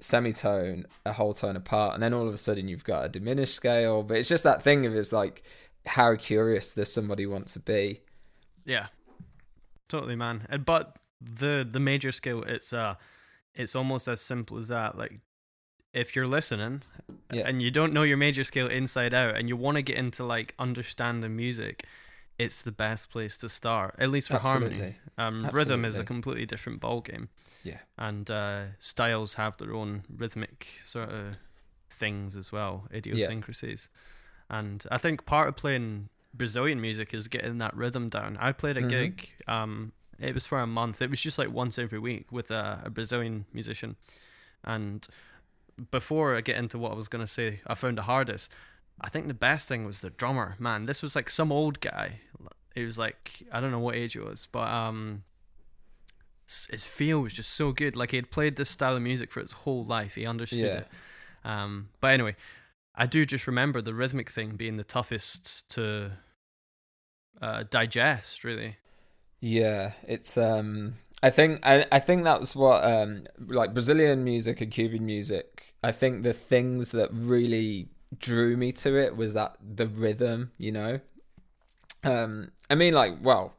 semitone 0.00 0.86
a 1.06 1.12
whole 1.12 1.32
tone 1.32 1.54
apart, 1.56 1.94
and 1.94 2.02
then 2.02 2.12
all 2.12 2.26
of 2.26 2.34
a 2.34 2.38
sudden 2.38 2.66
you've 2.66 2.84
got 2.84 3.04
a 3.04 3.08
diminished 3.08 3.54
scale. 3.54 4.02
But 4.02 4.16
it's 4.16 4.28
just 4.28 4.42
that 4.42 4.62
thing 4.62 4.84
of 4.84 4.96
it's 4.96 5.12
like 5.12 5.44
how 5.86 6.16
curious 6.16 6.74
does 6.74 6.92
somebody 6.92 7.26
want 7.26 7.46
to 7.48 7.60
be? 7.60 8.00
Yeah, 8.64 8.86
totally, 9.88 10.16
man. 10.16 10.46
And 10.48 10.64
but 10.64 10.96
the 11.20 11.66
the 11.70 11.80
major 11.80 12.12
scale, 12.12 12.42
it's 12.46 12.72
uh, 12.72 12.94
it's 13.54 13.74
almost 13.74 14.08
as 14.08 14.20
simple 14.20 14.58
as 14.58 14.68
that. 14.68 14.96
Like, 14.98 15.20
if 15.92 16.14
you're 16.14 16.26
listening 16.26 16.82
Yeah. 17.32 17.46
and 17.48 17.60
you 17.62 17.70
don't 17.70 17.92
know 17.92 18.02
your 18.04 18.16
major 18.16 18.44
scale 18.44 18.68
inside 18.68 19.14
out, 19.14 19.36
and 19.36 19.48
you 19.48 19.56
want 19.56 19.76
to 19.76 19.82
get 19.82 19.96
into 19.96 20.24
like 20.24 20.54
understanding 20.58 21.34
music, 21.36 21.84
it's 22.38 22.62
the 22.62 22.72
best 22.72 23.10
place 23.10 23.36
to 23.38 23.48
start. 23.48 23.94
At 23.98 24.10
least 24.10 24.28
for 24.28 24.38
harmony. 24.38 24.74
Absolutely. 24.74 24.96
Um, 25.18 25.50
rhythm 25.52 25.84
is 25.84 25.98
a 25.98 26.04
completely 26.04 26.46
different 26.46 26.80
ball 26.80 27.00
game. 27.00 27.28
Yeah. 27.64 27.80
and 27.98 28.30
uh, 28.30 28.62
styles 28.78 29.34
have 29.34 29.56
their 29.58 29.74
own 29.74 30.04
rhythmic 30.16 30.66
sort 30.86 31.10
of 31.10 31.36
things 31.90 32.34
as 32.36 32.50
well, 32.52 32.86
idiosyncrasies. 32.94 33.90
And 34.50 34.84
I 34.90 34.98
think 34.98 35.24
part 35.26 35.48
of 35.48 35.56
playing 35.56 36.08
Brazilian 36.34 36.80
music 36.80 37.14
is 37.14 37.28
getting 37.28 37.58
that 37.58 37.74
rhythm 37.76 38.08
down. 38.08 38.36
I 38.38 38.52
played 38.52 38.76
a 38.76 38.82
Mhm. 38.82 38.88
gig. 38.88 39.30
Um, 39.46 39.92
it 40.18 40.34
was 40.34 40.44
for 40.44 40.58
a 40.60 40.66
month. 40.66 41.00
It 41.00 41.08
was 41.08 41.20
just 41.22 41.38
like 41.38 41.50
once 41.50 41.78
every 41.78 41.98
week 41.98 42.30
with 42.32 42.50
a, 42.50 42.82
a 42.84 42.90
Brazilian 42.90 43.46
musician. 43.52 43.96
And 44.64 45.06
before 45.90 46.36
I 46.36 46.40
get 46.42 46.56
into 46.56 46.78
what 46.78 46.92
I 46.92 46.94
was 46.96 47.08
gonna 47.08 47.26
say, 47.26 47.60
I 47.66 47.74
found 47.74 47.96
the 47.96 48.02
hardest. 48.02 48.52
I 49.00 49.08
think 49.08 49.28
the 49.28 49.34
best 49.34 49.66
thing 49.68 49.86
was 49.86 50.00
the 50.00 50.10
drummer. 50.10 50.56
Man, 50.58 50.84
this 50.84 51.00
was 51.00 51.14
like 51.16 51.30
some 51.30 51.50
old 51.52 51.80
guy. 51.80 52.20
He 52.74 52.84
was 52.84 52.98
like 52.98 53.42
I 53.52 53.60
don't 53.60 53.70
know 53.70 53.78
what 53.78 53.94
age 53.94 54.12
he 54.14 54.18
was, 54.18 54.46
but 54.52 54.68
um, 54.68 55.22
his 56.70 56.86
feel 56.86 57.20
was 57.20 57.32
just 57.32 57.50
so 57.52 57.72
good. 57.72 57.94
Like 57.96 58.10
he 58.10 58.16
had 58.16 58.30
played 58.30 58.56
this 58.56 58.68
style 58.68 58.96
of 58.96 59.02
music 59.02 59.30
for 59.30 59.40
his 59.40 59.52
whole 59.52 59.84
life. 59.84 60.16
He 60.16 60.26
understood 60.26 60.58
Yeah. 60.58 60.76
it. 60.78 60.88
Um, 61.44 61.88
but 62.00 62.08
anyway, 62.08 62.36
I 63.00 63.06
do 63.06 63.24
just 63.24 63.46
remember 63.46 63.80
the 63.80 63.94
rhythmic 63.94 64.28
thing 64.30 64.56
being 64.56 64.76
the 64.76 64.84
toughest 64.84 65.70
to 65.70 66.12
uh, 67.40 67.64
digest. 67.70 68.44
Really. 68.44 68.76
Yeah, 69.40 69.92
it's 70.06 70.36
um 70.36 70.96
I 71.22 71.30
think 71.30 71.60
I, 71.66 71.86
I 71.90 71.98
think 71.98 72.24
that 72.24 72.38
was 72.38 72.54
what 72.54 72.84
um 72.84 73.24
like 73.38 73.72
Brazilian 73.72 74.22
music 74.22 74.60
and 74.60 74.70
Cuban 74.70 75.06
music. 75.06 75.74
I 75.82 75.92
think 75.92 76.24
the 76.24 76.34
things 76.34 76.90
that 76.90 77.08
really 77.10 77.88
drew 78.18 78.54
me 78.58 78.70
to 78.72 78.98
it 78.98 79.16
was 79.16 79.32
that 79.32 79.56
the 79.62 79.86
rhythm, 79.86 80.52
you 80.58 80.72
know. 80.72 81.00
Um 82.04 82.52
I 82.68 82.74
mean 82.74 82.92
like 82.92 83.14
well, 83.22 83.54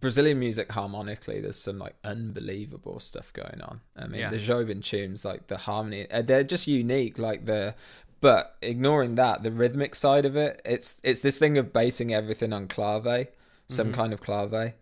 Brazilian 0.00 0.38
music 0.38 0.70
harmonically 0.70 1.40
there's 1.40 1.58
some 1.60 1.80
like 1.80 1.96
unbelievable 2.04 3.00
stuff 3.00 3.32
going 3.32 3.60
on. 3.60 3.80
I 3.96 4.06
mean 4.06 4.20
Yeah. 4.20 4.30
the 4.30 4.38
Jobim 4.38 4.84
tunes 4.84 5.24
like 5.24 5.48
the 5.48 5.58
harmony 5.58 6.08
uh, 6.12 6.22
they're 6.22 6.44
just 6.44 6.68
unique 6.68 7.18
like 7.18 7.44
the 7.46 7.74
but 8.20 8.56
ignoring 8.62 9.14
that 9.14 9.42
the 9.42 9.50
rhythmic 9.50 9.94
side 9.94 10.24
of 10.24 10.36
it 10.36 10.60
it's 10.64 10.94
it's 11.02 11.20
this 11.20 11.38
thing 11.38 11.56
of 11.58 11.72
basing 11.72 12.12
everything 12.12 12.52
on 12.52 12.66
clave, 12.68 13.28
some 13.68 13.90
Mhm. 13.90 13.94
kind 13.94 14.12
of 14.12 14.20
clave 14.20 14.72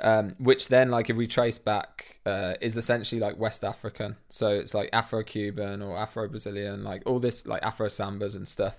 um, 0.00 0.36
which 0.38 0.68
then 0.68 0.90
like 0.90 1.10
if 1.10 1.16
we 1.16 1.26
trace 1.26 1.58
back 1.58 2.20
uh, 2.24 2.54
is 2.60 2.76
essentially 2.76 3.20
like 3.20 3.36
west 3.38 3.64
african. 3.64 4.16
So 4.28 4.48
it's 4.48 4.74
like 4.74 4.90
afro-cuban 4.92 5.82
or 5.82 5.96
afro-brazilian 5.96 6.84
like 6.84 7.02
all 7.04 7.18
this 7.18 7.46
like 7.46 7.62
afro 7.62 7.88
sambas 7.88 8.36
and 8.36 8.46
stuff. 8.46 8.78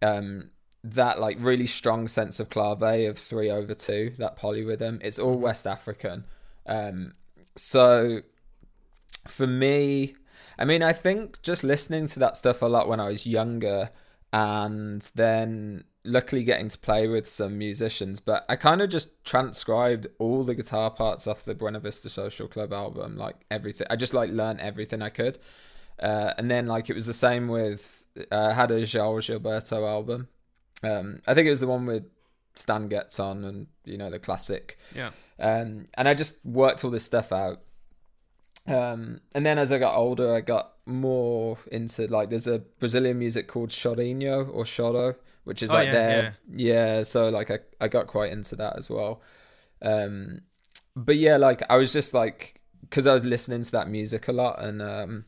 Um, 0.00 0.50
that 0.84 1.18
like 1.20 1.36
really 1.40 1.66
strong 1.66 2.06
sense 2.08 2.38
of 2.40 2.48
clave 2.48 2.80
of 2.82 3.18
three 3.18 3.50
over 3.50 3.74
two 3.74 4.14
that 4.18 4.38
polyrhythm 4.38 5.00
it's 5.02 5.18
all 5.18 5.36
west 5.36 5.66
african. 5.66 6.24
Um, 6.64 7.14
so 7.54 8.22
for 9.26 9.46
me 9.46 10.14
i 10.58 10.64
mean 10.64 10.82
i 10.82 10.92
think 10.92 11.40
just 11.42 11.64
listening 11.64 12.06
to 12.06 12.18
that 12.18 12.36
stuff 12.36 12.62
a 12.62 12.66
lot 12.66 12.88
when 12.88 13.00
i 13.00 13.08
was 13.08 13.26
younger 13.26 13.90
and 14.32 15.10
then 15.14 15.84
luckily 16.06 16.44
getting 16.44 16.68
to 16.68 16.78
play 16.78 17.08
with 17.08 17.28
some 17.28 17.58
musicians. 17.58 18.20
But 18.20 18.44
I 18.48 18.56
kind 18.56 18.80
of 18.80 18.88
just 18.88 19.24
transcribed 19.24 20.06
all 20.18 20.44
the 20.44 20.54
guitar 20.54 20.90
parts 20.90 21.26
off 21.26 21.44
the 21.44 21.54
Buena 21.54 21.80
Vista 21.80 22.08
Social 22.08 22.48
Club 22.48 22.72
album, 22.72 23.16
like 23.16 23.36
everything. 23.50 23.86
I 23.90 23.96
just 23.96 24.14
like 24.14 24.30
learned 24.30 24.60
everything 24.60 25.02
I 25.02 25.10
could, 25.10 25.38
uh, 25.98 26.32
and 26.38 26.50
then 26.50 26.66
like 26.66 26.88
it 26.88 26.94
was 26.94 27.06
the 27.06 27.12
same 27.12 27.48
with 27.48 28.04
uh, 28.30 28.36
I 28.36 28.52
had 28.52 28.70
a 28.70 28.82
João 28.82 29.18
Gilberto 29.18 29.86
album. 29.86 30.28
Um, 30.82 31.20
I 31.26 31.34
think 31.34 31.46
it 31.46 31.50
was 31.50 31.60
the 31.60 31.66
one 31.66 31.86
with 31.86 32.04
Stan 32.54 32.88
Getz 32.88 33.18
on 33.20 33.44
and 33.44 33.66
you 33.84 33.98
know 33.98 34.10
the 34.10 34.18
classic. 34.18 34.78
Yeah. 34.94 35.10
Um, 35.38 35.86
and 35.94 36.08
I 36.08 36.14
just 36.14 36.44
worked 36.44 36.84
all 36.84 36.90
this 36.90 37.04
stuff 37.04 37.32
out. 37.32 37.62
Um, 38.68 39.20
and 39.34 39.44
then 39.46 39.58
as 39.58 39.70
I 39.72 39.78
got 39.78 39.96
older, 39.96 40.34
I 40.34 40.40
got 40.40 40.72
more 40.86 41.58
into 41.70 42.06
like 42.06 42.30
there's 42.30 42.46
a 42.46 42.60
Brazilian 42.78 43.18
music 43.18 43.48
called 43.48 43.70
chorinho 43.70 44.48
or 44.52 44.64
choro, 44.64 45.16
which 45.44 45.62
is 45.62 45.70
Oh, 45.70 45.74
like 45.74 45.86
yeah, 45.86 45.92
their 45.92 46.36
yeah. 46.54 47.02
So 47.02 47.28
like 47.28 47.50
I 47.50 47.58
I 47.80 47.88
got 47.88 48.06
quite 48.06 48.32
into 48.32 48.56
that 48.56 48.76
as 48.76 48.90
well. 48.90 49.20
Um, 49.82 50.40
but 50.94 51.16
yeah, 51.16 51.36
like 51.36 51.62
I 51.68 51.76
was 51.76 51.92
just 51.92 52.14
like 52.14 52.60
because 52.80 53.06
I 53.06 53.14
was 53.14 53.24
listening 53.24 53.62
to 53.62 53.72
that 53.72 53.88
music 53.88 54.28
a 54.28 54.32
lot 54.32 54.62
and 54.62 54.80
um, 54.80 55.24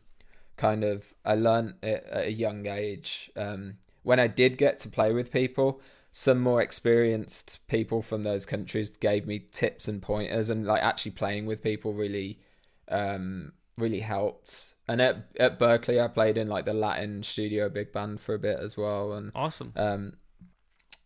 kind 0.56 0.84
of 0.84 1.12
I 1.24 1.34
learned 1.34 1.74
it 1.82 2.06
at 2.10 2.26
a 2.26 2.32
young 2.32 2.66
age. 2.66 3.30
Um, 3.36 3.78
when 4.02 4.20
I 4.20 4.26
did 4.26 4.56
get 4.58 4.78
to 4.80 4.88
play 4.88 5.12
with 5.12 5.30
people, 5.32 5.80
some 6.10 6.40
more 6.40 6.62
experienced 6.62 7.58
people 7.68 8.00
from 8.00 8.22
those 8.22 8.46
countries 8.46 8.88
gave 8.90 9.26
me 9.26 9.40
tips 9.52 9.86
and 9.88 10.00
pointers, 10.00 10.50
and 10.50 10.64
like 10.66 10.82
actually 10.82 11.12
playing 11.12 11.46
with 11.46 11.62
people 11.62 11.92
really, 11.92 12.40
um, 12.88 13.52
really 13.76 14.00
helped. 14.00 14.74
And 14.88 15.02
at 15.02 15.28
at 15.38 15.58
Berklee, 15.58 16.02
I 16.02 16.08
played 16.08 16.38
in 16.38 16.48
like 16.48 16.64
the 16.64 16.72
Latin 16.72 17.22
studio 17.22 17.68
big 17.68 17.92
band 17.92 18.20
for 18.20 18.34
a 18.34 18.38
bit 18.38 18.58
as 18.58 18.76
well, 18.76 19.12
and 19.12 19.32
Awesome. 19.34 19.72
um, 19.76 20.14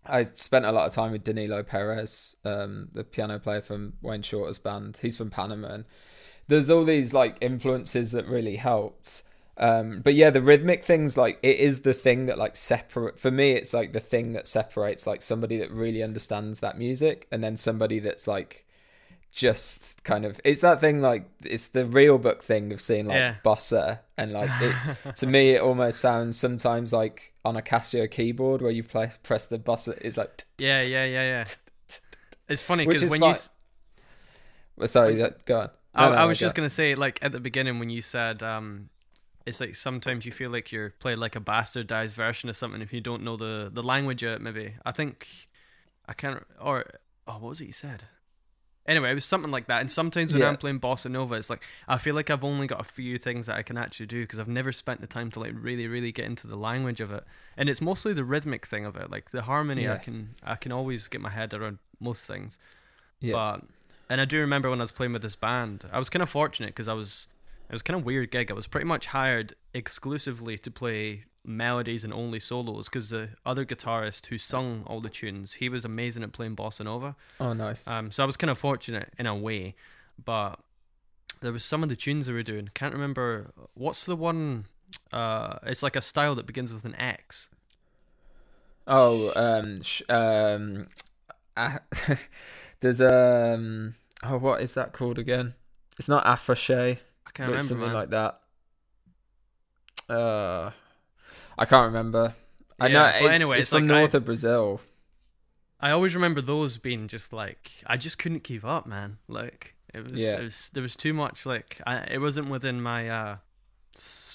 I 0.05 0.25
spent 0.35 0.65
a 0.65 0.73
lot 0.73 0.87
of 0.87 0.93
time 0.95 1.13
with 1.13 1.25
Danilo 1.25 1.63
Perez, 1.63 2.37
um, 2.45 2.89
the 2.93 3.05
piano 3.05 3.39
player 3.39 3.61
from 3.63 3.95
Wayne 4.03 4.23
Shorter's 4.23 4.59
band. 4.59 4.99
He's 5.01 5.17
from 5.17 5.31
Panama. 5.31 5.69
And 5.75 5.89
there's 6.49 6.71
all 6.71 6.85
these 6.85 7.15
like 7.15 7.37
influences 7.41 8.11
that 8.13 8.27
really 8.27 8.57
helped. 8.57 9.23
Um, 9.59 10.01
but 10.01 10.15
yeah, 10.15 10.31
the 10.31 10.43
rhythmic 10.43 10.85
things 10.85 11.17
like 11.17 11.39
it 11.43 11.57
is 11.59 11.81
the 11.81 11.93
thing 11.93 12.27
that 12.27 12.39
like 12.39 12.57
separate 12.57 13.21
for 13.21 13.31
me. 13.31 13.53
It's 13.53 13.73
like 13.75 13.93
the 13.93 14.01
thing 14.01 14.33
that 14.33 14.49
separates 14.49 15.07
like 15.07 15.23
somebody 15.23 15.57
that 15.59 15.71
really 15.71 16.03
understands 16.03 16.61
that 16.61 16.79
music 16.79 17.29
and 17.31 17.45
then 17.45 17.57
somebody 17.57 18.01
that's 18.01 18.27
like 18.27 18.67
just 19.33 20.05
kind 20.05 20.27
of 20.27 20.39
it's 20.45 20.61
that 20.61 20.79
thing 20.81 21.01
like 21.01 21.27
it's 21.43 21.69
the 21.69 21.87
real 21.87 22.19
book 22.19 22.43
thing 22.43 22.71
of 22.73 22.81
seeing 22.83 23.07
like 23.07 23.17
Yeah. 23.17 23.35
bossa 23.43 24.01
and 24.19 24.33
like 24.33 24.51
it 24.61 24.77
to 25.17 25.27
me 25.27 25.53
it 25.53 25.63
almost 25.63 26.01
sounds 26.01 26.39
sometimes 26.39 26.93
like 26.93 27.33
on 27.45 27.57
a 27.57 27.63
Casio 27.63 28.11
keyboard 28.11 28.61
where 28.61 28.71
you 28.71 28.85
play 28.85 29.11
press 29.23 29.47
the 29.47 29.59
bossa 29.59 29.97
it's 30.03 30.19
like 30.19 30.45
Yeah, 30.59 30.83
yeah, 30.85 31.05
yeah, 31.05 31.25
yeah. 31.25 31.45
It's 32.49 32.63
funny 32.63 32.85
because 32.87 33.05
when 33.11 33.23
you, 33.23 33.35
well, 34.77 34.89
sorry 34.89 35.15
that- 35.17 35.45
go 35.47 35.61
on 35.61 35.71
I, 35.95 36.07
No, 36.09 36.13
no, 36.15 36.19
I 36.23 36.25
was 36.25 36.39
go 36.39 36.47
just 36.47 36.53
on. 36.59 36.63
gonna 36.63 36.71
say, 36.71 36.95
like 36.95 37.19
at 37.21 37.33
the 37.33 37.41
beginning 37.41 37.79
when 37.79 37.91
you 37.91 38.01
said, 38.01 38.43
um, 38.43 38.89
it's 39.45 39.61
like 39.61 39.75
sometimes 39.75 40.25
you 40.25 40.33
feel 40.33 40.51
like 40.51 40.73
you're 40.73 40.89
playing 41.01 41.19
like 41.19 41.37
a 41.37 41.41
bastardized 41.41 42.15
version 42.15 42.49
of 42.49 42.57
something 42.57 42.81
if 42.81 42.95
you 42.95 43.03
don't 43.03 43.23
know 43.23 43.37
the 43.37 43.71
the 43.71 43.83
language 43.83 44.23
of 44.23 44.33
it. 44.33 44.41
Maybe 44.41 44.75
I 44.87 44.93
think 44.93 45.29
I 46.09 46.15
can't. 46.15 46.43
Or 46.59 46.87
oh, 47.27 47.33
what 47.35 47.43
was 47.51 47.61
it 47.61 47.67
you 47.67 47.73
said? 47.75 48.05
Anyway, 48.87 49.11
it 49.11 49.15
was 49.15 49.25
something 49.25 49.53
like 49.53 49.69
that. 49.69 49.81
And 49.81 49.91
sometimes 49.91 50.33
when 50.33 50.43
Yeah. 50.43 50.49
I'm 50.49 50.57
playing 50.57 50.81
bossa 50.81 51.09
nova, 51.11 51.35
it's 51.35 51.49
like 51.49 51.63
I 51.87 51.99
feel 51.99 52.15
like 52.17 52.31
I've 52.31 52.43
only 52.43 52.67
got 52.67 52.81
a 52.81 52.85
few 52.85 53.17
things 53.17 53.47
that 53.47 53.57
I 53.57 53.63
can 53.63 53.79
actually 53.79 54.07
do 54.07 54.23
because 54.23 54.39
I've 54.41 54.49
never 54.49 54.73
spent 54.73 55.01
the 55.01 55.07
time 55.07 55.31
to 55.33 55.41
like 55.41 55.53
really, 55.55 55.87
really 55.87 56.11
get 56.11 56.25
into 56.25 56.47
the 56.49 56.57
language 56.57 57.01
of 57.01 57.13
it. 57.13 57.25
And 57.57 57.69
it's 57.69 57.81
mostly 57.81 58.13
the 58.13 58.25
rhythmic 58.25 58.67
thing 58.67 58.85
of 58.85 58.97
it, 58.97 59.11
like 59.11 59.31
the 59.31 59.43
harmony. 59.43 59.89
I 59.89 59.99
can 59.99 60.35
I 60.43 60.57
can 60.57 60.73
always 60.73 61.07
get 61.09 61.21
my 61.21 61.31
head 61.31 61.55
around 61.55 61.79
most 62.01 62.27
things. 62.27 62.59
yeah 63.21 63.35
But 63.35 63.65
and 64.11 64.21
I 64.21 64.25
do 64.25 64.41
remember 64.41 64.69
when 64.69 64.81
I 64.81 64.83
was 64.83 64.93
playing 64.93 65.13
with 65.13 65.23
this 65.23 65.37
band, 65.37 65.85
I 65.93 65.99
was 65.99 66.09
kind 66.11 66.23
of 66.23 66.29
fortunate 66.29 66.71
because 66.71 66.89
I 66.89 66.95
was 66.95 67.29
it 67.69 67.73
was 67.73 67.83
kind 67.83 67.99
of 67.99 68.05
weird 68.05 68.31
gig. 68.33 68.51
I 68.51 68.55
was 68.55 68.67
pretty 68.67 68.87
much 68.87 69.07
hired 69.07 69.55
exclusively 69.73 70.59
to 70.59 70.71
play 70.71 71.25
melodies 71.45 72.05
and 72.05 72.13
only 72.13 72.39
solos 72.41 72.89
because 72.89 73.11
the 73.11 73.31
other 73.45 73.65
guitarist 73.65 74.27
who 74.27 74.39
sung 74.39 74.85
all 74.87 75.01
the 75.01 75.09
tunes, 75.11 75.55
he 75.55 75.69
was 75.69 75.85
amazing 75.85 76.23
at 76.23 76.33
playing 76.33 76.55
bossa 76.57 76.85
nova. 76.85 77.17
oh 77.41 77.53
nice 77.53 77.87
Um, 77.89 78.11
so 78.11 78.23
I 78.23 78.27
was 78.27 78.37
kind 78.37 78.51
of 78.51 78.59
fortunate 78.59 79.13
in 79.19 79.27
a 79.27 79.35
way, 79.35 79.75
but 80.25 80.59
there 81.41 81.53
was 81.53 81.65
some 81.65 81.83
of 81.83 81.89
the 81.89 81.97
tunes 81.97 82.27
they 82.27 82.33
were 82.33 82.43
doing. 82.45 82.71
Can't 82.75 82.95
remember 82.95 83.53
what's 83.75 84.05
the 84.05 84.15
one. 84.15 84.67
Uh, 85.13 85.59
it's 85.65 85.83
like 85.83 85.97
a 85.97 86.01
style 86.01 86.35
that 86.37 86.47
begins 86.47 86.73
with 86.73 86.85
an 86.85 86.95
X. 86.97 87.49
oh 88.87 89.33
um 89.37 89.83
sh- 89.83 90.03
um 90.09 90.89
uh, 91.57 91.79
there's 92.81 93.01
um 93.01 93.95
oh 94.25 94.39
what 94.39 94.61
is 94.61 94.75
that 94.75 94.93
called 94.93 95.19
again 95.19 95.55
it's 95.99 96.09
not 96.09 96.25
afroche 96.25 96.71
I 97.27 97.31
can't 97.33 97.49
remember. 97.49 97.61
something 97.69 97.87
man. 97.87 97.95
like 97.95 98.11
that 98.11 98.41
uh 100.13 100.71
I 101.59 101.65
can't 101.65 101.87
remember 101.87 102.35
I 102.81 102.87
Yeah, 102.89 102.93
know 102.93 103.27
it's, 103.27 103.35
anyway, 103.37 103.59
it's, 103.61 103.71
from 103.71 103.87
like 103.89 103.97
I- 103.97 104.01
north 104.01 104.15
of 104.15 104.25
Brazil 104.25 104.81
I 105.81 105.91
always 105.91 106.15
remember 106.15 106.41
those 106.41 106.79
being 106.79 107.09
just 107.09 107.33
like 107.33 107.71
I 107.87 107.97
just 107.97 108.17
couldn't 108.19 108.41
keep 108.45 108.65
up, 108.65 108.87
man. 108.87 109.19
Like 109.27 109.75
it 109.93 110.05
was, 110.05 110.13
Yeah. 110.23 110.37
it 110.39 110.43
was 110.45 110.71
there 110.73 110.83
was 110.83 110.95
too 110.95 111.13
much. 111.13 111.45
Like 111.45 111.81
I, 111.87 111.97
it 112.05 112.19
wasn't 112.19 112.49
within 112.51 112.81
my 112.81 113.09
uh 113.09 113.37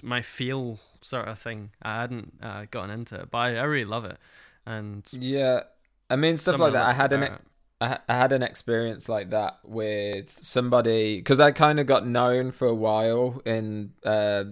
my 0.04 0.22
feel 0.22 0.80
sort 1.02 1.28
of 1.28 1.40
thing. 1.40 1.72
I 1.82 2.02
hadn't 2.02 2.34
uh, 2.44 2.66
gotten 2.70 2.90
into 2.92 3.16
it, 3.16 3.32
but 3.32 3.38
I, 3.38 3.56
I 3.58 3.64
really 3.64 3.86
love 3.86 4.04
it. 4.06 4.18
And 4.66 5.08
Yeah, 5.14 5.64
I 6.10 6.18
mean 6.18 6.36
stuff 6.38 6.60
like 6.60 6.74
that. 6.74 6.86
I 6.86 6.94
had 6.94 7.14
an 7.14 7.24
it. 7.24 7.32
I, 7.80 8.00
I 8.10 8.16
had 8.16 8.32
an 8.34 8.44
experience 8.44 9.08
like 9.08 9.30
that 9.30 9.60
with 9.64 10.38
somebody 10.42 11.18
because 11.18 11.40
I 11.40 11.52
kind 11.52 11.80
of 11.80 11.86
got 11.86 12.06
known 12.06 12.52
for 12.52 12.68
a 12.68 12.76
while 12.76 13.42
in 13.46 13.94
uh, 14.04 14.44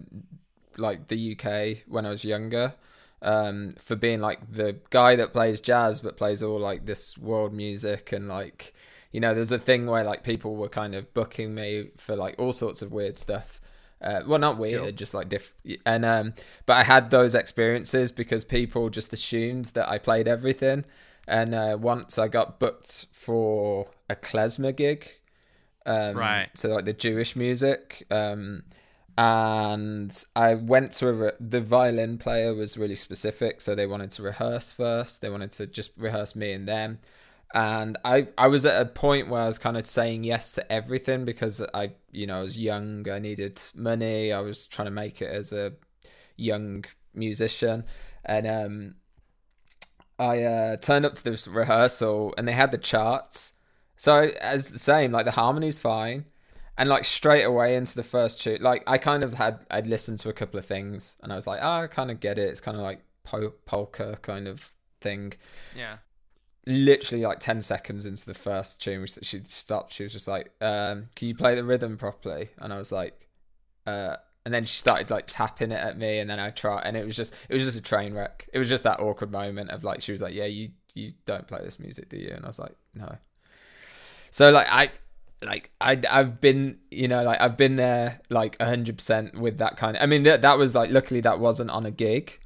like 0.77 1.07
the 1.07 1.37
UK 1.37 1.83
when 1.87 2.05
I 2.05 2.09
was 2.09 2.25
younger 2.25 2.73
um, 3.21 3.75
for 3.79 3.95
being 3.95 4.19
like 4.19 4.39
the 4.51 4.77
guy 4.89 5.15
that 5.15 5.33
plays 5.33 5.59
jazz 5.59 6.01
but 6.01 6.17
plays 6.17 6.43
all 6.43 6.59
like 6.59 6.85
this 6.85 7.17
world 7.17 7.53
music 7.53 8.11
and 8.11 8.27
like 8.27 8.73
you 9.11 9.19
know 9.19 9.33
there's 9.33 9.51
a 9.51 9.57
thing 9.57 9.87
where 9.87 10.03
like 10.03 10.23
people 10.23 10.55
were 10.55 10.69
kind 10.69 10.93
of 10.93 11.13
booking 11.13 11.55
me 11.55 11.89
for 11.97 12.15
like 12.15 12.35
all 12.37 12.53
sorts 12.53 12.81
of 12.81 12.91
weird 12.91 13.17
stuff. 13.17 13.61
Uh, 14.01 14.21
well, 14.27 14.37
not 14.37 14.57
weird, 14.57 14.97
just 14.97 15.13
like 15.13 15.29
diff. 15.29 15.53
And 15.85 16.03
um, 16.03 16.33
but 16.65 16.73
I 16.73 16.83
had 16.83 17.09
those 17.09 17.33
experiences 17.33 18.11
because 18.11 18.43
people 18.43 18.89
just 18.89 19.13
assumed 19.13 19.67
that 19.67 19.89
I 19.89 19.97
played 19.97 20.27
everything. 20.27 20.83
And 21.27 21.55
uh, 21.55 21.77
once 21.79 22.19
I 22.19 22.27
got 22.27 22.59
booked 22.59 23.07
for 23.13 23.87
a 24.09 24.15
klezmer 24.15 24.75
gig, 24.75 25.09
um, 25.85 26.17
Right. 26.17 26.49
So 26.53 26.69
like 26.69 26.85
the 26.85 26.93
Jewish 26.93 27.35
music, 27.35 28.05
um, 28.11 28.63
and 29.17 30.25
I 30.35 30.55
went 30.55 30.91
to 30.93 31.13
re- 31.13 31.31
the 31.39 31.61
violin 31.61 32.17
player 32.17 32.53
was 32.53 32.77
really 32.77 32.95
specific, 32.95 33.61
so 33.61 33.75
they 33.75 33.87
wanted 33.87 34.11
to 34.11 34.23
rehearse 34.23 34.73
first. 34.73 35.21
They 35.21 35.29
wanted 35.29 35.51
to 35.53 35.67
just 35.67 35.91
rehearse 35.97 36.35
me 36.35 36.51
and 36.51 36.67
them, 36.67 36.99
and 37.53 37.97
I 38.03 38.27
I 38.37 38.47
was 38.47 38.65
at 38.65 38.81
a 38.81 38.85
point 38.85 39.29
where 39.29 39.41
I 39.41 39.47
was 39.47 39.59
kind 39.59 39.77
of 39.77 39.85
saying 39.85 40.23
yes 40.25 40.51
to 40.51 40.71
everything 40.71 41.25
because 41.25 41.61
I 41.73 41.91
you 42.11 42.27
know 42.27 42.39
I 42.39 42.41
was 42.41 42.57
young, 42.57 43.09
I 43.09 43.19
needed 43.19 43.61
money, 43.73 44.33
I 44.33 44.41
was 44.41 44.65
trying 44.65 44.87
to 44.87 44.91
make 44.91 45.21
it 45.21 45.29
as 45.29 45.53
a 45.53 45.73
young 46.35 46.85
musician, 47.13 47.85
and 48.25 48.47
um, 48.47 48.95
I 50.19 50.43
uh, 50.43 50.77
turned 50.77 51.05
up 51.05 51.15
to 51.15 51.23
this 51.23 51.47
rehearsal 51.47 52.33
and 52.37 52.47
they 52.47 52.53
had 52.53 52.71
the 52.71 52.77
charts. 52.77 53.53
So 53.97 54.31
as 54.41 54.69
the 54.69 54.79
same, 54.79 55.11
like 55.11 55.25
the 55.25 55.31
harmony's 55.31 55.79
fine, 55.79 56.25
and 56.77 56.89
like 56.89 57.05
straight 57.05 57.43
away 57.43 57.75
into 57.75 57.95
the 57.95 58.03
first 58.03 58.41
tune, 58.41 58.61
like 58.61 58.83
I 58.87 58.97
kind 58.97 59.23
of 59.23 59.35
had 59.35 59.65
I'd 59.71 59.87
listened 59.87 60.19
to 60.19 60.29
a 60.29 60.33
couple 60.33 60.59
of 60.59 60.65
things 60.65 61.17
and 61.23 61.31
I 61.31 61.35
was 61.35 61.47
like, 61.47 61.59
oh, 61.61 61.81
I 61.83 61.87
kind 61.87 62.11
of 62.11 62.19
get 62.19 62.37
it. 62.37 62.49
It's 62.49 62.61
kind 62.61 62.75
of 62.77 62.83
like 62.83 63.01
po- 63.23 63.53
polka 63.65 64.17
kind 64.21 64.47
of 64.47 64.71
thing. 65.01 65.33
yeah, 65.75 65.97
Literally 66.67 67.23
like 67.23 67.39
ten 67.39 67.61
seconds 67.61 68.05
into 68.05 68.25
the 68.25 68.33
first 68.33 68.81
tune, 68.81 69.01
which 69.01 69.17
she 69.21 69.41
stopped. 69.45 69.93
She 69.93 70.03
was 70.03 70.11
just 70.13 70.27
like, 70.27 70.51
um, 70.61 71.07
"Can 71.15 71.27
you 71.27 71.35
play 71.35 71.55
the 71.55 71.63
rhythm 71.63 71.95
properly?" 71.97 72.49
And 72.57 72.73
I 72.73 72.77
was 72.77 72.91
like, 72.91 73.27
uh, 73.85 74.15
and 74.43 74.53
then 74.53 74.65
she 74.65 74.75
started 74.77 75.09
like 75.11 75.25
tapping 75.27 75.71
it 75.71 75.79
at 75.79 75.97
me, 75.97 76.19
and 76.19 76.29
then 76.29 76.39
I 76.39 76.49
tried, 76.49 76.81
and 76.85 76.97
it 76.97 77.05
was 77.05 77.15
just 77.15 77.33
it 77.49 77.53
was 77.53 77.63
just 77.63 77.77
a 77.77 77.81
train 77.81 78.13
wreck. 78.15 78.49
It 78.51 78.57
was 78.59 78.67
just 78.67 78.83
that 78.83 78.99
awkward 78.99 79.31
moment 79.31 79.69
of 79.69 79.83
like 79.83 80.01
she 80.01 80.11
was 80.11 80.21
like, 80.21 80.33
"Yeah, 80.33 80.45
you 80.45 80.71
you 80.95 81.13
don't 81.25 81.47
play 81.47 81.59
this 81.63 81.79
music, 81.79 82.09
do 82.09 82.17
you?" 82.17 82.31
And 82.31 82.43
I 82.43 82.47
was 82.47 82.59
like, 82.59 82.75
"No." 82.95 83.15
So 84.31 84.49
like 84.51 84.67
I 84.69 84.89
like 85.43 85.71
I 85.81 86.01
I've 86.09 86.39
been 86.41 86.77
you 86.91 87.07
know 87.07 87.23
like 87.23 87.39
I've 87.41 87.57
been 87.57 87.75
there 87.75 88.21
like 88.29 88.61
hundred 88.61 88.97
percent 88.97 89.39
with 89.39 89.57
that 89.57 89.77
kind 89.77 89.97
of. 89.97 90.03
I 90.03 90.05
mean 90.05 90.23
that 90.23 90.41
that 90.41 90.57
was 90.57 90.75
like 90.75 90.91
luckily 90.91 91.21
that 91.21 91.39
wasn't 91.39 91.71
on 91.71 91.85
a 91.85 91.91
gig, 91.91 92.39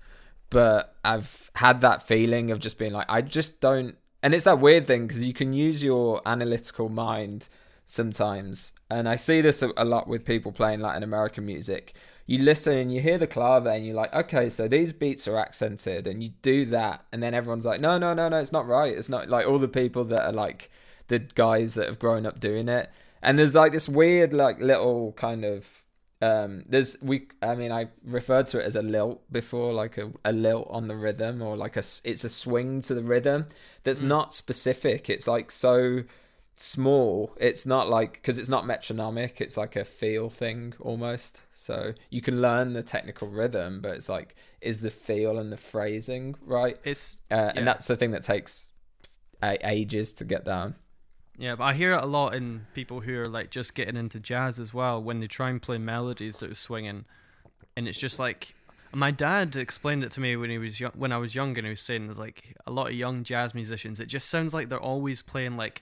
but 0.50 0.96
I've 1.04 1.52
had 1.56 1.82
that 1.82 2.08
feeling 2.08 2.52
of 2.52 2.60
just 2.60 2.78
being 2.80 2.94
like 2.94 3.08
I 3.10 3.22
just 3.22 3.62
don't. 3.62 3.98
And 4.22 4.34
it's 4.34 4.44
that 4.44 4.60
weird 4.60 4.86
thing 4.86 5.08
because 5.08 5.24
you 5.24 5.34
can 5.34 5.54
use 5.54 5.84
your 5.84 6.22
analytical 6.26 6.90
mind 6.90 7.48
sometimes, 7.86 8.74
and 8.90 9.08
I 9.08 9.16
see 9.16 9.42
this 9.42 9.62
a, 9.62 9.72
a 9.78 9.86
lot 9.86 10.08
with 10.08 10.26
people 10.26 10.52
playing 10.52 10.82
Latin 10.82 11.04
American 11.04 11.46
music. 11.46 11.96
You 12.26 12.40
listen 12.40 12.78
and 12.78 12.94
you 12.94 13.02
hear 13.02 13.18
the 13.18 13.28
clave, 13.28 13.66
and 13.66 13.86
you're 13.86 13.96
like, 13.96 14.14
okay, 14.14 14.50
so 14.50 14.68
these 14.68 14.94
beats 14.94 15.28
are 15.28 15.38
accented, 15.38 16.06
and 16.06 16.22
you 16.22 16.32
do 16.42 16.66
that, 16.66 17.06
and 17.12 17.24
then 17.24 17.34
everyone's 17.34 17.66
like, 17.66 17.82
no, 17.82 17.98
no, 17.98 18.14
no, 18.14 18.30
no, 18.30 18.38
it's 18.38 18.52
not 18.52 18.68
right. 18.68 18.96
It's 18.96 19.10
not 19.10 19.30
like 19.30 19.48
all 19.48 19.58
the 19.58 19.68
people 19.68 20.04
that 20.06 20.22
are 20.22 20.34
like 20.34 20.70
the 21.10 21.20
guys 21.20 21.74
that 21.76 21.88
have 21.88 22.00
grown 22.00 22.26
up 22.26 22.40
doing 22.40 22.70
it, 22.70 22.90
and 23.22 23.38
there's 23.38 23.56
like 23.56 23.72
this 23.72 23.90
weird, 23.90 24.34
like 24.34 24.60
little 24.60 25.12
kind 25.14 25.44
of 25.46 25.68
um 26.22 26.66
there's 26.68 27.02
we 27.02 27.30
i 27.42 27.56
mean 27.56 27.72
i 27.72 27.88
referred 28.04 28.46
to 28.46 28.60
it 28.60 28.66
as 28.66 28.76
a 28.76 28.82
lilt 28.82 29.22
before 29.32 29.72
like 29.72 29.98
a, 29.98 30.12
a 30.26 30.34
lilt 30.34 30.68
on 30.70 30.90
the 30.90 30.96
rhythm 30.96 31.42
or 31.42 31.56
like 31.56 31.78
a 31.78 31.84
it's 32.04 32.26
a 32.26 32.30
swing 32.30 32.82
to 32.82 32.94
the 32.94 33.02
rhythm 33.02 33.46
that's 33.84 34.02
mm. 34.02 34.08
not 34.08 34.34
specific. 34.34 35.10
It's 35.10 35.28
like 35.28 35.52
so 35.52 36.04
small. 36.56 37.36
It's 37.38 37.66
not 37.66 37.90
like 37.90 38.14
because 38.14 38.38
it's 38.38 38.50
not 38.50 38.66
metronomic. 38.66 39.40
It's 39.40 39.58
like 39.58 39.76
a 39.76 39.86
feel 39.86 40.30
thing 40.30 40.74
almost. 40.80 41.42
So 41.54 41.94
you 42.10 42.22
can 42.22 42.42
learn 42.42 42.74
the 42.74 42.84
technical 42.84 43.30
rhythm 43.30 43.82
but 43.82 43.92
it's 43.92 44.10
like 44.10 44.36
is 44.62 44.82
the 44.82 44.92
feel 44.92 45.38
and 45.38 45.52
the 45.52 45.58
phrasing 45.58 46.36
right? 46.46 46.78
It's 46.84 47.20
uh, 47.32 47.36
yeah. 47.36 47.52
and 47.56 47.68
that's 47.68 47.88
the 47.88 47.96
thing 47.96 48.12
that 48.12 48.24
takes 48.24 48.70
ages 49.42 50.12
to 50.12 50.26
get 50.26 50.44
down 50.44 50.76
yeah 51.40 51.56
but 51.56 51.64
i 51.64 51.74
hear 51.74 51.94
it 51.94 52.04
a 52.04 52.06
lot 52.06 52.36
in 52.36 52.68
people 52.76 53.00
who 53.02 53.18
are 53.20 53.28
like 53.28 53.50
just 53.50 53.74
getting 53.74 53.98
into 53.98 54.20
jazz 54.20 54.60
as 54.60 54.74
well 54.74 55.02
when 55.02 55.20
they 55.20 55.28
try 55.28 55.50
and 55.50 55.62
play 55.62 55.80
melodies 55.80 56.40
that 56.40 56.52
are 56.52 56.56
swinging 56.56 57.06
and 57.76 57.88
it's 57.88 58.00
just 58.00 58.20
like 58.20 58.54
my 58.94 59.12
dad 59.12 59.56
explained 59.56 60.04
it 60.04 60.12
to 60.12 60.20
me 60.20 60.36
when 60.36 60.50
he 60.50 60.58
was 60.58 60.80
young, 60.80 60.92
when 60.96 61.12
I 61.12 61.18
was 61.18 61.36
young, 61.36 61.56
and 61.58 61.66
he 61.66 61.70
was 61.70 61.82
saying 61.82 62.08
there's 62.08 62.18
like 62.18 62.56
a 62.66 62.72
lot 62.72 62.88
of 62.88 62.94
young 62.94 63.24
jazz 63.24 63.54
musicians. 63.54 64.00
It 64.00 64.08
just 64.08 64.30
sounds 64.30 64.54
like 64.54 64.70
they're 64.70 64.80
always 64.80 65.22
playing 65.22 65.58
like 65.58 65.82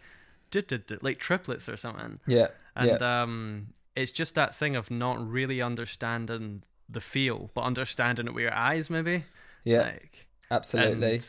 like 1.02 1.18
triplets 1.18 1.70
or 1.70 1.78
something. 1.78 2.20
Yeah. 2.28 2.48
And 2.76 3.00
yeah. 3.00 3.22
um, 3.22 3.68
it's 3.96 4.12
just 4.12 4.36
that 4.36 4.56
thing 4.56 4.76
of 4.76 4.92
not 4.92 5.26
really 5.26 5.62
understanding 5.62 6.64
the 6.90 7.02
feel, 7.02 7.50
but 7.54 7.62
understanding 7.62 8.28
it 8.28 8.34
with 8.34 8.44
your 8.44 8.54
eyes, 8.54 8.90
maybe. 8.90 9.26
Yeah. 9.64 9.84
Like, 9.84 10.28
absolutely. 10.52 11.22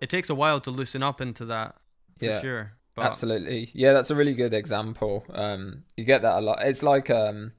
It 0.00 0.10
takes 0.10 0.30
a 0.30 0.34
while 0.34 0.60
to 0.60 0.70
loosen 0.70 1.02
up 1.02 1.20
into 1.20 1.44
that, 1.46 1.76
for 2.18 2.24
yeah. 2.24 2.40
sure. 2.40 2.72
But... 2.96 3.06
Absolutely. 3.06 3.70
Yeah, 3.72 3.92
that's 3.92 4.10
a 4.10 4.16
really 4.16 4.34
good 4.34 4.54
example. 4.54 5.24
Um, 5.32 5.84
you 5.96 6.04
get 6.04 6.22
that 6.22 6.38
a 6.38 6.40
lot. 6.40 6.62
It's 6.62 6.82
like 6.82 7.10
um, 7.10 7.52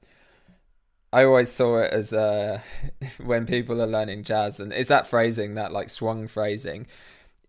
I 1.12 1.24
always 1.24 1.50
saw 1.50 1.78
it 1.78 1.92
as 1.92 2.12
uh, 2.12 2.60
when 3.24 3.46
people 3.46 3.80
are 3.80 3.86
learning 3.86 4.24
jazz, 4.24 4.60
and 4.60 4.72
is 4.72 4.88
that 4.88 5.06
phrasing, 5.06 5.54
that 5.54 5.72
like 5.72 5.88
swung 5.88 6.28
phrasing 6.28 6.86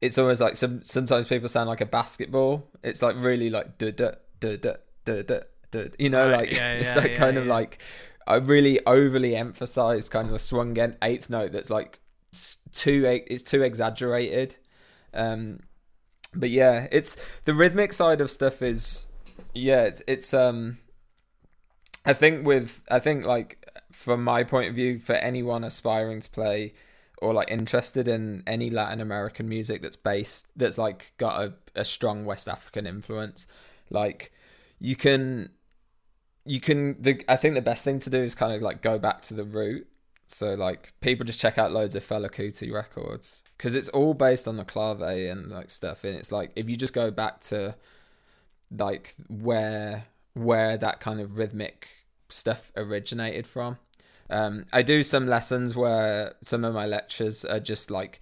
it's 0.02 0.18
almost 0.18 0.42
like 0.42 0.56
some 0.56 0.82
sometimes 0.84 1.28
people 1.28 1.50
sound 1.50 1.70
like 1.70 1.82
a 1.82 1.86
basketball. 1.86 2.68
It's 2.84 3.02
like 3.02 3.16
really 3.18 3.50
like 3.50 3.78
duh 3.78 3.92
duh 3.92 4.14
duh 4.40 4.56
duh 4.58 4.78
duh 5.06 5.22
duh, 5.24 5.40
duh 5.72 5.86
you 5.98 6.10
know, 6.10 6.30
right, 6.30 6.48
like 6.48 6.56
yeah, 6.56 6.74
it's 6.74 6.90
yeah, 6.90 6.96
that 6.96 7.12
yeah, 7.12 7.18
kind 7.18 7.38
of 7.38 7.46
like 7.46 7.80
a 8.28 8.40
really 8.40 8.86
overly 8.86 9.36
emphasized 9.36 10.12
kind 10.12 10.30
of 10.30 10.36
a 10.36 10.40
swung 10.40 10.78
eighth 11.02 11.30
note 11.30 11.52
that's 11.52 11.70
like 11.70 12.00
too 12.74 13.24
it's 13.28 13.44
too 13.44 13.62
exaggerated. 13.62 14.56
Um, 15.14 15.60
but 16.34 16.50
yeah, 16.50 16.88
it's 16.92 17.18
the 17.46 17.54
rhythmic 17.54 17.94
side 17.94 18.22
of 18.22 18.32
stuff 18.32 18.62
is 18.62 19.06
yeah, 19.54 19.84
it's 19.84 20.02
it's 20.08 20.34
um 20.34 20.78
I 22.06 22.14
think 22.14 22.46
with 22.46 22.82
I 22.90 23.00
think 23.00 23.26
like 23.26 23.66
from 23.92 24.24
my 24.24 24.44
point 24.44 24.70
of 24.70 24.76
view 24.76 25.00
for 25.00 25.14
anyone 25.14 25.64
aspiring 25.64 26.22
to 26.22 26.30
play 26.30 26.74
or 27.22 27.34
like 27.34 27.52
interested 27.52 28.08
in 28.08 28.44
any 28.48 28.70
Latin 28.70 29.02
American 29.02 29.50
music 29.50 29.82
that's 29.82 29.98
based 29.98 30.48
that's 30.56 30.78
like 30.78 31.14
got 31.18 31.42
a, 31.42 31.54
a 31.76 31.86
strong 31.86 32.26
West 32.26 32.48
African 32.48 32.88
influence, 32.88 33.48
like 33.90 34.32
you 34.80 34.96
can 34.96 35.50
you 36.46 36.60
can 36.60 37.02
the 37.02 37.24
I 37.28 37.36
think 37.36 37.56
the 37.56 37.62
best 37.62 37.84
thing 37.84 38.00
to 38.00 38.10
do 38.10 38.20
is 38.20 38.36
kind 38.36 38.54
of 38.54 38.62
like 38.62 38.82
go 38.82 38.98
back 38.98 39.22
to 39.24 39.34
the 39.34 39.44
root. 39.44 39.88
So 40.32 40.54
like 40.54 40.94
people 41.02 41.26
just 41.26 41.40
check 41.40 41.58
out 41.58 41.72
loads 41.72 41.96
of 41.96 42.08
Fela 42.08 42.30
Kuti 42.30 42.72
records 42.72 43.44
because 43.58 43.76
it's 43.76 43.90
all 43.90 44.14
based 44.14 44.48
on 44.48 44.58
the 44.58 44.66
clave 44.66 45.02
and 45.02 45.50
like 45.50 45.70
stuff, 45.70 46.04
and 46.04 46.16
it's 46.16 46.32
like 46.32 46.52
if 46.56 46.70
you 46.70 46.78
just 46.78 46.94
go 46.94 47.12
back 47.12 47.42
to 47.42 47.76
like 48.72 49.16
where 49.28 50.06
where 50.34 50.78
that 50.78 51.00
kind 51.00 51.20
of 51.20 51.38
rhythmic 51.38 51.88
stuff 52.30 52.72
originated 52.78 53.48
from 53.48 53.78
um, 54.30 54.66
I 54.72 54.82
do 54.82 55.02
some 55.04 55.28
lessons 55.28 55.76
where 55.76 56.36
some 56.42 56.64
of 56.64 56.74
my 56.74 56.86
lectures 56.86 57.44
are 57.44 57.60
just 57.60 57.90
like 57.90 58.20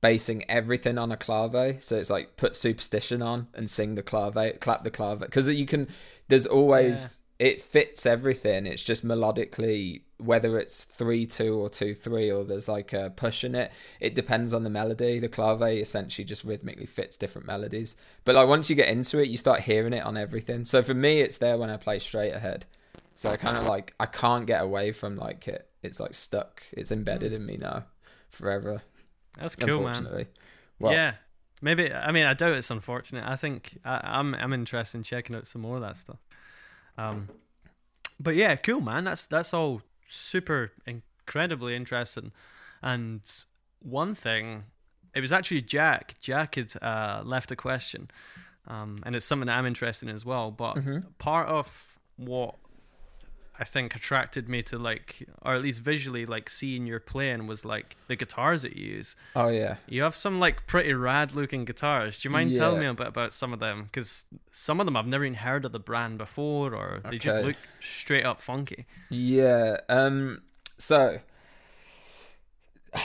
basing 0.00 0.48
everything 0.50 0.98
on 0.98 1.12
a 1.12 1.16
clave. 1.16 1.82
So 1.84 1.98
it's 1.98 2.10
like 2.10 2.36
put 2.36 2.56
superstition 2.56 3.22
on 3.22 3.48
and 3.54 3.68
sing 3.68 3.94
the 3.94 4.02
clave, 4.02 4.60
clap 4.60 4.82
the 4.82 4.90
clave. 4.90 5.20
Because 5.20 5.48
you 5.48 5.66
can, 5.66 5.88
there's 6.28 6.46
always, 6.46 7.18
yeah. 7.38 7.48
it 7.48 7.60
fits 7.60 8.06
everything. 8.06 8.66
It's 8.66 8.82
just 8.82 9.06
melodically, 9.06 10.02
whether 10.24 10.58
it's 10.58 10.84
3 10.84 11.26
2 11.26 11.54
or 11.54 11.68
2 11.68 11.94
3 11.94 12.30
or 12.30 12.44
there's 12.44 12.68
like 12.68 12.92
a 12.92 13.12
push 13.14 13.44
in 13.44 13.54
it, 13.54 13.72
it 14.00 14.14
depends 14.14 14.52
on 14.52 14.64
the 14.64 14.70
melody. 14.70 15.18
The 15.18 15.28
clave 15.28 15.62
essentially 15.62 16.24
just 16.24 16.44
rhythmically 16.44 16.86
fits 16.86 17.16
different 17.16 17.46
melodies. 17.46 17.96
But 18.24 18.36
like 18.36 18.48
once 18.48 18.70
you 18.70 18.76
get 18.76 18.88
into 18.88 19.20
it, 19.20 19.28
you 19.28 19.36
start 19.36 19.60
hearing 19.60 19.92
it 19.92 20.04
on 20.04 20.16
everything. 20.16 20.64
So 20.64 20.82
for 20.82 20.94
me, 20.94 21.20
it's 21.20 21.38
there 21.38 21.58
when 21.58 21.70
I 21.70 21.76
play 21.76 21.98
straight 21.98 22.32
ahead. 22.32 22.66
So 23.14 23.30
I 23.30 23.36
kind 23.36 23.56
of 23.56 23.66
like 23.66 23.94
I 24.00 24.06
can't 24.06 24.46
get 24.46 24.62
away 24.62 24.92
from 24.92 25.16
like 25.16 25.48
it. 25.48 25.68
It's 25.82 26.00
like 26.00 26.14
stuck. 26.14 26.62
It's 26.72 26.92
embedded 26.92 27.32
in 27.32 27.44
me 27.44 27.56
now, 27.56 27.84
forever. 28.30 28.82
That's 29.38 29.56
cool, 29.56 29.82
man. 29.82 30.26
Well, 30.78 30.92
yeah, 30.92 31.14
maybe. 31.60 31.92
I 31.92 32.10
mean, 32.12 32.24
I 32.24 32.34
doubt 32.34 32.52
it's 32.52 32.70
unfortunate. 32.70 33.24
I 33.26 33.36
think 33.36 33.78
I, 33.84 34.18
am 34.18 34.34
I'm, 34.34 34.40
I'm 34.42 34.52
interested 34.52 34.98
in 34.98 35.04
checking 35.04 35.36
out 35.36 35.46
some 35.46 35.62
more 35.62 35.76
of 35.76 35.82
that 35.82 35.96
stuff. 35.96 36.18
Um, 36.98 37.28
but 38.18 38.34
yeah, 38.36 38.56
cool, 38.56 38.80
man. 38.80 39.04
That's 39.04 39.26
that's 39.26 39.52
all 39.52 39.82
super 40.12 40.72
incredibly 40.86 41.74
interesting. 41.74 42.32
And 42.82 43.20
one 43.80 44.14
thing, 44.14 44.64
it 45.14 45.20
was 45.20 45.32
actually 45.32 45.62
Jack. 45.62 46.16
Jack 46.20 46.56
had 46.56 46.72
uh, 46.82 47.22
left 47.24 47.50
a 47.50 47.56
question, 47.56 48.10
um, 48.66 48.98
and 49.04 49.14
it's 49.14 49.26
something 49.26 49.46
that 49.46 49.56
I'm 49.58 49.66
interested 49.66 50.08
in 50.08 50.14
as 50.14 50.24
well. 50.24 50.50
But 50.50 50.76
mm-hmm. 50.76 50.98
part 51.18 51.48
of 51.48 51.98
what 52.16 52.56
I 53.62 53.64
think 53.64 53.94
attracted 53.94 54.48
me 54.48 54.60
to 54.64 54.76
like, 54.76 55.24
or 55.40 55.54
at 55.54 55.62
least 55.62 55.82
visually, 55.82 56.26
like 56.26 56.50
seeing 56.50 56.84
your 56.84 56.98
playing 56.98 57.46
was 57.46 57.64
like 57.64 57.94
the 58.08 58.16
guitars 58.16 58.62
that 58.62 58.76
you 58.76 58.96
use. 58.96 59.14
Oh 59.36 59.46
yeah, 59.46 59.76
you 59.86 60.02
have 60.02 60.16
some 60.16 60.40
like 60.40 60.66
pretty 60.66 60.92
rad 60.94 61.36
looking 61.36 61.64
guitars. 61.64 62.20
Do 62.20 62.28
you 62.28 62.32
mind 62.32 62.50
yeah. 62.50 62.58
telling 62.58 62.80
me 62.80 62.86
a 62.86 62.94
bit 62.94 63.06
about 63.06 63.32
some 63.32 63.52
of 63.52 63.60
them? 63.60 63.84
Because 63.84 64.24
some 64.50 64.80
of 64.80 64.86
them 64.86 64.96
I've 64.96 65.06
never 65.06 65.24
even 65.24 65.36
heard 65.36 65.64
of 65.64 65.70
the 65.70 65.78
brand 65.78 66.18
before, 66.18 66.74
or 66.74 67.02
they 67.04 67.10
okay. 67.10 67.18
just 67.18 67.38
look 67.38 67.54
straight 67.78 68.24
up 68.24 68.40
funky. 68.40 68.84
Yeah. 69.10 69.76
Um. 69.88 70.42
So 70.78 71.20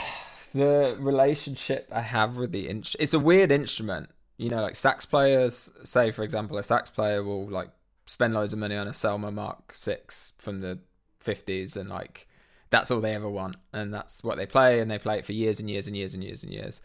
the 0.55 0.97
relationship 0.99 1.87
I 1.93 2.01
have 2.01 2.35
with 2.35 2.51
the 2.51 2.67
inch, 2.67 2.95
it's 2.99 3.13
a 3.13 3.19
weird 3.19 3.51
instrument. 3.51 4.09
You 4.37 4.49
know, 4.49 4.63
like 4.63 4.75
sax 4.75 5.05
players, 5.05 5.71
say 5.83 6.09
for 6.09 6.23
example, 6.23 6.57
a 6.57 6.63
sax 6.63 6.89
player 6.89 7.23
will 7.23 7.47
like 7.47 7.69
spend 8.07 8.33
loads 8.33 8.53
of 8.53 8.59
money 8.59 8.75
on 8.75 8.87
a 8.87 8.91
Selmer 8.91 9.31
Mark 9.31 9.73
Six 9.73 10.33
from 10.39 10.61
the 10.61 10.79
fifties, 11.19 11.77
and 11.77 11.89
like 11.89 12.27
that's 12.71 12.89
all 12.89 13.01
they 13.01 13.13
ever 13.13 13.29
want, 13.29 13.57
and 13.71 13.93
that's 13.93 14.23
what 14.23 14.37
they 14.37 14.47
play, 14.47 14.79
and 14.79 14.89
they 14.89 14.97
play 14.97 15.19
it 15.19 15.25
for 15.25 15.33
years 15.33 15.59
and 15.59 15.69
years 15.69 15.87
and 15.87 15.95
years 15.95 16.13
and 16.15 16.23
years 16.23 16.43
and 16.43 16.51
years. 16.51 16.81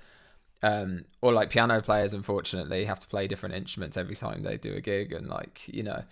Um, 0.64 1.06
or 1.20 1.32
like 1.32 1.50
piano 1.50 1.80
players, 1.80 2.14
unfortunately, 2.14 2.84
have 2.84 3.00
to 3.00 3.08
play 3.08 3.26
different 3.26 3.54
instruments 3.54 3.96
every 3.96 4.14
time 4.14 4.42
they 4.42 4.56
do 4.58 4.74
a 4.74 4.80
gig, 4.80 5.12
and 5.12 5.28
like 5.28 5.62
you 5.66 5.82
know, 5.82 6.04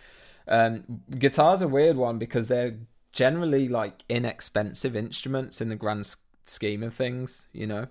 um, 0.48 1.02
guitar's 1.18 1.62
a 1.62 1.68
weird 1.68 1.96
one 1.96 2.18
because 2.18 2.48
they're 2.48 2.76
generally 3.12 3.68
like 3.68 4.04
inexpensive 4.08 4.96
instruments 4.96 5.60
in 5.60 5.68
the 5.68 5.76
grand 5.76 6.14
scheme 6.44 6.82
of 6.82 6.94
things, 6.94 7.46
you 7.52 7.66
know. 7.66 7.86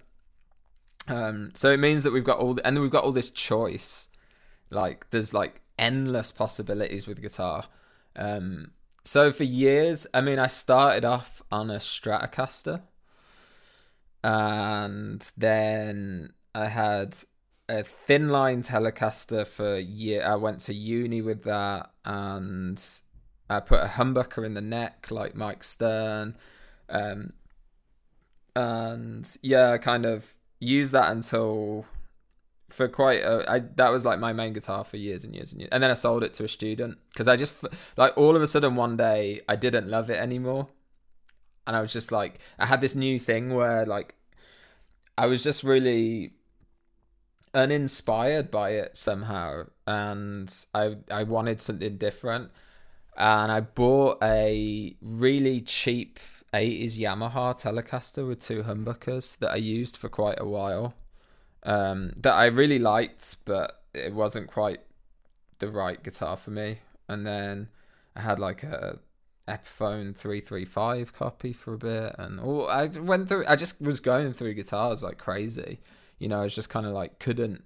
Um, 1.07 1.51
so 1.55 1.71
it 1.71 1.79
means 1.79 2.03
that 2.03 2.13
we've 2.13 2.23
got 2.23 2.39
all, 2.39 2.53
the, 2.53 2.65
and 2.65 2.79
we've 2.79 2.91
got 2.91 3.03
all 3.03 3.11
this 3.11 3.29
choice. 3.29 4.09
Like 4.69 5.09
there's 5.09 5.33
like 5.33 5.61
endless 5.79 6.31
possibilities 6.31 7.07
with 7.07 7.21
guitar. 7.21 7.65
Um, 8.15 8.71
so 9.03 9.31
for 9.31 9.45
years, 9.45 10.05
I 10.13 10.21
mean, 10.21 10.37
I 10.37 10.47
started 10.47 11.05
off 11.05 11.41
on 11.51 11.71
a 11.71 11.77
Stratocaster, 11.77 12.81
and 14.23 15.31
then 15.37 16.33
I 16.53 16.67
had 16.67 17.17
a 17.69 17.83
thin 17.83 18.29
line 18.29 18.61
Telecaster 18.61 19.47
for 19.47 19.77
year. 19.77 20.23
I 20.23 20.35
went 20.35 20.59
to 20.61 20.73
uni 20.73 21.21
with 21.21 21.43
that, 21.43 21.89
and 22.03 22.83
I 23.49 23.61
put 23.61 23.81
a 23.81 23.87
humbucker 23.87 24.45
in 24.45 24.53
the 24.53 24.61
neck 24.61 25.07
like 25.09 25.33
Mike 25.33 25.63
Stern, 25.63 26.35
um, 26.89 27.33
and 28.55 29.37
yeah, 29.41 29.77
kind 29.77 30.05
of 30.05 30.35
used 30.59 30.91
that 30.91 31.11
until 31.11 31.85
for 32.69 32.87
quite 32.87 33.21
a, 33.21 33.49
I 33.49 33.59
that 33.75 33.89
was 33.89 34.05
like 34.05 34.19
my 34.19 34.33
main 34.33 34.53
guitar 34.53 34.83
for 34.83 34.97
years 34.97 35.23
and 35.23 35.33
years 35.35 35.51
and 35.51 35.61
years. 35.61 35.69
And 35.71 35.83
then 35.83 35.91
I 35.91 35.95
sold 35.95 36.23
it 36.23 36.33
to 36.33 36.43
a 36.43 36.47
student 36.47 36.97
because 37.11 37.27
I 37.27 37.35
just 37.35 37.53
like 37.97 38.17
all 38.17 38.35
of 38.35 38.41
a 38.41 38.47
sudden 38.47 38.75
one 38.75 38.97
day 38.97 39.41
I 39.47 39.55
didn't 39.55 39.89
love 39.89 40.09
it 40.09 40.17
anymore. 40.17 40.67
And 41.67 41.75
I 41.75 41.81
was 41.81 41.93
just 41.93 42.11
like 42.11 42.39
I 42.57 42.65
had 42.65 42.81
this 42.81 42.95
new 42.95 43.19
thing 43.19 43.53
where 43.53 43.85
like 43.85 44.15
I 45.17 45.25
was 45.25 45.43
just 45.43 45.63
really 45.63 46.33
uninspired 47.53 48.51
by 48.51 48.71
it 48.71 48.95
somehow, 48.97 49.65
and 49.85 50.65
I 50.73 50.97
I 51.11 51.23
wanted 51.23 51.61
something 51.61 51.97
different, 51.97 52.51
and 53.17 53.51
I 53.51 53.61
bought 53.61 54.19
a 54.23 54.95
really 55.01 55.61
cheap 55.61 56.19
80s 56.53 56.97
Yamaha 56.97 57.59
Telecaster 57.59 58.27
with 58.27 58.39
two 58.39 58.63
humbuckers 58.63 59.37
that 59.39 59.51
I 59.51 59.57
used 59.57 59.97
for 59.97 60.09
quite 60.09 60.39
a 60.39 60.47
while. 60.47 60.93
Um, 61.63 62.13
that 62.17 62.33
I 62.33 62.45
really 62.45 62.79
liked, 62.79 63.37
but 63.45 63.83
it 63.93 64.13
wasn't 64.13 64.47
quite 64.47 64.79
the 65.59 65.69
right 65.69 66.01
guitar 66.01 66.37
for 66.37 66.51
me. 66.51 66.79
And 67.07 67.25
then 67.25 67.69
I 68.15 68.21
had 68.21 68.39
like 68.39 68.63
a 68.63 68.99
Epiphone 69.47 70.15
335 70.15 71.11
copy 71.13 71.53
for 71.53 71.73
a 71.73 71.77
bit, 71.77 72.15
and 72.19 72.39
oh, 72.39 72.65
I 72.65 72.85
went 72.85 73.27
through. 73.27 73.45
I 73.47 73.55
just 73.55 73.81
was 73.81 73.99
going 73.99 74.33
through 74.33 74.53
guitars 74.53 75.01
like 75.01 75.17
crazy. 75.17 75.79
You 76.19 76.27
know, 76.27 76.41
I 76.41 76.43
was 76.43 76.55
just 76.55 76.69
kind 76.69 76.85
of 76.85 76.93
like 76.93 77.19
couldn't 77.19 77.63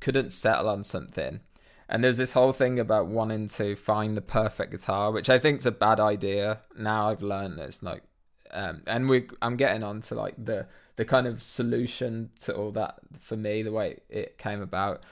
couldn't 0.00 0.32
settle 0.32 0.68
on 0.68 0.82
something. 0.82 1.40
And 1.88 2.02
there's 2.02 2.16
this 2.16 2.32
whole 2.32 2.52
thing 2.52 2.80
about 2.80 3.06
wanting 3.06 3.48
to 3.48 3.76
find 3.76 4.16
the 4.16 4.22
perfect 4.22 4.72
guitar, 4.72 5.12
which 5.12 5.28
I 5.30 5.38
think 5.38 5.58
is 5.58 5.66
a 5.66 5.70
bad 5.70 6.00
idea. 6.00 6.60
Now 6.76 7.10
I've 7.10 7.22
learned 7.22 7.58
that 7.58 7.66
it's 7.66 7.82
like, 7.82 8.02
um, 8.50 8.82
and 8.86 9.08
we 9.08 9.28
I'm 9.40 9.56
getting 9.56 9.84
on 9.84 10.00
to 10.02 10.14
like 10.14 10.34
the 10.42 10.66
the 10.96 11.04
kind 11.04 11.26
of 11.26 11.42
solution 11.42 12.30
to 12.40 12.54
all 12.54 12.70
that 12.72 12.96
for 13.20 13.36
me, 13.36 13.62
the 13.62 13.72
way 13.72 14.00
it 14.08 14.38
came 14.38 14.60
about. 14.60 15.02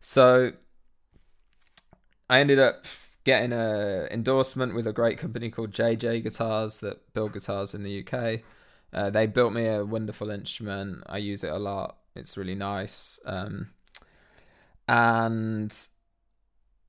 So 0.00 0.52
I 2.28 2.40
ended 2.40 2.58
up 2.58 2.84
getting 3.24 3.52
a 3.52 4.08
endorsement 4.10 4.74
with 4.74 4.86
a 4.86 4.92
great 4.92 5.18
company 5.18 5.50
called 5.50 5.70
JJ 5.70 6.22
Guitars 6.22 6.78
that 6.78 7.12
build 7.12 7.32
guitars 7.32 7.74
in 7.74 7.82
the 7.82 8.04
UK. 8.04 8.40
Uh, 8.92 9.10
they 9.10 9.26
built 9.26 9.52
me 9.52 9.66
a 9.66 9.84
wonderful 9.84 10.30
instrument. 10.30 11.02
I 11.06 11.18
use 11.18 11.44
it 11.44 11.52
a 11.52 11.58
lot. 11.58 11.98
It's 12.16 12.36
really 12.36 12.54
nice. 12.54 13.20
Um, 13.24 13.70
and 14.88 15.76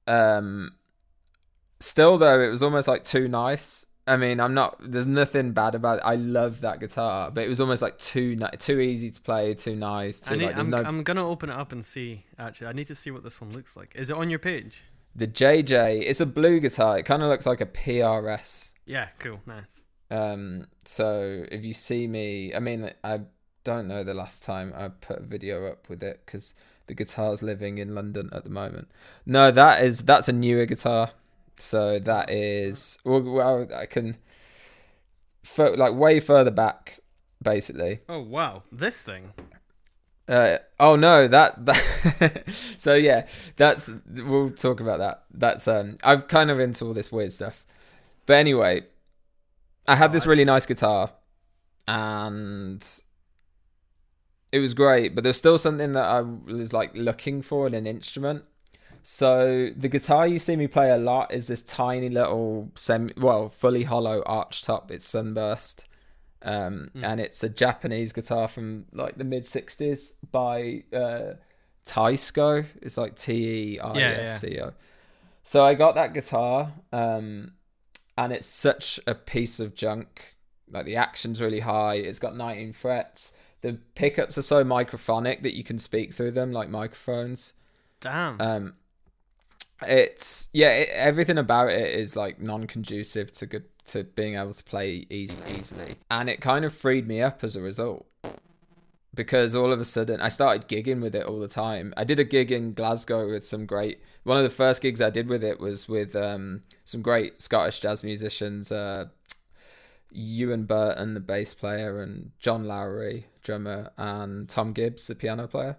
um, 0.08 0.72
still 1.80 2.18
though, 2.18 2.42
it 2.42 2.50
was 2.50 2.64
almost 2.64 2.88
like 2.88 3.04
too 3.04 3.28
nice. 3.28 3.86
I 4.10 4.18
mean, 4.18 4.40
I'm 4.40 4.54
not. 4.54 4.78
There's 4.80 5.06
nothing 5.06 5.52
bad 5.52 5.76
about 5.76 6.00
it. 6.00 6.04
I 6.04 6.16
love 6.16 6.62
that 6.62 6.80
guitar, 6.80 7.30
but 7.32 7.44
it 7.44 7.48
was 7.48 7.62
almost 7.62 7.82
like 7.82 8.00
too 8.00 8.38
too 8.58 8.80
easy 8.80 9.12
to 9.12 9.22
play, 9.22 9.54
too 9.54 9.76
nice. 9.76 10.20
Too, 10.20 10.34
I 10.34 10.38
like, 10.38 10.58
I'm, 10.58 10.70
no... 10.70 10.78
I'm 10.78 11.04
gonna 11.04 11.28
open 11.28 11.50
it 11.50 11.56
up 11.56 11.72
and 11.72 11.86
see. 11.86 12.26
Actually, 12.38 12.68
I 12.68 12.74
need 12.74 12.88
to 12.88 12.96
see 12.96 13.12
what 13.12 13.24
this 13.24 13.40
one 13.40 13.52
looks 13.52 13.78
like. 13.78 13.94
Is 13.96 14.10
it 14.10 14.18
on 14.18 14.30
your 14.30 14.40
page? 14.40 14.84
The 15.16 15.28
JJ, 15.28 16.04
it's 16.06 16.22
a 16.22 16.26
blue 16.26 16.60
guitar. 16.60 16.98
It 16.98 17.04
kind 17.04 17.22
of 17.22 17.30
looks 17.30 17.46
like 17.46 17.62
a 17.62 17.66
PRS. 17.66 18.72
Yeah, 18.86 19.10
cool, 19.20 19.40
nice. 19.46 19.84
Um, 20.12 20.68
so 20.86 21.46
if 21.52 21.64
you 21.64 21.74
see 21.74 22.08
me, 22.08 22.56
I 22.56 22.60
mean, 22.60 22.92
I 23.04 23.22
don't 23.64 23.88
know 23.88 24.04
the 24.04 24.14
last 24.14 24.44
time 24.44 24.74
I 24.76 24.90
put 24.90 25.20
a 25.20 25.24
video 25.24 25.68
up 25.68 25.90
with 25.90 26.02
it 26.04 26.22
because 26.26 26.54
the 26.88 26.96
guitar's 26.96 27.44
living 27.44 27.78
in 27.78 27.94
London 27.94 28.30
at 28.34 28.44
the 28.44 28.50
moment. 28.50 28.90
No, 29.26 29.52
that 29.52 29.84
is 29.84 30.02
that's 30.02 30.28
a 30.28 30.34
newer 30.34 30.66
guitar. 30.66 31.12
So 31.62 32.00
that 32.00 32.30
is 32.30 32.98
well, 33.04 33.68
I 33.76 33.86
can 33.86 34.18
like 35.58 35.94
way 35.94 36.20
further 36.20 36.52
back, 36.52 37.00
basically. 37.42 38.00
Oh 38.08 38.22
wow, 38.22 38.64
this 38.72 39.02
thing. 39.02 39.34
Uh, 40.28 40.60
oh 40.80 40.96
no, 40.96 41.28
that 41.28 41.66
that. 41.66 42.44
so 42.78 42.94
yeah, 42.94 43.26
that's 43.58 43.90
we'll 44.12 44.50
talk 44.50 44.80
about 44.80 45.00
that. 45.00 45.24
That's 45.34 45.68
um, 45.68 45.98
I'm 46.04 46.22
kind 46.24 46.52
of 46.52 46.60
into 46.60 46.86
all 46.86 46.94
this 46.94 47.12
weird 47.12 47.32
stuff, 47.32 47.66
but 48.26 48.34
anyway, 48.34 48.84
I 49.88 49.96
had 49.96 50.12
oh, 50.12 50.14
this 50.14 50.26
really 50.26 50.46
nice 50.46 50.66
guitar, 50.66 51.12
and 51.88 52.86
it 54.52 54.60
was 54.60 54.74
great. 54.76 55.16
But 55.16 55.24
there's 55.24 55.38
still 55.38 55.58
something 55.58 55.94
that 55.94 56.06
I 56.06 56.22
was 56.22 56.74
like 56.74 56.96
looking 56.96 57.42
for 57.42 57.66
in 57.66 57.74
an 57.74 57.88
instrument. 57.88 58.46
So 59.12 59.72
the 59.76 59.90
guitar 59.90 60.28
you 60.28 60.38
see 60.38 60.56
me 60.56 60.68
play 60.68 60.92
a 60.92 60.98
lot 60.98 61.34
is 61.34 61.48
this 61.48 61.64
tiny 61.64 62.10
little 62.10 62.70
semi, 62.76 63.12
well, 63.18 63.50
fully 63.50 63.82
hollow 63.82 64.22
arch 64.28 64.62
top. 64.62 64.92
It's 64.92 65.04
sunburst 65.04 65.86
um, 66.44 66.92
mm. 66.96 67.04
and 67.04 67.20
it's 67.20 67.44
a 67.44 67.50
Japanese 67.50 68.14
guitar 68.14 68.48
from 68.48 68.86
like 68.94 69.18
the 69.18 69.24
mid 69.24 69.46
'60s 69.46 70.14
by 70.32 70.84
uh, 70.94 71.34
Teisco. 71.88 72.66
It's 72.84 72.98
like 72.98 73.16
T 73.16 73.74
E 73.74 73.80
I 73.80 73.98
S 73.98 74.42
C 74.42 74.60
O. 74.62 74.74
So 75.44 75.66
I 75.66 75.74
got 75.74 75.96
that 75.96 76.14
guitar, 76.14 76.72
um, 76.94 77.54
and 78.16 78.32
it's 78.32 78.46
such 78.46 79.00
a 79.08 79.16
piece 79.16 79.60
of 79.60 79.74
junk. 79.74 80.36
Like 80.70 80.86
the 80.86 80.98
action's 80.98 81.42
really 81.42 81.62
high. 81.62 81.96
It's 81.96 82.20
got 82.20 82.38
19 82.38 82.74
frets. 82.74 83.34
The 83.62 83.80
pickups 83.96 84.38
are 84.38 84.44
so 84.44 84.64
microphonic 84.64 85.42
that 85.42 85.58
you 85.58 85.64
can 85.64 85.80
speak 85.80 86.14
through 86.14 86.32
them 86.32 86.54
like 86.54 86.70
microphones. 86.70 87.54
Damn. 88.02 88.40
Um, 88.40 88.74
it's 89.88 90.50
yeah. 90.54 90.70
It, 90.70 90.90
everything 90.90 91.38
about 91.38 91.70
it 91.72 91.94
is 92.00 92.16
like 92.16 92.40
non-conducive 92.40 93.32
to 93.34 93.46
good 93.46 93.66
to 93.86 94.04
being 94.04 94.36
able 94.36 94.54
to 94.54 94.64
play 94.64 95.08
easily, 95.10 95.58
easily. 95.58 95.96
And 96.12 96.30
it 96.30 96.42
kind 96.42 96.66
of 96.66 96.74
freed 96.74 97.08
me 97.08 97.22
up 97.22 97.44
as 97.44 97.56
a 97.56 97.62
result. 97.62 98.06
Because 99.16 99.56
all 99.56 99.74
of 99.74 99.80
a 99.80 99.86
sudden 99.86 100.22
I 100.22 100.30
started 100.30 100.68
gigging 100.68 101.02
with 101.02 101.16
it 101.16 101.26
all 101.26 101.40
the 101.40 101.48
time. 101.48 101.94
I 101.98 102.04
did 102.04 102.20
a 102.20 102.24
gig 102.24 102.52
in 102.52 102.74
Glasgow 102.74 103.28
with 103.30 103.46
some 103.46 103.66
great 103.66 104.00
one 104.24 104.38
of 104.38 104.44
the 104.44 104.50
first 104.50 104.82
gigs 104.82 105.02
I 105.02 105.10
did 105.10 105.28
with 105.28 105.44
it 105.44 105.60
was 105.60 105.90
with 105.90 106.16
um, 106.16 106.62
some 106.86 107.02
great 107.02 107.42
Scottish 107.42 107.80
jazz 107.80 108.04
musicians, 108.04 108.72
uh, 108.72 109.06
Euan 110.16 110.68
Burton, 110.68 111.14
the 111.14 111.20
bass 111.20 111.54
player, 111.54 112.02
and 112.02 112.32
John 112.40 112.66
Lowry, 112.66 113.26
drummer, 113.44 113.92
and 113.98 114.48
Tom 114.48 114.74
Gibbs, 114.74 115.08
the 115.08 115.16
piano 115.16 115.48
player. 115.48 115.78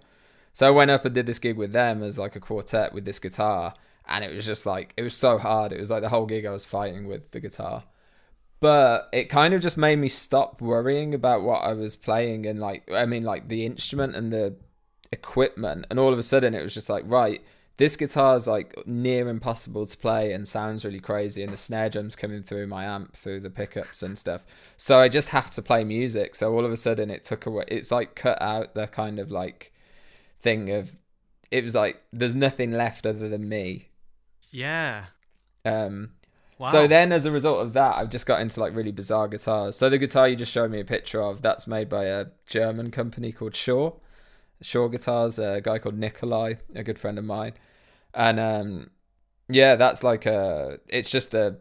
So 0.53 0.67
I 0.67 0.71
went 0.71 0.91
up 0.91 1.05
and 1.05 1.15
did 1.15 1.27
this 1.27 1.39
gig 1.39 1.57
with 1.57 1.73
them 1.73 2.03
as 2.03 2.19
like 2.19 2.35
a 2.35 2.41
quartet 2.41 2.93
with 2.93 3.05
this 3.05 3.19
guitar, 3.19 3.75
and 4.11 4.25
it 4.25 4.35
was 4.35 4.45
just 4.45 4.67
like 4.67 4.93
it 4.97 5.03
was 5.03 5.17
so 5.17 5.39
hard. 5.39 5.73
It 5.73 5.81
was 5.81 5.91
like 5.91 6.03
the 6.03 6.09
whole 6.09 6.27
gig 6.27 6.45
I 6.45 6.51
was 6.51 6.67
fighting 6.67 7.07
with 7.07 7.31
the 7.31 7.41
guitar. 7.41 7.85
But 8.59 9.09
it 9.13 9.31
kind 9.31 9.55
of 9.55 9.63
just 9.63 9.79
made 9.79 9.99
me 9.99 10.11
stop 10.11 10.61
worrying 10.61 11.15
about 11.15 11.43
what 11.43 11.63
I 11.63 11.73
was 11.73 11.97
playing 11.97 12.45
and 12.45 12.59
like 12.59 12.91
I 12.93 13.07
mean 13.07 13.23
like 13.23 13.49
the 13.49 13.65
instrument 13.65 14.17
and 14.17 14.33
the 14.33 14.57
equipment. 15.13 15.87
And 15.89 15.99
all 15.99 16.13
of 16.13 16.19
a 16.19 16.25
sudden 16.25 16.55
it 16.55 16.63
was 16.63 16.75
just 16.75 16.91
like 16.91 17.05
right 17.07 17.41
this 17.79 17.97
guitar 17.97 18.37
is 18.37 18.47
like 18.47 18.87
near 18.87 19.27
impossible 19.27 19.87
to 19.87 19.97
play 19.97 20.33
and 20.33 20.47
sounds 20.47 20.85
really 20.85 21.01
crazy 21.01 21.43
and 21.43 21.51
the 21.51 21.57
snare 21.57 21.89
drums 21.89 22.15
coming 22.15 22.43
through 22.43 22.67
my 22.67 22.85
amp 22.85 23.17
through 23.17 23.41
the 23.41 23.49
pickups 23.49 24.03
and 24.03 24.19
stuff. 24.19 24.45
So 24.77 25.01
I 25.01 25.09
just 25.09 25.31
have 25.31 25.51
to 25.53 25.63
play 25.63 25.83
music. 25.83 26.35
So 26.35 26.53
all 26.53 26.67
of 26.67 26.73
a 26.73 26.77
sudden 26.77 27.11
it 27.11 27.25
took 27.25 27.47
away 27.47 27.65
it's 27.69 27.91
like 27.91 28.15
cut 28.17 28.43
out 28.43 28.75
the 28.75 28.89
kind 28.89 29.19
of 29.19 29.31
like 29.31 29.73
thing 30.43 30.71
of 30.71 30.91
it 31.51 31.65
was 31.65 31.75
like 31.75 32.03
there's 32.13 32.35
nothing 32.35 32.73
left 32.73 33.07
other 33.07 33.29
than 33.29 33.49
me 33.49 33.90
yeah 34.51 35.07
um 35.65 36.11
so 36.69 36.87
then, 36.87 37.11
as 37.11 37.25
a 37.25 37.31
result 37.31 37.63
of 37.63 37.73
that, 37.73 37.97
I've 37.97 38.11
just 38.11 38.27
got 38.27 38.43
into 38.43 38.61
like 38.61 38.75
really 38.75 38.93
bizarre 38.93 39.29
guitars. 39.29 39.77
So 39.77 39.89
the 39.89 39.97
guitar 39.97 40.29
you 40.29 40.37
just 40.37 40.53
showed 40.53 40.71
me 40.71 40.81
a 40.81 40.85
picture 40.85 41.23
of, 41.23 41.41
that's 41.41 41.67
made 41.67 41.89
by 41.89 42.05
a 42.05 42.27
German 42.47 42.91
company 42.91 43.33
called 43.33 43.57
Shaw. 43.57 43.93
Shaw 44.61 44.89
Guitars, 44.89 45.39
a 45.39 45.63
guy 45.63 45.79
called 45.79 45.97
Nikolai, 45.97 46.55
a 46.75 46.83
good 46.83 46.99
friend 46.99 47.19
of 47.19 47.25
mine, 47.25 47.55
and 48.13 48.39
um, 48.39 48.91
yeah, 49.49 49.75
that's 49.77 50.03
like 50.03 50.27
a. 50.27 50.81
It's 50.87 51.11
just 51.11 51.33
a. 51.33 51.57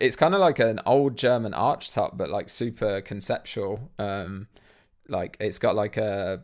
It's 0.00 0.16
kind 0.16 0.34
of 0.34 0.40
like 0.40 0.58
an 0.58 0.80
old 0.86 1.18
German 1.18 1.52
arch 1.52 1.92
top, 1.92 2.16
but 2.16 2.30
like 2.30 2.48
super 2.48 3.02
conceptual. 3.02 3.90
Um, 3.98 4.48
like 5.08 5.36
it's 5.40 5.58
got 5.58 5.76
like 5.76 5.98
a 5.98 6.42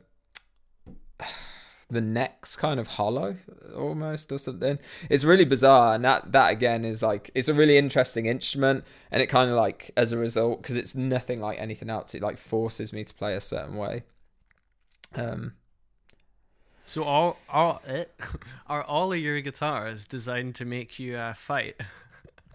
the 1.91 2.01
neck's 2.01 2.57
kind 2.57 2.81
of 2.81 2.87
hollow 2.89 3.37
almost 3.77 4.33
or 4.33 4.39
something. 4.39 4.79
It's 5.11 5.25
really 5.25 5.45
bizarre, 5.45 5.95
and 5.95 6.05
that 6.05 6.33
that 6.33 6.53
again 6.53 6.85
is 6.85 7.03
like 7.03 7.31
it's 7.35 7.49
a 7.49 7.55
really 7.55 7.77
interesting 7.77 8.27
instrument, 8.27 8.85
and 9.11 9.23
it 9.23 9.27
kind 9.27 9.51
of 9.51 9.57
like 9.57 9.91
as 9.97 10.13
a 10.13 10.19
result 10.19 10.63
because 10.63 10.77
it's 10.77 10.95
nothing 10.95 11.41
like 11.41 11.59
anything 11.59 11.91
else. 11.91 12.15
It 12.15 12.23
like 12.23 12.39
forces 12.39 12.93
me 12.93 13.05
to 13.05 13.15
play 13.15 13.35
a 13.35 13.41
certain 13.41 13.77
way. 13.77 14.05
Um. 15.15 15.55
So 16.87 17.05
all 17.05 17.39
all 17.49 17.81
eh, 17.87 18.05
are 18.67 18.83
all 18.83 19.13
of 19.13 19.19
your 19.19 19.41
guitars 19.41 20.07
designed 20.07 20.55
to 20.57 20.65
make 20.65 20.99
you 20.99 21.17
uh, 21.17 21.35
fight? 21.35 21.77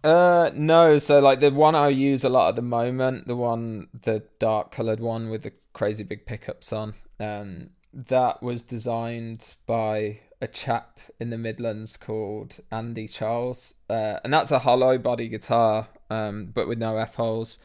Uh 0.02 0.50
no, 0.54 0.98
so 0.98 1.20
like 1.20 1.42
the 1.42 1.52
one 1.52 1.76
I 1.76 1.90
use 1.90 2.24
a 2.24 2.30
lot 2.30 2.48
at 2.48 2.56
the 2.56 2.62
moment, 2.62 3.28
the 3.28 3.36
one 3.36 3.90
the 3.94 4.24
dark 4.40 4.72
colored 4.72 5.02
one 5.02 5.30
with 5.30 5.44
the 5.44 5.52
crazy 5.74 6.06
big 6.06 6.26
pickups 6.26 6.72
on. 6.72 6.94
Um 7.20 7.72
that 7.94 8.42
was 8.44 8.62
designed 8.62 9.56
by 9.66 10.20
a 10.42 10.48
chap 10.48 11.00
in 11.20 11.30
the 11.30 11.38
Midlands 11.38 11.98
called 11.98 12.60
Andy 12.72 13.08
Charles, 13.08 13.74
uh, 13.90 14.20
and 14.24 14.34
that's 14.34 14.52
a 14.52 14.60
hollow 14.60 14.98
body 14.98 15.28
guitar, 15.28 15.88
um, 16.10 16.52
but 16.54 16.68
with 16.68 16.78
no 16.78 16.98
f 16.98 17.16
holes. 17.16 17.58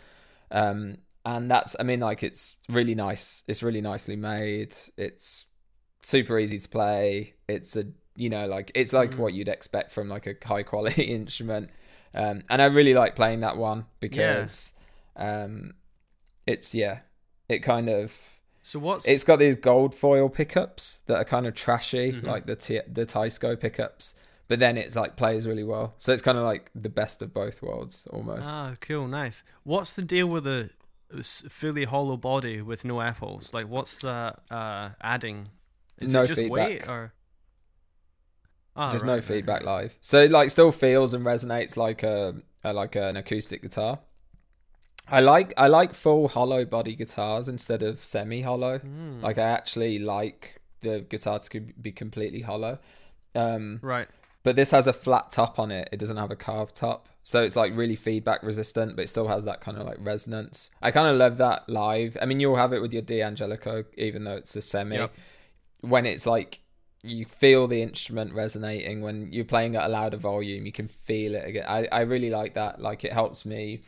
Um, 0.50 0.98
and 1.24 1.50
that's, 1.50 1.74
I 1.78 1.84
mean, 1.84 2.00
like 2.00 2.22
it's 2.22 2.58
really 2.68 2.94
nice. 2.94 3.44
It's 3.48 3.62
really 3.62 3.80
nicely 3.80 4.16
made. 4.16 4.76
It's 4.96 5.46
super 6.02 6.38
easy 6.38 6.58
to 6.58 6.68
play. 6.68 7.34
It's 7.48 7.76
a, 7.76 7.86
you 8.14 8.28
know, 8.28 8.46
like 8.46 8.70
it's 8.74 8.92
like 8.92 9.12
mm. 9.12 9.18
what 9.18 9.32
you'd 9.32 9.48
expect 9.48 9.92
from 9.92 10.08
like 10.08 10.26
a 10.26 10.34
high 10.44 10.62
quality 10.62 11.02
instrument. 11.14 11.70
Um, 12.14 12.42
and 12.50 12.60
I 12.60 12.66
really 12.66 12.94
like 12.94 13.16
playing 13.16 13.40
that 13.40 13.56
one 13.56 13.86
because, 14.00 14.72
yeah. 15.18 15.44
um, 15.44 15.74
it's 16.46 16.74
yeah, 16.74 17.00
it 17.48 17.60
kind 17.60 17.88
of 17.88 18.12
So 18.66 18.78
what's 18.78 19.06
It's 19.06 19.24
got 19.24 19.38
these 19.38 19.56
gold 19.56 19.94
foil 19.94 20.30
pickups 20.30 21.00
that 21.04 21.16
are 21.18 21.24
kind 21.24 21.46
of 21.46 21.54
trashy, 21.54 22.12
Mhm. 22.12 22.22
like 22.24 22.46
the 22.46 22.56
T- 22.56 22.80
the 22.90 23.04
Teisco 23.04 23.60
pickups. 23.60 24.14
But 24.48 24.58
then 24.58 24.78
it's 24.78 24.96
like 24.96 25.16
plays 25.16 25.46
really 25.46 25.64
well, 25.64 25.94
so 25.98 26.12
it's 26.14 26.22
kind 26.22 26.38
of 26.38 26.44
like 26.44 26.70
the 26.74 26.88
best 26.88 27.20
of 27.20 27.34
both 27.34 27.60
worlds 27.60 28.06
almost. 28.10 28.48
Ah, 28.50 28.72
cool, 28.80 29.06
nice. 29.06 29.42
What's 29.64 29.92
the 29.94 30.00
deal 30.02 30.26
with 30.28 30.44
the 30.44 30.70
fully 31.50 31.84
hollow 31.84 32.16
body 32.16 32.62
with 32.62 32.86
no 32.86 33.00
F 33.00 33.18
holes? 33.18 33.52
Like, 33.52 33.68
what's 33.68 33.98
the 34.00 34.34
uh, 34.50 34.90
adding? 35.02 35.48
Is 35.98 36.12
No 36.14 36.22
it 36.22 36.26
just 36.28 36.42
weight 36.48 36.78
feedback. 36.80 36.88
or? 36.88 37.12
Ah, 38.76 38.90
Just 38.90 39.02
right, 39.04 39.08
no 39.08 39.14
right, 39.14 39.24
feedback 39.24 39.60
right. 39.64 39.82
live, 39.82 39.96
so 40.00 40.22
it, 40.22 40.30
like 40.30 40.48
still 40.50 40.72
feels 40.72 41.12
and 41.14 41.24
resonates 41.24 41.76
like 41.76 42.02
a, 42.02 42.34
a 42.64 42.72
like 42.72 42.96
an 42.96 43.16
acoustic 43.16 43.62
guitar. 43.62 44.00
I 45.08 45.20
like 45.20 45.52
I 45.56 45.66
like 45.68 45.94
full 45.94 46.28
hollow 46.28 46.64
body 46.64 46.94
guitars 46.94 47.48
instead 47.48 47.82
of 47.82 48.02
semi 48.02 48.42
hollow. 48.42 48.78
Mm. 48.78 49.22
Like 49.22 49.38
I 49.38 49.42
actually 49.42 49.98
like 49.98 50.60
the 50.80 51.00
guitar 51.00 51.38
to 51.38 51.60
be 51.60 51.92
completely 51.92 52.40
hollow. 52.40 52.78
Um, 53.34 53.80
right. 53.82 54.06
but 54.44 54.54
this 54.54 54.70
has 54.70 54.86
a 54.86 54.92
flat 54.92 55.32
top 55.32 55.58
on 55.58 55.72
it. 55.72 55.88
It 55.90 55.98
doesn't 55.98 56.16
have 56.16 56.30
a 56.30 56.36
carved 56.36 56.76
top, 56.76 57.08
so 57.24 57.42
it's 57.42 57.56
like 57.56 57.76
really 57.76 57.96
feedback 57.96 58.44
resistant, 58.44 58.94
but 58.94 59.02
it 59.02 59.08
still 59.08 59.26
has 59.26 59.44
that 59.44 59.60
kind 59.60 59.76
of 59.76 59.86
like 59.86 59.96
resonance. 59.98 60.70
I 60.80 60.92
kind 60.92 61.08
of 61.08 61.16
love 61.16 61.38
that 61.38 61.68
live. 61.68 62.16
I 62.22 62.26
mean, 62.26 62.38
you'll 62.38 62.56
have 62.56 62.72
it 62.72 62.80
with 62.80 62.92
your 62.92 63.02
D'Angelico, 63.02 63.86
even 63.96 64.24
though 64.24 64.36
it's 64.36 64.54
a 64.54 64.62
semi. 64.62 64.96
Yep. 64.96 65.14
When 65.80 66.06
it's 66.06 66.26
like 66.26 66.60
you 67.02 67.26
feel 67.26 67.66
the 67.66 67.82
instrument 67.82 68.32
resonating 68.32 69.02
when 69.02 69.30
you're 69.32 69.44
playing 69.44 69.76
at 69.76 69.84
a 69.84 69.88
louder 69.88 70.16
volume, 70.16 70.64
you 70.64 70.72
can 70.72 70.88
feel 70.88 71.34
it 71.34 71.44
again. 71.46 71.64
I 71.66 71.88
I 71.90 72.00
really 72.02 72.30
like 72.30 72.54
that. 72.54 72.80
Like 72.80 73.04
it 73.04 73.12
helps 73.12 73.44
me. 73.44 73.80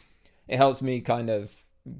It 0.48 0.56
helps 0.56 0.80
me 0.82 1.00
kind 1.00 1.30
of 1.30 1.50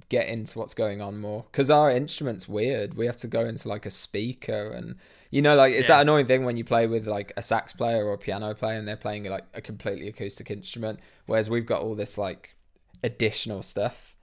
get 0.09 0.27
into 0.27 0.59
what's 0.59 0.75
going 0.75 1.01
on 1.01 1.19
more 1.21 1.45
because 1.51 1.71
our 1.71 1.91
instrument's 1.91 2.49
weird. 2.49 2.95
We 2.95 3.07
have 3.07 3.17
to 3.19 3.29
go 3.29 3.47
into 3.47 3.69
like 3.69 3.87
a 3.87 3.91
speaker 3.91 4.71
and 4.73 4.97
you 5.31 5.43
know 5.43 5.55
like 5.55 5.75
it's 5.75 5.89
Yeah. 5.89 5.97
that 5.97 6.01
annoying 6.03 6.27
thing 6.27 6.45
when 6.45 6.57
you 6.57 6.65
play 6.65 6.87
with 6.89 7.07
like 7.07 7.33
a 7.37 7.43
sax 7.43 7.73
player 7.73 8.05
or 8.05 8.15
a 8.15 8.19
piano 8.19 8.53
player 8.55 8.79
and 8.79 8.87
they're 8.89 8.97
playing 8.97 9.25
like 9.25 9.45
a 9.55 9.61
completely 9.61 10.09
acoustic 10.09 10.51
instrument, 10.51 10.99
whereas 11.27 11.49
we've 11.49 11.67
got 11.67 11.83
all 11.83 11.95
this 11.95 12.19
like 12.19 12.57
additional 13.05 13.63
stuff. 13.63 14.15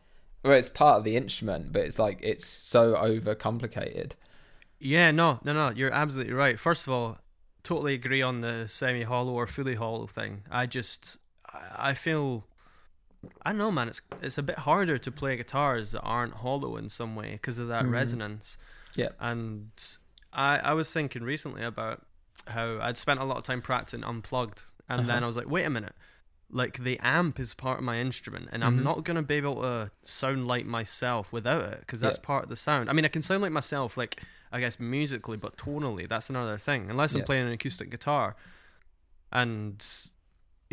Well, 0.43 0.53
it's 0.53 0.69
part 0.69 0.97
of 0.97 1.03
the 1.05 1.15
instrument, 1.15 1.71
but 1.71 1.83
it's 1.83 1.97
like 1.97 2.19
it's 2.21 2.45
so 2.45 2.97
over 2.97 3.33
complicated. 3.35 4.15
Yeah, 4.79 5.11
no, 5.11 5.39
no, 5.45 5.53
no. 5.53 5.69
You're 5.69 5.93
absolutely 5.93 6.33
right. 6.33 6.59
First 6.59 6.85
of 6.87 6.91
all, 6.93 7.19
totally 7.63 7.93
agree 7.93 8.21
on 8.21 8.41
the 8.41 8.65
semi 8.67 9.03
hollow 9.03 9.31
or 9.31 9.47
fully 9.47 9.75
hollow 9.75 10.07
thing. 10.07 10.43
I 10.51 10.65
just, 10.65 11.17
I 11.77 11.93
feel, 11.93 12.45
I 13.45 13.53
know, 13.53 13.71
man. 13.71 13.87
It's 13.87 14.01
it's 14.21 14.37
a 14.37 14.43
bit 14.43 14.59
harder 14.59 14.97
to 14.97 15.11
play 15.11 15.35
guitars 15.37 15.91
that 15.91 16.01
aren't 16.01 16.33
hollow 16.35 16.77
in 16.77 16.89
some 16.89 17.15
way 17.15 17.31
because 17.33 17.57
of 17.57 17.67
that 17.69 17.85
Mhm. 17.85 17.91
resonance. 17.91 18.57
Yeah. 18.95 19.09
And 19.19 19.69
I 20.31 20.57
I 20.59 20.73
was 20.73 20.91
thinking 20.91 21.23
recently 21.23 21.63
about 21.63 22.05
how 22.47 22.79
I'd 22.81 22.97
spent 22.97 23.19
a 23.19 23.23
lot 23.23 23.37
of 23.37 23.43
time 23.43 23.61
practicing 23.61 24.03
unplugged, 24.03 24.63
and 24.89 25.07
then 25.07 25.17
Uh-huh. 25.17 25.25
I 25.25 25.27
was 25.27 25.37
like, 25.37 25.49
wait 25.49 25.65
a 25.65 25.69
minute. 25.69 25.95
Like 26.49 26.83
the 26.83 26.99
amp 26.99 27.39
is 27.39 27.53
part 27.53 27.79
of 27.79 27.83
my 27.83 27.99
instrument, 27.99 28.49
and 28.51 28.63
I'm 28.63 28.79
Mhm. 28.79 28.83
not 28.83 29.03
gonna 29.03 29.23
be 29.23 29.35
able 29.35 29.61
to 29.61 29.89
sound 30.03 30.47
like 30.47 30.65
myself 30.65 31.33
without 31.33 31.63
it, 31.63 31.79
because 31.79 32.01
that's 32.01 32.17
Yeah. 32.19 32.25
part 32.25 32.43
of 32.43 32.49
the 32.49 32.55
sound. 32.55 32.89
I 32.89 32.93
mean, 32.93 33.05
I 33.05 33.07
can 33.07 33.21
sound 33.23 33.41
like 33.41 33.51
myself, 33.51 33.97
like 33.97 34.21
I 34.51 34.59
guess 34.59 34.79
musically, 34.79 35.35
but 35.37 35.57
tonally, 35.57 36.07
that's 36.07 36.29
another 36.29 36.59
thing. 36.59 36.91
Unless 36.91 37.13
I'm 37.15 37.19
Yeah. 37.21 37.25
playing 37.25 37.47
an 37.47 37.53
acoustic 37.53 37.89
guitar, 37.89 38.35
and 39.31 39.83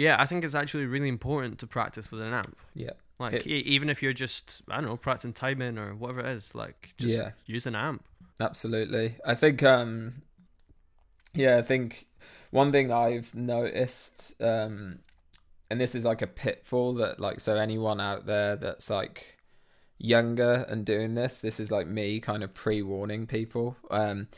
yeah, 0.05 0.17
I 0.23 0.27
think 0.27 0.45
it's 0.45 0.55
actually 0.63 0.87
really 0.87 1.09
important 1.09 1.59
to 1.61 1.67
practice 1.67 2.11
with 2.11 2.21
an 2.23 2.33
amp. 2.33 2.57
Yeah. 2.75 2.95
Like 3.19 3.35
It- 3.35 3.47
e- 3.47 3.65
even 3.75 3.91
if 3.91 4.03
you're 4.03 4.15
just 4.27 4.63
I 4.69 4.77
don't 4.77 4.87
know 4.87 4.97
practicing 4.97 5.35
timing 5.35 5.77
or 5.79 5.95
whatever 5.95 6.21
it 6.21 6.37
is, 6.39 6.55
like 6.55 6.95
just 6.97 7.17
Yeah. 7.17 7.31
use 7.47 7.67
an 7.67 7.75
amp. 7.77 8.03
Absolutely. 8.41 9.17
I 9.25 9.35
think 9.35 9.63
um 9.63 10.23
yeah, 11.35 11.59
I 11.59 11.63
think 11.63 12.07
one 12.51 12.73
thing 12.73 12.91
I've 12.93 13.35
noticed 13.35 14.35
um 14.41 15.01
and 15.71 15.81
this 15.81 15.95
is 15.95 16.05
like 16.05 16.23
a 16.23 16.27
pitfall 16.27 16.95
that 16.95 17.21
like 17.21 17.39
so 17.41 17.57
anyone 17.57 18.01
out 18.01 18.27
there 18.27 18.57
that's 18.57 18.89
like 18.91 19.37
younger 19.99 20.65
and 20.69 20.87
doing 20.87 21.15
this, 21.15 21.39
this 21.39 21.61
is 21.61 21.71
like 21.71 21.87
me 21.87 22.21
kind 22.21 22.43
of 22.43 22.55
pre-warning 22.55 23.27
people. 23.27 23.77
Um 23.91 24.29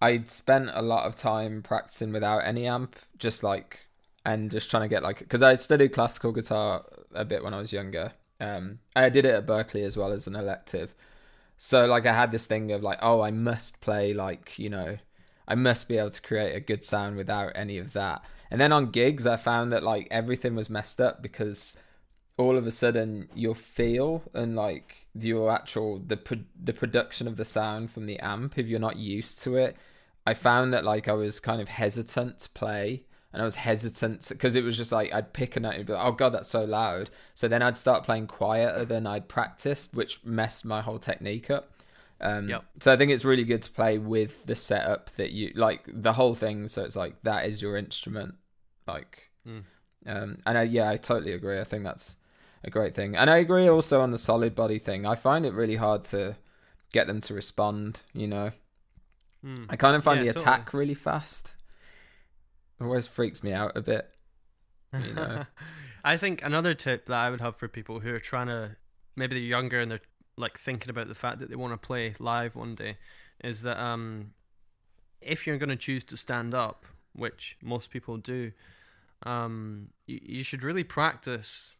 I'd 0.00 0.30
spent 0.30 0.70
a 0.74 0.82
lot 0.82 1.06
of 1.06 1.16
time 1.16 1.62
practicing 1.62 2.12
without 2.12 2.40
any 2.44 2.66
amp, 2.66 2.94
just 3.18 3.42
like 3.42 3.80
and 4.24 4.50
just 4.50 4.70
trying 4.70 4.82
to 4.82 4.88
get 4.88 5.02
like 5.02 5.18
because 5.20 5.42
I 5.42 5.54
studied 5.54 5.92
classical 5.92 6.32
guitar 6.32 6.84
a 7.14 7.24
bit 7.24 7.42
when 7.42 7.54
I 7.54 7.58
was 7.58 7.72
younger. 7.72 8.12
Um, 8.40 8.78
I 8.94 9.08
did 9.08 9.24
it 9.24 9.34
at 9.34 9.46
Berklee 9.46 9.84
as 9.84 9.96
well 9.96 10.12
as 10.12 10.26
an 10.26 10.36
elective. 10.36 10.94
So 11.56 11.86
like 11.86 12.06
I 12.06 12.14
had 12.14 12.30
this 12.30 12.46
thing 12.46 12.70
of 12.72 12.82
like, 12.82 12.98
oh, 13.02 13.20
I 13.20 13.30
must 13.30 13.80
play 13.80 14.14
like 14.14 14.58
you 14.58 14.70
know, 14.70 14.98
I 15.46 15.54
must 15.54 15.88
be 15.88 15.98
able 15.98 16.10
to 16.10 16.22
create 16.22 16.54
a 16.54 16.60
good 16.60 16.84
sound 16.84 17.16
without 17.16 17.52
any 17.54 17.78
of 17.78 17.92
that. 17.94 18.22
And 18.50 18.60
then 18.60 18.72
on 18.72 18.90
gigs, 18.90 19.26
I 19.26 19.36
found 19.36 19.72
that 19.72 19.82
like 19.82 20.08
everything 20.10 20.54
was 20.54 20.70
messed 20.70 21.00
up 21.00 21.22
because 21.22 21.76
all 22.38 22.56
of 22.56 22.66
a 22.66 22.70
sudden 22.70 23.28
your 23.34 23.54
feel 23.54 24.22
and 24.32 24.54
like 24.54 25.08
your 25.14 25.50
actual 25.50 25.98
the 25.98 26.16
pro- 26.16 26.44
the 26.62 26.72
production 26.72 27.26
of 27.26 27.36
the 27.36 27.44
sound 27.44 27.90
from 27.90 28.06
the 28.06 28.18
amp, 28.20 28.58
if 28.58 28.66
you're 28.66 28.78
not 28.78 28.96
used 28.96 29.42
to 29.42 29.56
it, 29.56 29.76
I 30.26 30.34
found 30.34 30.72
that 30.72 30.84
like 30.84 31.08
I 31.08 31.14
was 31.14 31.40
kind 31.40 31.60
of 31.60 31.68
hesitant 31.68 32.38
to 32.40 32.50
play 32.50 33.04
and 33.32 33.42
I 33.42 33.44
was 33.44 33.56
hesitant 33.56 34.26
because 34.28 34.54
it 34.54 34.64
was 34.64 34.76
just 34.76 34.90
like 34.92 35.12
I'd 35.12 35.32
pick 35.32 35.56
a 35.56 35.60
note 35.60 35.74
and 35.74 35.86
be 35.86 35.92
like, 35.92 36.04
oh 36.04 36.12
god, 36.12 36.30
that's 36.30 36.48
so 36.48 36.64
loud. 36.64 37.10
So 37.34 37.48
then 37.48 37.62
I'd 37.62 37.76
start 37.76 38.04
playing 38.04 38.26
quieter 38.26 38.84
than 38.84 39.06
I'd 39.06 39.28
practiced, 39.28 39.94
which 39.94 40.24
messed 40.24 40.64
my 40.64 40.80
whole 40.80 40.98
technique 40.98 41.50
up. 41.50 41.72
Um, 42.20 42.48
Yep. 42.48 42.64
So 42.80 42.92
I 42.92 42.96
think 42.96 43.12
it's 43.12 43.24
really 43.24 43.44
good 43.44 43.62
to 43.62 43.70
play 43.70 43.98
with 43.98 44.44
the 44.46 44.54
setup 44.54 45.10
that 45.16 45.30
you 45.32 45.52
like 45.54 45.82
the 45.86 46.14
whole 46.14 46.34
thing. 46.34 46.68
So 46.68 46.82
it's 46.84 46.96
like 46.96 47.22
that 47.22 47.46
is 47.46 47.62
your 47.62 47.76
instrument, 47.76 48.34
like, 48.86 49.30
Mm. 49.46 49.62
um, 50.06 50.38
and 50.46 50.58
I, 50.58 50.62
yeah, 50.62 50.90
I 50.90 50.96
totally 50.96 51.32
agree. 51.32 51.60
I 51.60 51.64
think 51.64 51.84
that's 51.84 52.16
a 52.64 52.70
great 52.70 52.94
thing, 52.94 53.14
and 53.16 53.30
I 53.30 53.36
agree 53.36 53.68
also 53.68 54.00
on 54.00 54.10
the 54.10 54.18
solid 54.18 54.54
body 54.56 54.78
thing. 54.80 55.06
I 55.06 55.14
find 55.14 55.46
it 55.46 55.52
really 55.52 55.76
hard 55.76 56.02
to 56.04 56.36
get 56.92 57.06
them 57.06 57.20
to 57.20 57.34
respond. 57.34 58.00
You 58.12 58.26
know, 58.26 58.50
Hmm. 59.42 59.66
I 59.68 59.76
kind 59.76 59.94
of 59.94 60.02
find 60.02 60.18
Yeah, 60.24 60.32
the 60.32 60.40
attack 60.40 60.74
really 60.74 60.94
fast. 60.94 61.54
It 62.80 62.84
always 62.84 63.06
freaks 63.06 63.42
me 63.42 63.52
out 63.52 63.76
a 63.76 63.82
bit. 63.82 64.08
you 64.92 65.14
know. 65.14 65.44
I 66.04 66.16
think 66.16 66.42
another 66.44 66.74
tip 66.74 67.06
that 67.06 67.18
I 67.18 67.30
would 67.30 67.40
have 67.40 67.56
for 67.56 67.68
people 67.68 68.00
who 68.00 68.14
are 68.14 68.20
trying 68.20 68.46
to 68.46 68.76
maybe 69.16 69.34
they're 69.34 69.44
younger 69.44 69.80
and 69.80 69.90
they're 69.90 70.00
like 70.36 70.58
thinking 70.58 70.90
about 70.90 71.08
the 71.08 71.14
fact 71.14 71.40
that 71.40 71.50
they 71.50 71.56
want 71.56 71.72
to 71.72 71.86
play 71.86 72.14
live 72.20 72.54
one 72.54 72.74
day 72.76 72.96
is 73.42 73.62
that 73.62 73.78
um 73.80 74.32
if 75.20 75.46
you're 75.46 75.58
going 75.58 75.68
to 75.68 75.76
choose 75.76 76.04
to 76.04 76.16
stand 76.16 76.54
up, 76.54 76.86
which 77.12 77.56
most 77.60 77.90
people 77.90 78.16
do, 78.16 78.52
um 79.24 79.88
you, 80.06 80.20
you 80.22 80.44
should 80.44 80.62
really 80.62 80.84
practice 80.84 81.76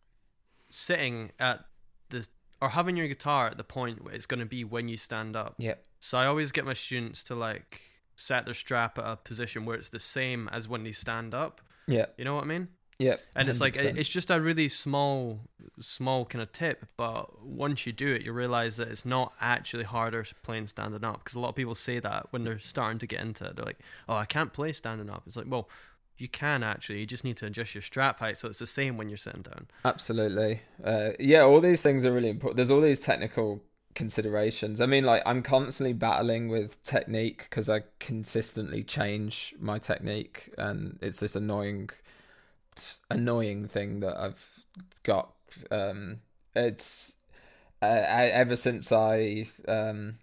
sitting 0.69 1.31
at 1.39 1.65
the 2.11 2.27
or 2.61 2.71
having 2.71 2.97
your 2.97 3.07
guitar 3.07 3.47
at 3.47 3.57
the 3.57 3.65
point 3.65 4.05
where 4.05 4.13
it's 4.13 4.27
going 4.27 4.41
to 4.41 4.47
be 4.47 4.65
when 4.65 4.89
you 4.89 4.97
stand 4.97 5.37
up. 5.37 5.55
Yep. 5.59 5.85
So 6.01 6.19
I 6.19 6.27
always 6.27 6.51
get 6.51 6.65
my 6.65 6.73
students 6.73 7.23
to 7.25 7.37
like 7.37 7.88
set 8.19 8.45
their 8.45 8.55
strap 8.55 8.99
at 8.99 9.05
a 9.07 9.17
position 9.17 9.65
where 9.65 9.77
it's 9.77 9.89
the 9.89 10.01
same 10.01 10.49
as 10.53 10.69
when 10.69 10.83
they 10.83 10.93
stand 10.93 11.35
up. 11.35 11.61
Yeah. 11.87 12.07
You 12.19 12.25
know 12.25 12.35
what 12.35 12.45
I 12.45 12.47
mean? 12.49 12.69
Yeah. 12.99 13.17
And 13.37 13.49
it's 13.49 13.61
like 13.61 13.77
it's 13.77 14.09
just 14.09 14.29
a 14.29 14.41
really 14.41 14.69
small, 14.69 15.39
small 15.81 16.25
kind 16.25 16.43
of 16.43 16.53
tip. 16.53 16.85
But 16.97 17.45
once 17.47 17.87
you 17.87 17.93
do 17.93 18.13
it, 18.13 18.23
you 18.23 18.33
realize 18.33 18.77
that 18.77 18.89
it's 18.89 19.07
not 19.07 19.33
actually 19.41 19.85
harder 19.85 20.25
playing 20.43 20.67
standing 20.67 21.05
up. 21.05 21.21
Because 21.21 21.37
a 21.37 21.41
lot 21.41 21.51
of 21.51 21.55
people 21.55 21.77
say 21.77 22.01
that 22.01 22.27
when 22.31 22.43
they're 22.43 22.59
starting 22.59 22.99
to 22.99 23.07
get 23.07 23.21
into 23.21 23.45
it, 23.47 23.55
they're 23.55 23.65
like, 23.65 23.79
"Oh, 24.09 24.17
I 24.17 24.25
can't 24.25 24.53
play 24.53 24.73
standing 24.73 25.09
up." 25.09 25.23
It's 25.27 25.37
like, 25.37 25.47
well, 25.49 25.69
you 26.17 26.29
can 26.29 26.65
actually. 26.65 26.99
You 26.99 27.07
just 27.07 27.23
need 27.23 27.37
to 27.37 27.47
adjust 27.47 27.73
your 27.73 27.83
strap 27.83 28.19
height 28.19 28.37
so 28.37 28.49
it's 28.49 28.59
the 28.59 28.67
same 28.67 28.97
when 28.97 29.09
you're 29.09 29.17
sitting 29.17 29.43
down. 29.43 29.69
Absolutely. 29.85 30.63
Uh, 30.83 31.11
yeah, 31.21 31.43
all 31.43 31.61
these 31.61 31.83
things 31.83 32.05
are 32.05 32.13
really 32.13 32.31
important. 32.31 32.57
There's 32.57 32.71
all 32.71 32.81
these 32.81 32.99
technical 32.99 33.63
considerations. 33.99 34.81
I 34.81 34.87
mean, 34.87 35.05
like, 35.05 35.23
I'm 35.27 35.43
constantly 35.43 35.93
battling 35.93 36.49
with 36.49 36.81
technique 36.85 37.39
because 37.51 37.69
I 37.69 37.83
consistently 37.99 38.85
change 38.85 39.55
my 39.59 39.79
technique, 39.79 40.55
and 40.57 40.99
it's 41.03 41.19
this 41.21 41.35
annoying, 41.35 41.91
annoying 43.11 43.67
thing 43.67 44.01
that 44.01 44.17
I've 44.17 44.47
got. 45.03 45.33
Um, 45.73 46.21
it's 46.55 47.17
uh, 47.83 47.87
I, 47.87 48.27
ever 48.27 48.55
since 48.55 48.93
I 48.93 49.49
um, 49.67 50.19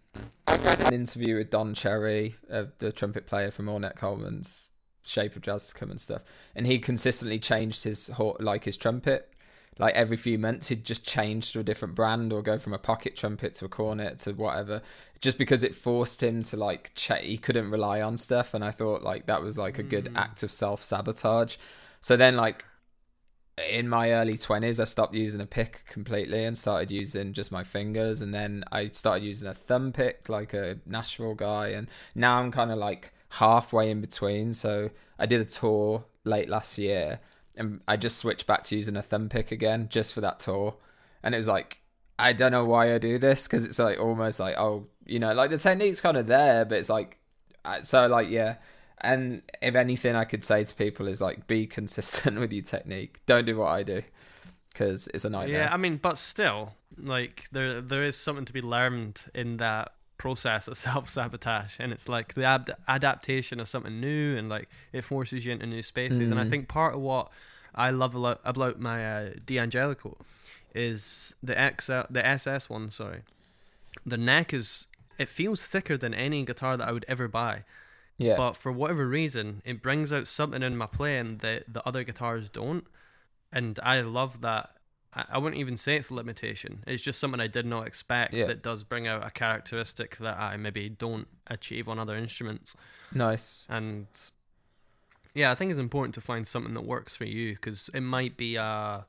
I 0.47 0.55
read 0.55 0.79
an 0.81 0.93
interview 0.93 1.37
with 1.37 1.49
Don 1.49 1.73
Cherry, 1.73 2.37
uh, 2.49 2.65
the 2.79 2.93
trumpet 2.93 3.27
player 3.27 3.51
from 3.51 3.65
Ornette 3.65 3.97
Coleman's 3.97 4.69
Shape 5.03 5.35
of 5.35 5.41
Jazz 5.41 5.67
to 5.67 5.73
come 5.73 5.91
and 5.91 5.99
stuff, 5.99 6.23
and 6.55 6.65
he 6.65 6.79
consistently 6.79 7.39
changed 7.39 7.83
his 7.83 8.09
like 8.39 8.63
his 8.63 8.77
trumpet. 8.77 9.33
Like 9.77 9.93
every 9.95 10.15
few 10.15 10.37
months, 10.39 10.69
he'd 10.69 10.85
just 10.85 11.05
change 11.05 11.51
to 11.51 11.59
a 11.59 11.63
different 11.63 11.95
brand 11.95 12.31
or 12.31 12.41
go 12.41 12.57
from 12.57 12.73
a 12.73 12.77
pocket 12.77 13.17
trumpet 13.17 13.55
to 13.55 13.65
a 13.65 13.69
cornet 13.69 14.19
to 14.19 14.31
whatever, 14.31 14.81
just 15.19 15.37
because 15.37 15.63
it 15.63 15.75
forced 15.75 16.23
him 16.23 16.43
to 16.43 16.55
like 16.57 16.93
ch- 16.95 17.11
he 17.21 17.37
couldn't 17.37 17.69
rely 17.69 18.01
on 18.01 18.15
stuff. 18.15 18.53
And 18.53 18.63
I 18.63 18.71
thought 18.71 19.03
like 19.03 19.25
that 19.25 19.41
was 19.41 19.57
like 19.57 19.77
a 19.77 19.83
good 19.83 20.05
Mm. 20.05 20.17
act 20.17 20.43
of 20.43 20.51
self 20.51 20.81
sabotage. 20.81 21.57
So 21.99 22.15
then 22.15 22.37
like 22.37 22.63
in 23.69 23.87
my 23.87 24.11
early 24.11 24.35
20s, 24.37 24.79
I 24.79 24.83
stopped 24.85 25.13
using 25.13 25.41
a 25.41 25.45
pick 25.45 25.83
completely 25.89 26.43
and 26.43 26.57
started 26.57 26.91
using 26.91 27.33
just 27.33 27.51
my 27.51 27.63
fingers. 27.63 28.21
And 28.21 28.33
then 28.33 28.63
I 28.71 28.89
started 28.89 29.23
using 29.25 29.47
a 29.47 29.53
thumb 29.53 29.91
pick 29.91 30.29
like 30.29 30.53
a 30.53 30.77
Nashville 30.85 31.35
guy. 31.35 31.69
And 31.69 31.87
now 32.15 32.39
I'm 32.39 32.51
kind 32.51 32.71
of 32.71 32.77
like 32.77 33.11
halfway 33.29 33.89
in 33.91 34.01
between. 34.01 34.53
So 34.53 34.89
I 35.19 35.25
did 35.25 35.41
a 35.41 35.45
tour 35.45 36.05
late 36.23 36.49
last 36.49 36.77
year 36.77 37.19
and 37.57 37.81
I 37.87 37.97
just 37.97 38.17
switched 38.17 38.47
back 38.47 38.63
to 38.63 38.75
using 38.75 38.95
a 38.95 39.01
thumb 39.01 39.29
pick 39.29 39.51
again 39.51 39.87
just 39.89 40.13
for 40.13 40.21
that 40.21 40.39
tour. 40.39 40.75
And 41.23 41.33
it 41.33 41.37
was 41.37 41.47
like, 41.47 41.79
I 42.19 42.33
don't 42.33 42.51
know 42.51 42.65
why 42.65 42.93
I 42.93 42.97
do 42.97 43.17
this 43.17 43.47
because 43.47 43.65
it's 43.65 43.79
like 43.79 43.99
almost 43.99 44.39
like, 44.39 44.57
oh, 44.57 44.87
you 45.05 45.19
know, 45.19 45.33
like 45.33 45.49
the 45.49 45.57
technique's 45.57 46.01
kind 46.01 46.17
of 46.17 46.27
there, 46.27 46.65
but 46.65 46.77
it's 46.77 46.89
like, 46.89 47.17
uh, 47.63 47.81
so 47.81 48.07
like, 48.07 48.29
yeah 48.29 48.55
and 49.01 49.41
if 49.61 49.75
anything, 49.75 50.15
I 50.15 50.25
could 50.25 50.43
say 50.43 50.63
to 50.63 50.75
people 50.75 51.07
is 51.07 51.21
like, 51.21 51.47
be 51.47 51.67
consistent 51.67 52.39
with 52.39 52.53
your 52.53 52.63
technique. 52.63 53.21
Don't 53.25 53.45
do 53.45 53.57
what 53.57 53.67
I 53.67 53.83
do 53.83 54.01
because 54.69 55.07
it's 55.13 55.25
a 55.25 55.29
nightmare. 55.29 55.63
Yeah, 55.63 55.73
I 55.73 55.77
mean, 55.77 55.97
but 55.97 56.17
still, 56.17 56.73
like 56.97 57.45
there 57.51 57.81
there 57.81 58.03
is 58.03 58.15
something 58.17 58.45
to 58.45 58.53
be 58.53 58.61
learned 58.61 59.23
in 59.33 59.57
that 59.57 59.93
process 60.17 60.67
of 60.67 60.77
self 60.87 61.09
sabotage, 61.09 61.77
and 61.79 61.91
it's 61.91 62.09
like 62.09 62.33
the 62.33 62.43
ad- 62.43 62.75
adaptation 62.87 63.59
of 63.59 63.67
something 63.67 63.99
new, 63.99 64.37
and 64.37 64.49
like 64.49 64.69
it 64.93 65.03
forces 65.03 65.45
you 65.45 65.51
into 65.51 65.65
new 65.65 65.81
spaces. 65.81 66.29
Mm. 66.29 66.31
And 66.31 66.39
I 66.39 66.43
mm. 66.43 66.49
think 66.49 66.67
part 66.67 66.95
of 66.95 67.01
what 67.01 67.31
I 67.73 67.91
love 67.91 68.15
a 68.15 68.19
lot 68.19 68.41
about 68.43 68.79
my 68.79 69.05
uh, 69.05 69.29
D'Angelico 69.45 70.17
is 70.73 71.33
the 71.41 71.57
X 71.57 71.87
the 71.87 72.25
SS 72.25 72.69
one. 72.69 72.89
Sorry, 72.89 73.21
the 74.05 74.17
neck 74.17 74.53
is 74.53 74.87
it 75.17 75.29
feels 75.29 75.65
thicker 75.65 75.97
than 75.97 76.13
any 76.13 76.43
guitar 76.43 76.77
that 76.77 76.87
I 76.87 76.91
would 76.91 77.05
ever 77.07 77.27
buy. 77.27 77.63
Yeah. 78.17 78.37
But 78.37 78.55
for 78.55 78.71
whatever 78.71 79.07
reason, 79.07 79.61
it 79.65 79.81
brings 79.81 80.13
out 80.13 80.27
something 80.27 80.63
in 80.63 80.77
my 80.77 80.87
playing 80.87 81.37
that 81.37 81.73
the 81.73 81.85
other 81.85 82.03
guitars 82.03 82.49
don't. 82.49 82.85
And 83.51 83.79
I 83.83 84.01
love 84.01 84.41
that. 84.41 84.71
I, 85.15 85.37
wouldn't 85.37 85.59
even 85.59 85.77
say 85.77 85.95
it's 85.95 86.09
a 86.09 86.13
limitation. 86.13 86.83
It's 86.85 87.01
just 87.01 87.19
something 87.19 87.39
I 87.39 87.47
did 87.47 87.65
not 87.65 87.87
expect 87.87 88.33
yeah. 88.33 88.47
that 88.47 88.61
does 88.61 88.83
bring 88.83 89.07
out 89.07 89.25
a 89.25 89.31
characteristic 89.31 90.17
that 90.17 90.37
I 90.37 90.57
maybe 90.57 90.89
don't 90.89 91.27
achieve 91.47 91.87
on 91.87 91.99
other 91.99 92.17
instruments. 92.17 92.75
Nice. 93.13 93.65
And 93.69 94.07
yeah, 95.33 95.51
I 95.51 95.55
think 95.55 95.71
it's 95.71 95.79
important 95.79 96.15
to 96.15 96.21
find 96.21 96.47
something 96.47 96.73
that 96.73 96.85
works 96.85 97.15
for 97.15 97.25
you 97.25 97.53
because 97.53 97.89
it 97.93 98.01
might 98.01 98.35
be 98.35 98.57
a, 98.57 99.05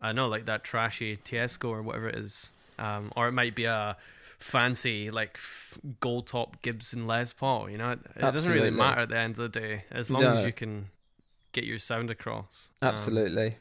I 0.00 0.12
know, 0.12 0.28
like 0.28 0.44
that 0.44 0.62
trashy 0.62 1.16
Teisco 1.16 1.70
or 1.70 1.82
whatever 1.82 2.08
it 2.08 2.16
is. 2.16 2.50
Um, 2.78 3.12
or 3.16 3.28
it 3.28 3.32
might 3.32 3.54
be 3.54 3.64
a 3.64 3.96
fancy 4.38 5.10
like 5.10 5.32
f- 5.36 5.78
gold 6.00 6.26
top 6.26 6.60
Gibson 6.60 7.06
Les 7.06 7.32
Paul. 7.32 7.70
You 7.70 7.78
know, 7.78 7.92
it, 7.92 8.00
it 8.16 8.20
doesn't 8.20 8.52
really 8.52 8.70
matter 8.70 9.02
at 9.02 9.08
the 9.08 9.16
end 9.16 9.38
of 9.38 9.52
the 9.52 9.60
day 9.60 9.84
as 9.90 10.10
long 10.10 10.22
no. 10.22 10.34
as 10.34 10.44
you 10.44 10.52
can 10.52 10.90
get 11.52 11.64
your 11.64 11.78
sound 11.78 12.10
across. 12.10 12.70
Um, 12.82 12.90
Absolutely, 12.90 13.46
um, 13.48 13.54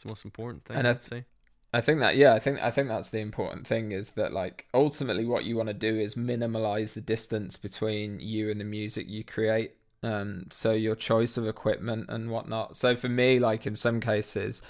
it's 0.00 0.04
the 0.04 0.10
most 0.10 0.24
important 0.24 0.64
thing. 0.64 0.78
And 0.78 0.88
I'd 0.88 1.02
say. 1.02 1.24
I 1.72 1.80
think 1.80 2.00
that 2.00 2.16
yeah, 2.16 2.34
I 2.34 2.38
think 2.38 2.60
I 2.60 2.70
think 2.70 2.88
that's 2.88 3.10
the 3.10 3.18
important 3.18 3.66
thing 3.66 3.92
is 3.92 4.10
that 4.10 4.32
like 4.32 4.66
ultimately 4.74 5.24
what 5.24 5.44
you 5.44 5.56
want 5.56 5.68
to 5.68 5.74
do 5.74 5.94
is 5.94 6.16
minimize 6.16 6.94
the 6.94 7.00
distance 7.00 7.56
between 7.56 8.18
you 8.18 8.50
and 8.50 8.58
the 8.58 8.64
music 8.64 9.06
you 9.08 9.22
create. 9.22 9.74
Um, 10.02 10.46
so 10.50 10.72
your 10.72 10.96
choice 10.96 11.36
of 11.36 11.46
equipment 11.46 12.06
and 12.08 12.30
whatnot. 12.30 12.76
So 12.76 12.96
for 12.96 13.08
me, 13.08 13.38
like 13.38 13.66
in 13.66 13.74
some 13.74 14.00
cases, 14.00 14.62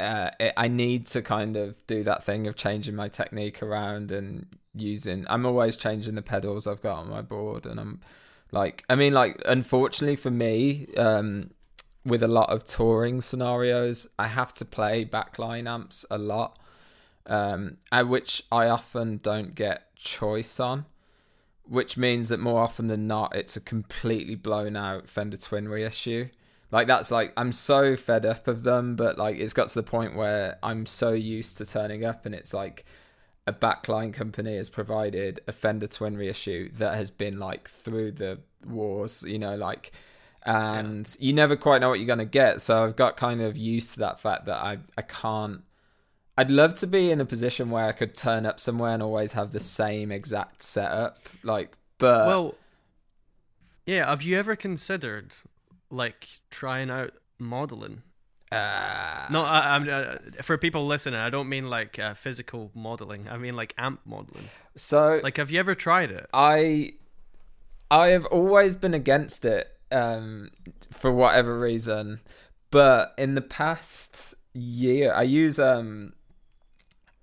uh, 0.00 0.30
it, 0.40 0.52
I 0.56 0.66
need 0.66 1.06
to 1.06 1.22
kind 1.22 1.56
of 1.56 1.86
do 1.86 2.02
that 2.02 2.24
thing 2.24 2.48
of 2.48 2.56
changing 2.56 2.96
my 2.96 3.08
technique 3.08 3.62
around 3.62 4.10
and 4.10 4.46
using. 4.74 5.24
I'm 5.30 5.46
always 5.46 5.76
changing 5.76 6.16
the 6.16 6.22
pedals 6.22 6.66
I've 6.66 6.82
got 6.82 6.98
on 6.98 7.08
my 7.08 7.22
board, 7.22 7.64
and 7.64 7.78
I'm 7.78 8.00
like, 8.50 8.84
I 8.90 8.96
mean, 8.96 9.14
like, 9.14 9.40
unfortunately 9.46 10.16
for 10.16 10.32
me, 10.32 10.88
um, 10.96 11.50
with 12.04 12.22
a 12.22 12.28
lot 12.28 12.50
of 12.50 12.64
touring 12.64 13.20
scenarios, 13.20 14.08
I 14.18 14.28
have 14.28 14.52
to 14.54 14.64
play 14.64 15.04
backline 15.04 15.68
amps 15.68 16.04
a 16.10 16.18
lot, 16.18 16.58
um, 17.26 17.78
at 17.92 18.08
which 18.08 18.42
I 18.50 18.68
often 18.68 19.18
don't 19.18 19.54
get 19.54 19.94
choice 19.96 20.58
on. 20.58 20.86
Which 21.64 21.96
means 21.96 22.30
that 22.30 22.40
more 22.40 22.62
often 22.62 22.88
than 22.88 23.06
not, 23.06 23.36
it's 23.36 23.56
a 23.56 23.60
completely 23.60 24.34
blown 24.34 24.74
out 24.74 25.08
Fender 25.08 25.36
Twin 25.36 25.68
reissue. 25.68 26.28
Like 26.72 26.86
that's 26.86 27.10
like 27.12 27.32
I'm 27.36 27.52
so 27.52 27.96
fed 27.96 28.26
up 28.26 28.48
of 28.48 28.64
them, 28.64 28.96
but 28.96 29.18
like 29.18 29.36
it's 29.36 29.52
got 29.52 29.68
to 29.68 29.74
the 29.76 29.84
point 29.84 30.16
where 30.16 30.58
I'm 30.62 30.86
so 30.86 31.12
used 31.12 31.58
to 31.58 31.66
turning 31.66 32.04
up 32.04 32.26
and 32.26 32.34
it's 32.34 32.52
like 32.52 32.84
a 33.46 33.52
backline 33.52 34.12
company 34.12 34.56
has 34.56 34.70
provided 34.70 35.40
a 35.48 35.52
Fender 35.52 35.86
Twin 35.86 36.16
reissue 36.16 36.70
that 36.74 36.94
has 36.94 37.10
been 37.10 37.38
like 37.38 37.68
through 37.68 38.12
the 38.12 38.40
wars, 38.66 39.24
you 39.26 39.38
know, 39.38 39.56
like 39.56 39.92
and 40.44 41.06
yeah. 41.06 41.26
you 41.26 41.32
never 41.32 41.56
quite 41.56 41.80
know 41.80 41.88
what 41.88 41.98
you're 41.98 42.06
gonna 42.06 42.24
get. 42.24 42.60
So 42.60 42.84
I've 42.84 42.96
got 42.96 43.16
kind 43.16 43.40
of 43.40 43.56
used 43.56 43.94
to 43.94 44.00
that 44.00 44.20
fact 44.20 44.46
that 44.46 44.56
I 44.56 44.78
I 44.96 45.02
can't 45.02 45.62
I'd 46.38 46.50
love 46.50 46.74
to 46.76 46.86
be 46.86 47.10
in 47.10 47.20
a 47.20 47.24
position 47.24 47.70
where 47.70 47.86
I 47.86 47.92
could 47.92 48.14
turn 48.14 48.46
up 48.46 48.60
somewhere 48.60 48.94
and 48.94 49.02
always 49.02 49.32
have 49.32 49.52
the 49.52 49.60
same 49.60 50.10
exact 50.10 50.62
setup. 50.62 51.16
Like 51.42 51.76
but 51.98 52.26
Well 52.26 52.54
yeah, 53.86 54.08
have 54.08 54.22
you 54.22 54.38
ever 54.38 54.56
considered 54.56 55.34
like 55.90 56.28
trying 56.50 56.90
out 56.90 57.12
modeling? 57.38 58.02
Uh, 58.52 59.26
no, 59.30 59.44
I, 59.44 59.76
am 59.76 59.88
uh, 59.88 60.42
for 60.42 60.58
people 60.58 60.86
listening. 60.86 61.20
I 61.20 61.30
don't 61.30 61.48
mean 61.48 61.70
like 61.70 61.98
uh, 61.98 62.14
physical 62.14 62.72
modeling. 62.74 63.28
I 63.28 63.36
mean 63.36 63.54
like 63.54 63.74
amp 63.78 64.00
modeling. 64.04 64.48
So, 64.76 65.20
like, 65.22 65.36
have 65.36 65.50
you 65.50 65.60
ever 65.60 65.74
tried 65.74 66.10
it? 66.10 66.26
I, 66.32 66.94
I 67.90 68.08
have 68.08 68.24
always 68.26 68.76
been 68.76 68.94
against 68.94 69.44
it, 69.44 69.76
um, 69.92 70.50
for 70.92 71.12
whatever 71.12 71.58
reason. 71.58 72.20
But 72.70 73.14
in 73.18 73.34
the 73.34 73.40
past 73.42 74.34
year, 74.54 75.12
I 75.12 75.22
use 75.22 75.58
um, 75.58 76.12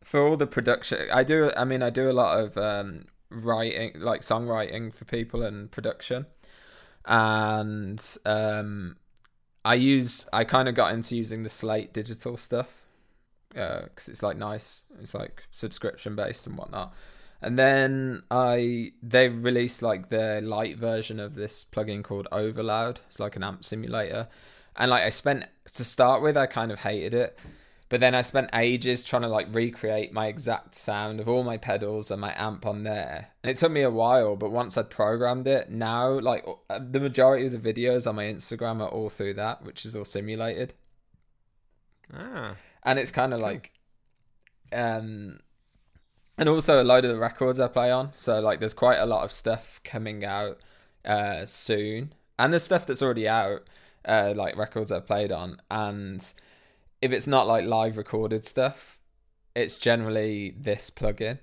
for 0.03 0.25
all 0.25 0.37
the 0.37 0.47
production. 0.47 1.07
I 1.11 1.23
do. 1.23 1.51
I 1.55 1.63
mean, 1.63 1.81
I 1.81 1.89
do 1.89 2.09
a 2.09 2.13
lot 2.13 2.39
of 2.39 2.57
um 2.57 3.05
writing, 3.29 3.93
like 3.95 4.21
songwriting 4.21 4.93
for 4.93 5.05
people 5.05 5.43
and 5.43 5.71
production 5.71 6.25
and 7.07 8.17
um, 8.25 8.97
I 9.63 9.75
use 9.75 10.27
I 10.33 10.43
kind 10.43 10.67
of 10.67 10.75
got 10.75 10.93
into 10.93 11.15
using 11.15 11.43
the 11.43 11.49
Slate 11.49 11.93
digital 11.93 12.37
stuff 12.37 12.83
because 13.49 14.09
uh, 14.09 14.11
it's 14.11 14.21
like 14.21 14.37
nice. 14.37 14.83
It's 14.99 15.13
like 15.13 15.43
subscription 15.51 16.15
based 16.15 16.45
and 16.45 16.57
whatnot. 16.57 16.93
And 17.41 17.57
then 17.57 18.23
I 18.31 18.93
they 19.03 19.29
released 19.29 19.81
like 19.81 20.09
the 20.09 20.41
light 20.43 20.77
version 20.77 21.19
of 21.19 21.35
this 21.35 21.65
plugin 21.71 22.03
called 22.03 22.27
Overloud. 22.31 22.99
It's 23.07 23.19
like 23.19 23.35
an 23.35 23.43
amp 23.43 23.63
simulator, 23.63 24.27
and 24.75 24.91
like 24.91 25.03
I 25.03 25.09
spent 25.09 25.45
to 25.73 25.83
start 25.83 26.21
with, 26.21 26.35
I 26.35 26.47
kind 26.47 26.71
of 26.71 26.79
hated 26.81 27.13
it 27.13 27.37
but 27.89 28.01
then 28.01 28.13
I 28.13 28.21
spent 28.21 28.49
ages 28.53 29.03
trying 29.03 29.21
to 29.21 29.29
like 29.29 29.53
recreate 29.53 30.11
my 30.11 30.27
exact 30.27 30.75
sound 30.75 31.21
of 31.21 31.29
all 31.29 31.43
my 31.43 31.55
pedals 31.57 32.11
and 32.11 32.19
my 32.19 32.33
amp 32.35 32.65
on 32.65 32.83
there. 32.83 33.29
And 33.43 33.49
it 33.49 33.57
took 33.57 33.71
me 33.71 33.81
a 33.81 33.89
while, 33.89 34.35
but 34.35 34.51
once 34.51 34.77
I'd 34.77 34.89
programmed 34.89 35.47
it, 35.47 35.69
now 35.69 36.19
like 36.19 36.45
uh, 36.69 36.79
the 36.79 36.99
majority 36.99 37.45
of 37.45 37.53
the 37.53 37.73
videos 37.73 38.05
on 38.05 38.15
my 38.15 38.25
Instagram 38.25 38.81
are 38.81 38.89
all 38.89 39.09
through 39.09 39.35
that, 39.35 39.63
which 39.63 39.85
is 39.85 39.95
all 39.95 40.03
simulated. 40.03 40.73
Ah. 42.13 42.55
And 42.83 42.99
it's 42.99 43.11
kind 43.11 43.33
of 43.33 43.39
like 43.39 43.71
um 44.73 45.39
and 46.37 46.47
also 46.49 46.81
a 46.81 46.85
load 46.85 47.05
of 47.05 47.11
the 47.11 47.17
records 47.17 47.59
I 47.59 47.67
play 47.67 47.91
on. 47.91 48.11
So 48.15 48.39
like 48.39 48.59
there's 48.59 48.73
quite 48.73 48.97
a 48.97 49.05
lot 49.05 49.23
of 49.23 49.31
stuff 49.31 49.81
coming 49.83 50.23
out 50.25 50.59
uh 51.05 51.45
soon. 51.45 52.13
And 52.39 52.53
there's 52.53 52.63
stuff 52.63 52.85
that's 52.85 53.01
already 53.01 53.27
out, 53.27 53.67
uh 54.05 54.33
like 54.35 54.55
records 54.57 54.91
I've 54.91 55.07
played 55.07 55.31
on 55.31 55.61
and 55.71 56.33
if 57.01 57.11
it's 57.11 57.27
not 57.27 57.47
like 57.47 57.65
live 57.65 57.97
recorded 57.97 58.45
stuff, 58.45 58.97
it's 59.55 59.75
generally 59.75 60.55
this 60.57 60.89
plugin, 60.89 61.39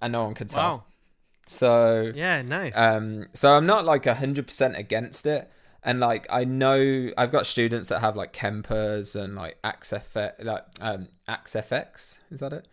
and 0.00 0.12
no 0.12 0.24
one 0.24 0.34
can 0.34 0.48
tell. 0.48 0.62
Wow. 0.62 0.84
So 1.46 2.12
yeah, 2.14 2.42
nice. 2.42 2.76
Um, 2.76 3.26
so 3.32 3.54
I'm 3.54 3.66
not 3.66 3.84
like 3.84 4.06
hundred 4.06 4.46
percent 4.46 4.76
against 4.76 5.26
it, 5.26 5.50
and 5.82 6.00
like 6.00 6.26
I 6.30 6.44
know 6.44 7.10
I've 7.16 7.32
got 7.32 7.46
students 7.46 7.88
that 7.88 8.00
have 8.00 8.16
like 8.16 8.32
Kempers 8.32 9.20
and 9.20 9.34
like 9.34 9.58
AxeFX, 9.62 10.44
like 10.44 10.64
um, 10.80 11.08
AxeFX, 11.28 12.18
is 12.30 12.40
that 12.40 12.52
it? 12.52 12.68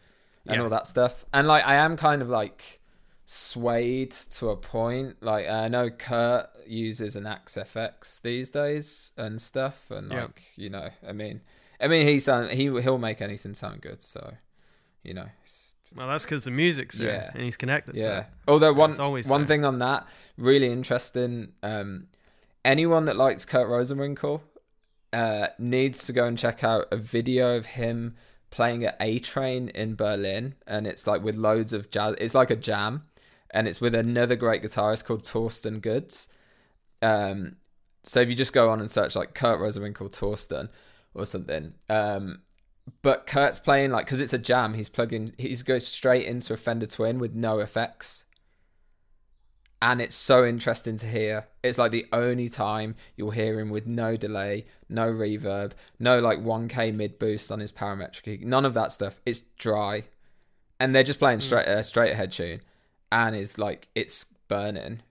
And 0.49 0.57
yeah. 0.57 0.63
all 0.63 0.69
that 0.69 0.87
stuff, 0.87 1.25
and 1.31 1.47
like 1.47 1.65
I 1.65 1.75
am 1.75 1.95
kind 1.95 2.21
of 2.21 2.29
like 2.29 2.81
swayed 3.25 4.11
to 4.11 4.49
a 4.49 4.57
point. 4.57 5.21
Like 5.21 5.47
I 5.47 5.67
know 5.67 5.89
Kurt 5.89 6.49
uses 6.65 7.15
an 7.15 7.23
AxeFX 7.23 8.21
these 8.21 8.49
days 8.49 9.11
and 9.15 9.41
stuff, 9.41 9.91
and 9.91 10.09
like 10.09 10.41
you 10.55 10.69
know, 10.69 10.89
I 11.07 11.11
mean 11.11 11.41
I 11.81 11.87
mean, 11.87 12.05
he 12.07 12.19
sound 12.19 12.51
he 12.51 12.63
he'll 12.81 12.97
make 12.97 13.21
anything 13.21 13.53
sound 13.53 13.81
good. 13.81 14.01
So, 14.01 14.33
you 15.03 15.13
know. 15.13 15.27
Well, 15.95 16.07
that's 16.07 16.23
because 16.23 16.43
the 16.43 16.51
music's 16.51 16.99
there 16.99 17.07
yeah. 17.09 17.31
and 17.33 17.41
he's 17.41 17.57
connected. 17.57 17.93
To 17.93 17.99
Yeah. 17.99 18.25
Although 18.47 18.73
one 18.73 18.93
one 18.93 19.47
thing 19.47 19.65
on 19.65 19.79
that 19.79 20.07
really 20.37 20.71
interesting. 20.71 21.53
Um, 21.63 22.07
anyone 22.63 23.05
that 23.05 23.15
likes 23.15 23.45
Kurt 23.45 23.67
Rosenwinkel 23.67 24.41
uh, 25.13 25.47
needs 25.57 26.05
to 26.05 26.13
go 26.13 26.25
and 26.25 26.37
check 26.37 26.63
out 26.63 26.87
a 26.91 26.97
video 26.97 27.55
of 27.55 27.65
him 27.65 28.15
playing 28.51 28.85
at 28.85 28.97
A-Trane 28.99 29.69
in 29.71 29.95
Berlin, 29.95 30.55
and 30.67 30.87
it's 30.87 31.07
like 31.07 31.23
with 31.23 31.35
loads 31.35 31.73
of 31.73 31.91
jazz. 31.91 32.15
It's 32.17 32.35
like 32.35 32.51
a 32.51 32.55
jam, 32.55 33.03
and 33.51 33.67
it's 33.67 33.81
with 33.81 33.95
another 33.95 34.35
great 34.35 34.63
guitarist 34.63 35.05
called 35.05 35.23
Torsten 35.23 35.81
Goods. 35.81 36.27
Um, 37.01 37.57
so 38.03 38.21
if 38.21 38.29
you 38.29 38.35
just 38.35 38.53
go 38.53 38.69
on 38.69 38.79
and 38.79 38.89
search 38.89 39.15
like 39.15 39.33
Kurt 39.33 39.59
Rosenwinkel 39.59 40.11
Torsten 40.11 40.69
or 41.13 41.25
something. 41.25 41.73
Um, 41.89 42.41
but 43.01 43.27
Kurt's 43.27 43.59
playing 43.59 43.91
like 43.91 44.05
because 44.05 44.21
it's 44.21 44.33
a 44.33 44.39
jam. 44.39 44.73
He's 44.73 44.89
plugging. 44.89 45.33
He's 45.37 45.63
goes 45.63 45.85
straight 45.87 46.25
into 46.25 46.53
a 46.53 46.57
Fender 46.57 46.85
Twin 46.85 47.19
with 47.19 47.35
no 47.35 47.59
effects, 47.59 48.25
and 49.81 50.01
it's 50.01 50.15
so 50.15 50.45
interesting 50.45 50.97
to 50.97 51.07
hear. 51.07 51.47
It's 51.63 51.77
like 51.77 51.91
the 51.91 52.07
only 52.11 52.49
time 52.49 52.95
you'll 53.15 53.31
hear 53.31 53.59
him 53.59 53.69
with 53.69 53.87
no 53.87 54.17
delay, 54.17 54.65
no 54.89 55.11
reverb, 55.11 55.71
no 55.99 56.19
like 56.19 56.39
1K 56.39 56.93
mid 56.93 57.17
boost 57.19 57.51
on 57.51 57.59
his 57.59 57.71
parametric. 57.71 58.41
None 58.41 58.65
of 58.65 58.73
that 58.73 58.91
stuff. 58.91 59.21
It's 59.25 59.41
dry, 59.57 60.05
and 60.79 60.93
they're 60.95 61.03
just 61.03 61.19
playing 61.19 61.41
straight 61.41 61.67
uh, 61.67 61.83
straight 61.83 62.11
ahead 62.11 62.31
tune, 62.31 62.61
and 63.11 63.35
it's 63.35 63.57
like 63.57 63.87
it's 63.95 64.25
burning. 64.47 65.01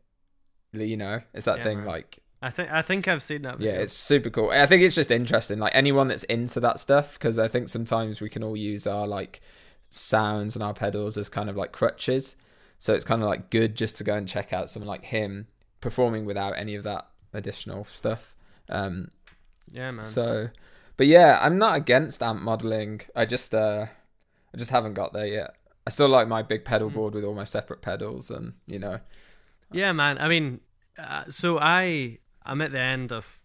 You 0.72 0.96
know, 0.98 1.22
it's 1.32 1.46
that 1.46 1.58
Yeah, 1.58 1.62
thing 1.64 1.78
man. 1.78 1.86
like 1.86 2.18
I 2.42 2.50
think 2.50 2.70
I 2.70 2.82
think 2.82 3.08
I've 3.08 3.22
seen 3.22 3.42
that. 3.42 3.58
Before. 3.58 3.72
Yeah, 3.72 3.80
it's 3.80 3.92
super 3.94 4.30
cool. 4.30 4.50
I 4.50 4.66
think 4.66 4.82
it's 4.82 4.94
just 4.94 5.10
interesting, 5.10 5.58
like 5.58 5.74
anyone 5.74 6.08
that's 6.08 6.24
into 6.24 6.60
that 6.60 6.78
stuff, 6.78 7.14
because 7.14 7.38
I 7.38 7.48
think 7.48 7.68
sometimes 7.68 8.20
we 8.20 8.28
can 8.28 8.44
all 8.44 8.56
use 8.56 8.86
our 8.86 9.06
like 9.06 9.40
sounds 9.90 10.54
and 10.54 10.62
our 10.62 10.74
pedals 10.74 11.16
as 11.16 11.28
kind 11.28 11.48
of 11.48 11.56
like 11.56 11.72
crutches. 11.72 12.36
So 12.78 12.94
it's 12.94 13.04
kind 13.04 13.22
of 13.22 13.28
like 13.28 13.50
good 13.50 13.74
just 13.74 13.96
to 13.96 14.04
go 14.04 14.14
and 14.14 14.28
check 14.28 14.52
out 14.52 14.70
someone 14.70 14.88
like 14.88 15.04
him 15.04 15.48
performing 15.80 16.24
without 16.26 16.56
any 16.56 16.74
of 16.76 16.84
that 16.84 17.08
additional 17.32 17.84
stuff. 17.86 18.36
Um, 18.68 19.10
yeah, 19.70 19.90
man. 19.90 20.04
so, 20.04 20.48
but 20.96 21.06
yeah, 21.06 21.38
I'm 21.42 21.58
not 21.58 21.76
against 21.76 22.22
amp 22.22 22.40
modeling. 22.40 23.00
I 23.16 23.24
just 23.24 23.54
uh, 23.54 23.86
I 24.54 24.56
just 24.56 24.70
haven't 24.70 24.94
got 24.94 25.12
there 25.12 25.26
yet. 25.26 25.54
I 25.86 25.90
still 25.90 26.08
like 26.08 26.28
my 26.28 26.42
big 26.42 26.64
pedal 26.64 26.90
Mm. 26.90 26.94
board 26.94 27.14
with 27.14 27.24
all 27.24 27.34
my 27.34 27.44
separate 27.44 27.82
pedals, 27.82 28.30
and 28.30 28.52
you 28.66 28.78
know, 28.78 29.00
Yeah, 29.72 29.92
man. 29.92 30.18
I 30.18 30.28
mean, 30.28 30.60
uh, 30.98 31.24
so 31.28 31.58
I 31.60 32.18
I'm 32.46 32.60
at 32.60 32.72
the 32.72 32.80
end 32.80 33.12
of 33.12 33.40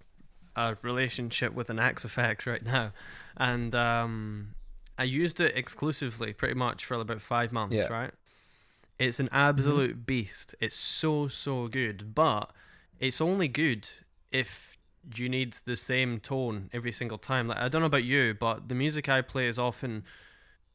a 0.56 0.76
relationship 0.84 1.54
with 1.54 1.70
an 1.70 1.80
Axe 1.80 2.06
Effect 2.06 2.46
right 2.52 2.64
now, 2.64 2.92
and 3.38 3.74
um, 3.74 4.56
I 4.98 5.04
used 5.06 5.42
it 5.42 5.56
exclusively 5.58 6.34
pretty 6.34 6.54
much 6.56 6.86
for 6.86 6.96
about 6.96 7.22
five 7.22 7.52
months. 7.52 7.76
Yeah. 7.76 7.88
Right. 7.88 8.12
It's 9.00 9.20
an 9.20 9.28
mm-hmm. 9.28 9.36
absolute 9.36 10.06
beast. 10.06 10.56
It's 10.60 10.76
so 10.76 11.28
so 11.28 11.68
good, 11.68 12.14
but 12.14 12.52
it's 13.00 13.20
only 13.22 13.48
good 13.48 13.90
if 14.32 14.78
you 15.16 15.28
need 15.28 15.54
the 15.66 15.76
same 15.76 16.20
tone 16.20 16.70
every 16.72 16.92
single 16.92 17.18
time. 17.18 17.48
Like 17.48 17.58
I 17.58 17.68
don't 17.68 17.82
know 17.82 17.88
about 17.88 18.06
you, 18.06 18.34
but 18.34 18.70
the 18.70 18.76
music 18.76 19.10
I 19.10 19.22
play 19.22 19.48
is 19.48 19.60
often 19.60 20.04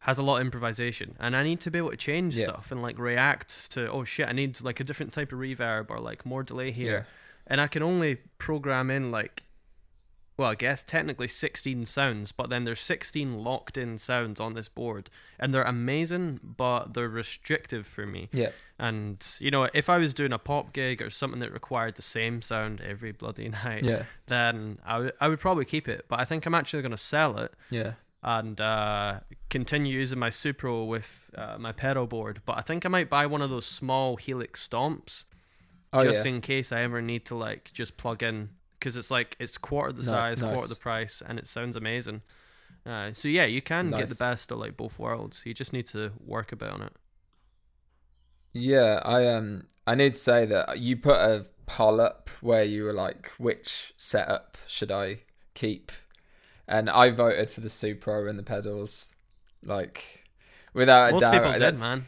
has 0.00 0.18
a 0.18 0.22
lot 0.22 0.36
of 0.36 0.42
improvisation 0.42 1.16
and 1.18 1.34
I 1.34 1.42
need 1.42 1.60
to 1.60 1.70
be 1.70 1.78
able 1.78 1.90
to 1.90 1.96
change 1.96 2.36
Yeah. 2.36 2.44
stuff 2.44 2.70
and 2.70 2.80
like 2.80 2.98
react 2.98 3.70
to 3.72 3.90
oh 3.90 4.04
shit 4.04 4.28
I 4.28 4.32
need 4.32 4.60
like 4.62 4.78
a 4.78 4.84
different 4.84 5.12
type 5.12 5.32
of 5.32 5.38
reverb 5.40 5.90
or 5.90 5.98
like 5.98 6.24
more 6.24 6.44
delay 6.44 6.70
here 6.70 6.92
yeah, 6.92 7.02
and 7.48 7.60
I 7.60 7.66
can 7.66 7.82
only 7.82 8.16
program 8.38 8.90
in 8.90 9.10
like 9.10 9.42
well 10.38 10.48
I 10.50 10.54
guess 10.54 10.82
technically 10.82 11.28
16 11.28 11.84
sounds 11.84 12.32
but 12.32 12.48
then 12.48 12.64
there's 12.64 12.80
16 12.80 13.36
locked 13.44 13.76
in 13.76 13.98
sounds 13.98 14.40
on 14.40 14.54
this 14.54 14.68
board 14.68 15.10
and 15.38 15.52
they're 15.52 15.62
amazing 15.62 16.40
but 16.42 16.94
they're 16.94 17.08
restrictive 17.08 17.86
for 17.86 18.06
me. 18.06 18.30
Yeah, 18.32 18.50
and 18.78 19.22
you 19.40 19.50
know 19.50 19.68
if 19.74 19.90
I 19.90 19.98
was 19.98 20.14
doing 20.14 20.32
a 20.32 20.38
pop 20.38 20.72
gig 20.72 21.02
or 21.02 21.10
something 21.10 21.40
that 21.40 21.52
required 21.52 21.96
the 21.96 22.02
same 22.02 22.40
sound 22.40 22.80
every 22.80 23.12
bloody 23.12 23.48
night 23.64 23.84
yeah, 23.84 24.04
then 24.28 24.78
I 24.86 24.98
would- 24.98 25.12
I 25.20 25.28
would 25.28 25.40
probably 25.40 25.66
keep 25.66 25.88
it 25.88 26.06
but 26.08 26.18
I 26.20 26.24
think 26.24 26.46
I'm 26.46 26.54
actually 26.54 26.80
going 26.82 26.92
to 26.92 26.96
sell 26.96 27.36
it 27.38 27.52
yeah, 27.70 27.92
and 28.22 28.60
uh, 28.60 29.20
continue 29.50 29.92
using 29.98 30.18
my 30.18 30.30
Supro 30.30 30.86
with 30.86 31.30
uh, 31.36 31.56
my 31.58 31.70
pedal 31.72 32.06
board. 32.06 32.40
But 32.46 32.58
I 32.58 32.62
think 32.62 32.84
I 32.84 32.88
might 32.88 33.08
buy 33.08 33.26
one 33.26 33.42
of 33.42 33.50
those 33.50 33.66
small 33.66 34.16
Helix 34.16 34.66
stomps 34.68 35.24
oh 35.92 36.02
just 36.04 36.24
yeah, 36.24 36.32
in 36.32 36.40
case 36.40 36.70
I 36.72 36.82
ever 36.82 37.00
need 37.00 37.24
to 37.26 37.34
like 37.34 37.70
just 37.72 37.96
plug 37.96 38.22
in 38.22 38.50
because 38.78 38.96
it's 38.96 39.10
like 39.10 39.36
it's 39.38 39.58
quarter 39.58 39.92
the 39.92 40.04
size, 40.04 40.42
nice. 40.42 40.52
quarter 40.52 40.68
the 40.68 40.76
price, 40.76 41.22
and 41.26 41.38
it 41.38 41.46
sounds 41.46 41.76
amazing. 41.76 42.22
Uh, 42.86 43.12
so 43.12 43.28
yeah, 43.28 43.44
you 43.44 43.60
can 43.60 43.90
get 43.90 44.08
the 44.08 44.14
best 44.14 44.50
of 44.50 44.58
like 44.58 44.76
both 44.76 44.98
worlds. 44.98 45.42
You 45.44 45.54
just 45.54 45.72
need 45.72 45.86
to 45.88 46.12
work 46.24 46.52
a 46.52 46.56
bit 46.56 46.70
on 46.70 46.82
it. 46.82 46.92
Yeah, 48.52 49.00
I 49.04 49.26
um 49.26 49.66
I 49.86 49.94
need 49.94 50.14
to 50.14 50.18
say 50.18 50.46
that 50.46 50.78
you 50.78 50.96
put 50.96 51.16
a 51.16 51.46
poll 51.66 52.00
up 52.00 52.30
where 52.40 52.62
you 52.64 52.84
were 52.84 52.92
like, 52.92 53.30
which 53.38 53.94
setup 53.96 54.56
should 54.66 54.90
I 54.90 55.20
keep? 55.54 55.92
And 56.66 56.90
I 56.90 57.10
voted 57.10 57.50
for 57.50 57.60
the 57.60 57.68
Supro 57.68 58.28
and 58.28 58.38
the 58.38 58.42
pedals, 58.42 59.14
like 59.62 60.24
without 60.74 61.10
a 61.10 61.12
Most 61.12 61.20
doubt. 61.20 61.32
people 61.32 61.50
and 61.50 61.58
did, 61.58 61.78
man. 61.78 62.06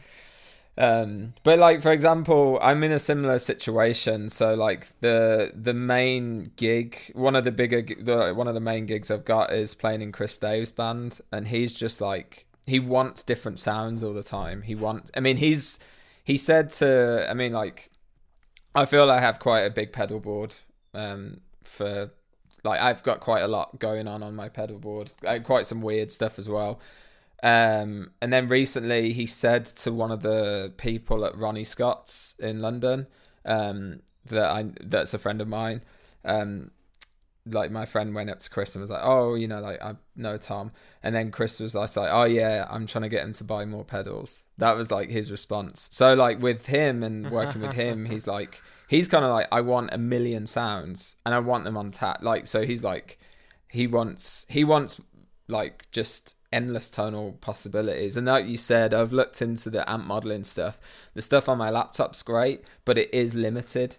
Um, 0.77 1.33
but 1.43 1.59
like 1.59 1.81
for 1.81 1.91
example, 1.91 2.57
I'm 2.61 2.83
in 2.83 2.91
a 2.91 2.99
similar 2.99 3.39
situation. 3.39 4.29
So 4.29 4.53
like 4.53 4.99
the 5.01 5.51
the 5.53 5.73
main 5.73 6.51
gig, 6.55 7.11
one 7.13 7.35
of 7.35 7.43
the 7.43 7.51
bigger, 7.51 7.81
the, 7.81 8.33
one 8.33 8.47
of 8.47 8.53
the 8.53 8.61
main 8.61 8.85
gigs 8.85 9.11
I've 9.11 9.25
got 9.25 9.53
is 9.53 9.73
playing 9.73 10.01
in 10.01 10.11
Chris 10.11 10.37
Dave's 10.37 10.71
band, 10.71 11.19
and 11.31 11.47
he's 11.49 11.73
just 11.73 12.01
like 12.01 12.45
he 12.65 12.79
wants 12.79 13.21
different 13.21 13.59
sounds 13.59 14.03
all 14.03 14.13
the 14.13 14.23
time. 14.23 14.61
He 14.61 14.75
wants. 14.75 15.11
I 15.15 15.19
mean, 15.19 15.37
he's 15.37 15.79
he 16.23 16.37
said 16.37 16.69
to. 16.73 17.27
I 17.29 17.33
mean, 17.33 17.51
like 17.51 17.89
I 18.73 18.85
feel 18.85 19.09
I 19.11 19.19
have 19.19 19.39
quite 19.39 19.61
a 19.61 19.69
big 19.69 19.91
pedal 19.91 20.19
board. 20.19 20.55
Um, 20.93 21.41
for 21.63 22.11
like 22.63 22.79
I've 22.79 23.03
got 23.03 23.19
quite 23.19 23.41
a 23.41 23.47
lot 23.47 23.79
going 23.79 24.07
on 24.07 24.23
on 24.23 24.35
my 24.35 24.49
pedal 24.49 24.79
board, 24.79 25.13
uh, 25.25 25.39
quite 25.43 25.65
some 25.65 25.81
weird 25.81 26.11
stuff 26.11 26.39
as 26.39 26.47
well. 26.47 26.79
Um, 27.43 28.11
and 28.21 28.31
then 28.31 28.47
recently 28.47 29.13
he 29.13 29.25
said 29.25 29.65
to 29.65 29.91
one 29.91 30.11
of 30.11 30.21
the 30.21 30.73
people 30.77 31.25
at 31.25 31.37
Ronnie 31.37 31.63
Scott's 31.63 32.35
in 32.39 32.61
London, 32.61 33.07
um, 33.45 34.01
that 34.25 34.45
I 34.45 34.65
that's 34.81 35.13
a 35.13 35.19
friend 35.19 35.41
of 35.41 35.47
mine. 35.47 35.81
Um, 36.23 36.71
like 37.45 37.71
my 37.71 37.85
friend 37.85 38.13
went 38.13 38.29
up 38.29 38.39
to 38.39 38.49
Chris 38.49 38.75
and 38.75 38.81
was 38.81 38.91
like, 38.91 39.01
"Oh, 39.03 39.33
you 39.33 39.47
know, 39.47 39.59
like 39.59 39.81
I 39.81 39.95
know 40.15 40.37
Tom," 40.37 40.71
and 41.01 41.15
then 41.15 41.31
Chris 41.31 41.59
was 41.59 41.73
like, 41.73 41.89
"Oh 41.97 42.25
yeah, 42.25 42.67
I'm 42.69 42.85
trying 42.85 43.03
to 43.03 43.09
get 43.09 43.23
him 43.23 43.33
to 43.33 43.43
buy 43.43 43.65
more 43.65 43.83
pedals." 43.83 44.45
That 44.57 44.75
was 44.75 44.91
like 44.91 45.09
his 45.09 45.31
response. 45.31 45.89
So 45.91 46.13
like 46.13 46.41
with 46.41 46.67
him 46.67 47.03
and 47.03 47.31
working 47.31 47.61
with 47.61 47.73
him, 47.73 48.05
he's 48.05 48.27
like, 48.37 48.61
he's 48.87 49.07
kind 49.07 49.25
of 49.25 49.31
like, 49.31 49.47
I 49.51 49.61
want 49.61 49.89
a 49.91 49.97
million 49.97 50.45
sounds 50.45 51.15
and 51.25 51.33
I 51.33 51.39
want 51.39 51.63
them 51.63 51.77
on 51.77 51.91
tap. 51.91 52.21
Like 52.21 52.45
so, 52.45 52.63
he's 52.65 52.83
like, 52.83 53.17
he 53.67 53.87
wants 53.87 54.45
he 54.49 54.63
wants 54.63 55.01
like 55.47 55.89
just 55.91 56.35
endless 56.51 56.89
tonal 56.89 57.33
possibilities. 57.41 58.17
And 58.17 58.27
like 58.27 58.45
you 58.45 58.57
said, 58.57 58.93
I've 58.93 59.13
looked 59.13 59.41
into 59.41 59.69
the 59.69 59.89
amp 59.89 60.05
modeling 60.05 60.43
stuff. 60.43 60.79
The 61.13 61.21
stuff 61.21 61.47
on 61.47 61.57
my 61.57 61.69
laptop's 61.69 62.23
great, 62.23 62.63
but 62.85 62.97
it 62.97 63.13
is 63.13 63.35
limited. 63.35 63.97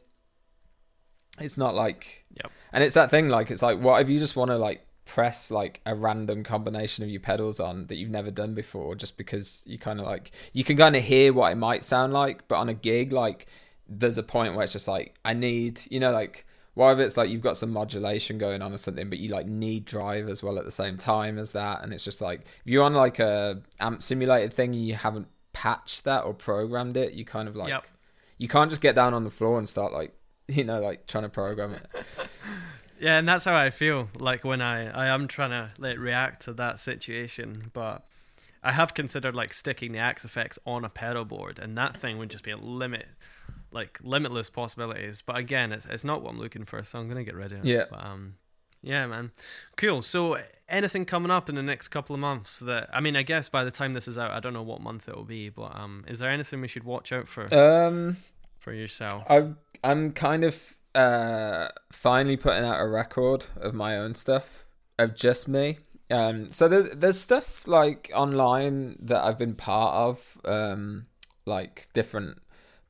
It's 1.41 1.57
not 1.57 1.75
like 1.75 2.25
Yep. 2.37 2.53
and 2.73 2.85
it's 2.85 2.95
that 2.95 3.11
thing 3.11 3.29
like 3.29 3.51
it's 3.51 3.63
like 3.63 3.79
what 3.79 4.01
if 4.01 4.09
you 4.09 4.19
just 4.19 4.37
want 4.37 4.51
to 4.51 4.57
like 4.57 4.87
press 5.05 5.51
like 5.51 5.81
a 5.85 5.95
random 5.95 6.43
combination 6.45 7.05
of 7.05 7.11
your 7.11 7.21
pedals 7.21 7.61
on 7.61 7.87
that 7.89 7.97
you've 7.97 8.09
never 8.11 8.31
done 8.31 8.55
before 8.55 8.95
just 8.95 9.17
because 9.19 9.63
you 9.67 9.79
kind 9.79 10.01
of 10.01 10.07
like 10.07 10.31
you 10.55 10.65
can 10.65 10.77
kind 10.77 10.97
of 10.97 11.03
hear 11.03 11.33
what 11.33 11.53
it 11.53 11.57
might 11.57 11.85
sound 11.85 12.13
like 12.13 12.47
but 12.49 12.57
on 12.57 12.69
a 12.71 12.75
gig 12.75 13.13
like 13.13 13.47
there's 13.89 14.17
a 14.17 14.23
point 14.23 14.55
where 14.55 14.65
it's 14.65 14.73
just 14.73 14.89
like 14.89 15.15
I 15.25 15.35
need 15.35 15.81
you 15.91 16.01
know 16.01 16.13
like 16.13 16.47
if 16.77 16.99
it's 16.99 17.17
like 17.17 17.29
you've 17.31 17.41
got 17.43 17.57
some 17.57 17.71
modulation 17.71 18.39
going 18.39 18.63
on 18.63 18.73
or 18.73 18.79
something 18.79 19.09
but 19.11 19.19
you 19.19 19.29
like 19.29 19.47
need 19.47 19.85
drive 19.85 20.29
as 20.29 20.43
well 20.43 20.59
at 20.59 20.65
the 20.65 20.71
same 20.71 20.97
time 20.97 21.39
as 21.39 21.51
that 21.51 21.83
and 21.83 21.93
it's 21.93 22.05
just 22.05 22.21
like 22.21 22.41
if 22.41 22.71
you're 22.73 22.83
on 22.85 22.95
like 22.95 23.19
a 23.19 23.61
amp 23.81 24.03
simulated 24.03 24.53
thing 24.53 24.75
and 24.75 24.87
you 24.87 24.95
haven't 24.95 25.29
patched 25.53 26.05
that 26.05 26.25
or 26.25 26.33
programmed 26.33 26.97
it 26.97 27.13
you 27.13 27.25
kind 27.25 27.47
of 27.49 27.55
like 27.57 27.69
Yep. 27.69 27.85
you 28.39 28.49
can't 28.49 28.71
just 28.71 28.81
get 28.81 28.95
down 28.95 29.13
on 29.13 29.25
the 29.25 29.31
floor 29.31 29.59
and 29.59 29.69
start 29.69 29.93
like 29.93 30.13
you 30.49 30.65
know 30.65 30.81
like 30.81 31.07
trying 31.07 31.25
to 31.25 31.29
program 31.31 31.75
it 31.75 31.87
Yeah, 33.01 33.19
and 33.19 33.27
that's 33.27 33.45
how 33.47 33.57
I 33.57 33.71
feel 33.71 34.09
like 34.21 34.45
when 34.45 34.63
I 34.63 34.89
I 34.89 35.09
am 35.09 35.27
trying 35.27 35.51
to 35.51 35.71
like 35.77 35.99
react 35.99 36.43
to 36.43 36.53
that 36.53 36.79
situation, 36.79 37.73
but 37.73 38.05
I 38.63 38.71
have 38.71 38.95
considered 38.95 39.35
like 39.35 39.53
sticking 39.53 39.91
the 39.91 39.99
Axe-Fx 39.99 40.57
on 40.65 40.85
a 40.85 40.89
pedal 40.89 41.25
board, 41.25 41.59
and 41.59 41.77
that 41.77 41.97
thing 41.97 42.17
would 42.19 42.31
just 42.31 42.45
be 42.45 42.53
a 42.53 42.57
limit, 42.57 43.09
like 43.73 43.99
limitless 44.03 44.51
possibilities. 44.51 45.23
But 45.25 45.37
again, 45.37 45.73
it's 45.73 45.87
it's 45.87 46.05
not 46.05 46.23
what 46.23 46.31
I'm 46.31 46.39
looking 46.39 46.65
for, 46.65 46.83
so 46.85 46.99
I'm 46.99 47.09
gonna 47.09 47.25
get 47.25 47.35
rid 47.35 47.53
of 47.53 47.59
it. 47.59 47.65
Yeah. 47.65 47.85
But, 47.91 48.05
um, 48.05 48.35
yeah, 48.83 49.07
man, 49.07 49.31
cool. 49.77 50.03
So 50.03 50.39
anything 50.69 51.05
coming 51.05 51.31
up 51.31 51.49
in 51.49 51.55
the 51.55 51.63
next 51.63 51.89
couple 51.89 52.15
of 52.15 52.21
months 52.21 52.59
that 52.61 52.91
I 52.93 53.01
mean, 53.01 53.17
I 53.17 53.23
guess 53.23 53.49
by 53.49 53.65
the 53.65 53.71
time 53.71 53.93
this 53.93 54.09
is 54.09 54.19
out, 54.19 54.33
I 54.33 54.41
don't 54.41 54.53
know 54.53 54.63
what 54.63 54.81
month 54.81 55.09
it 55.09 55.17
will 55.17 55.25
be, 55.25 55.49
but 55.49 55.77
um, 55.77 56.05
is 56.09 56.19
there 56.19 56.31
anything 56.31 56.61
we 56.61 56.69
should 56.69 56.85
watch 56.85 57.13
out 57.13 57.29
for 57.29 57.53
um 57.55 58.17
for 58.59 58.73
yourself? 58.73 59.25
I 59.29 59.51
I'm 59.85 60.13
kind 60.13 60.45
of 60.45 60.75
uh 60.95 61.69
finally 61.91 62.37
putting 62.37 62.65
out 62.65 62.81
a 62.81 62.87
record 62.87 63.47
of 63.57 63.73
my 63.73 63.97
own 63.97 64.15
stuff 64.15 64.67
of 64.99 65.15
just 65.15 65.49
me. 65.49 65.79
Um 66.11 66.51
so 66.51 66.69
there's 66.69 66.87
there's 66.95 67.21
stuff 67.21 67.67
like 67.67 68.11
online 68.15 68.97
that 69.01 69.23
I've 69.23 69.39
been 69.39 69.55
part 69.55 69.95
of 69.95 70.39
um 70.45 71.07
like 71.47 71.89
different 71.93 72.39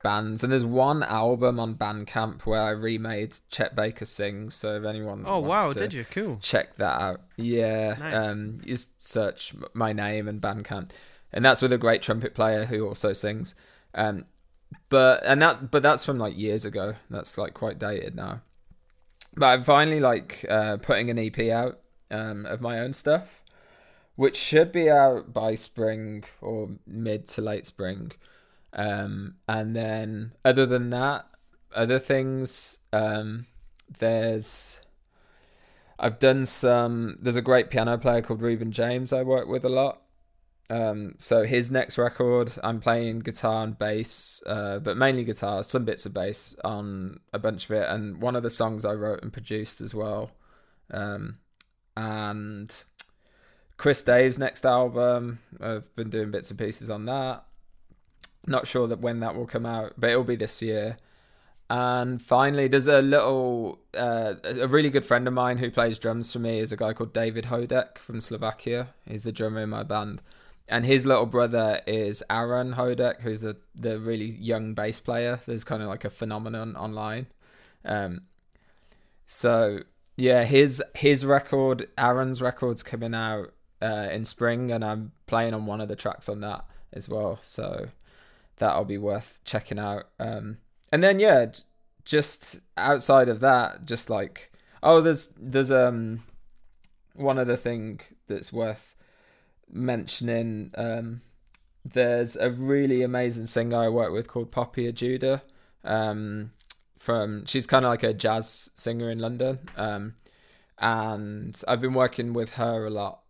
bands 0.02 0.42
and 0.42 0.52
there's 0.52 0.64
one 0.64 1.02
album 1.02 1.58
on 1.60 1.74
Bandcamp 1.74 2.42
where 2.42 2.60
I 2.60 2.70
remade 2.70 3.38
Chet 3.50 3.74
Baker 3.76 4.04
Sings 4.04 4.54
so 4.54 4.76
if 4.76 4.84
anyone 4.84 5.24
Oh 5.28 5.40
wow, 5.40 5.72
did 5.72 5.92
you? 5.92 6.04
Cool. 6.10 6.38
check 6.42 6.76
that 6.76 7.00
out. 7.00 7.22
Yeah. 7.36 7.96
Nice. 7.98 8.26
Um 8.26 8.60
you 8.64 8.74
just 8.74 9.02
search 9.02 9.54
my 9.74 9.92
name 9.92 10.28
and 10.28 10.40
Bandcamp. 10.40 10.90
And 11.32 11.44
that's 11.44 11.62
with 11.62 11.72
a 11.72 11.78
great 11.78 12.02
trumpet 12.02 12.34
player 12.34 12.66
who 12.66 12.86
also 12.86 13.12
sings. 13.12 13.54
Um 13.94 14.26
but 14.88 15.22
and 15.24 15.40
that 15.42 15.70
but 15.70 15.82
that's 15.82 16.04
from 16.04 16.18
like 16.18 16.36
years 16.36 16.64
ago. 16.64 16.94
That's 17.10 17.38
like 17.38 17.54
quite 17.54 17.78
dated 17.78 18.14
now. 18.14 18.42
But 19.34 19.46
I'm 19.46 19.62
finally 19.64 20.00
like 20.00 20.44
uh 20.48 20.76
putting 20.78 21.10
an 21.10 21.18
EP 21.18 21.38
out 21.50 21.78
um, 22.12 22.46
of 22.46 22.60
my 22.60 22.78
own 22.78 22.92
stuff, 22.92 23.42
which 24.14 24.36
should 24.36 24.70
be 24.70 24.90
out 24.90 25.32
by 25.32 25.54
spring 25.54 26.24
or 26.40 26.70
mid 26.86 27.26
to 27.28 27.40
late 27.40 27.66
spring. 27.66 28.12
Um, 28.72 29.36
and 29.48 29.76
then 29.76 30.32
other 30.44 30.66
than 30.66 30.90
that, 30.90 31.26
other 31.74 31.98
things, 31.98 32.78
um, 32.92 33.46
there's 33.98 34.80
I've 35.98 36.18
done 36.18 36.46
some. 36.46 37.18
There's 37.20 37.36
a 37.36 37.42
great 37.42 37.70
piano 37.70 37.96
player 37.96 38.22
called 38.22 38.42
Reuben 38.42 38.72
James 38.72 39.12
I 39.12 39.22
work 39.22 39.46
with 39.46 39.64
a 39.64 39.68
lot. 39.68 40.02
Um, 40.68 41.16
so 41.18 41.44
his 41.44 41.70
next 41.70 41.98
record, 41.98 42.54
I'm 42.64 42.80
playing 42.80 43.20
guitar 43.20 43.62
and 43.62 43.78
bass, 43.78 44.42
uh, 44.46 44.78
but 44.78 44.96
mainly 44.96 45.22
guitar, 45.22 45.62
some 45.62 45.84
bits 45.84 46.06
of 46.06 46.14
bass 46.14 46.56
on 46.64 47.20
a 47.32 47.38
bunch 47.38 47.66
of 47.66 47.72
it, 47.72 47.88
and 47.88 48.22
one 48.22 48.36
of 48.36 48.42
the 48.42 48.50
songs 48.50 48.84
I 48.84 48.94
wrote 48.94 49.22
and 49.22 49.32
produced 49.32 49.80
as 49.80 49.94
well. 49.94 50.30
Um, 50.90 51.38
and 51.96 52.74
Chris 53.76 54.00
Dave's 54.02 54.38
next 54.38 54.64
album, 54.64 55.40
I've 55.60 55.94
been 55.94 56.10
doing 56.10 56.30
bits 56.30 56.50
and 56.50 56.58
pieces 56.58 56.88
on 56.88 57.04
that. 57.04 57.44
Not 58.46 58.66
sure 58.66 58.88
that 58.88 59.00
when 59.00 59.20
that 59.20 59.34
will 59.34 59.46
come 59.46 59.66
out, 59.66 59.94
but 59.96 60.10
it'll 60.10 60.24
be 60.24 60.36
this 60.36 60.60
year. 60.62 60.96
And 61.70 62.20
finally, 62.20 62.68
there's 62.68 62.88
a 62.88 63.00
little, 63.00 63.78
uh, 63.96 64.34
a 64.44 64.68
really 64.68 64.90
good 64.90 65.04
friend 65.04 65.26
of 65.26 65.32
mine 65.32 65.58
who 65.58 65.70
plays 65.70 65.98
drums 65.98 66.32
for 66.32 66.38
me 66.38 66.58
is 66.58 66.72
a 66.72 66.76
guy 66.76 66.92
called 66.92 67.14
David 67.14 67.46
Hodek 67.46 67.98
from 67.98 68.20
Slovakia. 68.20 68.88
He's 69.08 69.22
the 69.22 69.32
drummer 69.32 69.60
in 69.62 69.70
my 69.70 69.82
band 69.82 70.20
and 70.72 70.86
his 70.86 71.04
little 71.04 71.26
brother 71.26 71.82
is 71.86 72.24
Aaron 72.30 72.74
Hodek, 72.74 73.20
who's 73.20 73.42
the 73.42 73.56
the 73.74 73.98
really 74.00 74.30
young 74.30 74.72
bass 74.72 75.00
player. 75.00 75.38
There's 75.46 75.64
kind 75.64 75.82
of 75.82 75.88
like 75.88 76.04
a 76.04 76.10
phenomenon 76.10 76.76
online. 76.76 77.26
Um, 77.84 78.22
so 79.26 79.80
yeah, 80.16 80.44
his 80.44 80.82
his 80.94 81.26
record, 81.26 81.88
Aaron's 81.98 82.40
record's 82.40 82.82
coming 82.82 83.14
out 83.14 83.52
uh, 83.82 84.08
in 84.10 84.24
spring, 84.24 84.72
and 84.72 84.82
I'm 84.82 85.12
playing 85.26 85.52
on 85.52 85.66
one 85.66 85.82
of 85.82 85.88
the 85.88 85.96
tracks 85.96 86.28
on 86.28 86.40
that 86.40 86.64
as 86.92 87.06
well. 87.06 87.38
So 87.42 87.88
that'll 88.62 88.84
be 88.84 88.98
worth 88.98 89.40
checking 89.44 89.80
out. 89.80 90.04
Um, 90.20 90.58
and 90.92 91.02
then 91.02 91.18
yeah, 91.18 91.46
just 92.04 92.60
outside 92.76 93.28
of 93.28 93.40
that, 93.40 93.84
just 93.84 94.08
like 94.08 94.52
oh, 94.84 95.00
there's 95.00 95.30
there's 95.36 95.72
um 95.72 96.22
one 97.14 97.38
other 97.38 97.56
thing 97.56 98.00
that's 98.28 98.52
worth 98.52 98.94
mentioning 99.68 100.70
um, 100.76 101.22
there's 101.84 102.36
a 102.36 102.50
really 102.50 103.02
amazing 103.02 103.46
singer 103.46 103.78
I 103.78 103.88
work 103.88 104.12
with 104.12 104.28
called 104.28 104.52
Poppy 104.52 104.90
Ajudha. 104.90 105.42
Um, 105.82 106.52
from 106.96 107.44
she's 107.46 107.66
kind 107.66 107.84
of 107.84 107.90
like 107.90 108.04
a 108.04 108.14
jazz 108.14 108.70
singer 108.76 109.10
in 109.10 109.18
London, 109.18 109.58
um, 109.76 110.14
and 110.78 111.60
I've 111.66 111.80
been 111.80 111.94
working 111.94 112.32
with 112.32 112.54
her 112.54 112.86
a 112.86 112.90
lot 112.90 113.21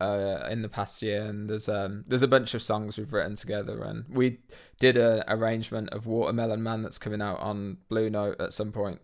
uh, 0.00 0.48
in 0.50 0.62
the 0.62 0.68
past 0.68 1.02
year. 1.02 1.24
And 1.24 1.48
there's 1.48 1.68
um, 1.68 2.04
there's 2.06 2.22
a 2.22 2.28
bunch 2.28 2.54
of 2.54 2.62
songs 2.62 2.98
we've 2.98 3.12
written 3.12 3.36
together, 3.36 3.82
and 3.82 4.04
we 4.08 4.38
did 4.78 4.96
an 4.96 5.22
arrangement 5.28 5.90
of 5.90 6.06
Watermelon 6.06 6.62
Man 6.62 6.82
that's 6.82 6.98
coming 6.98 7.22
out 7.22 7.40
on 7.40 7.78
Blue 7.88 8.10
Note 8.10 8.40
at 8.40 8.52
some 8.52 8.72
point. 8.72 9.00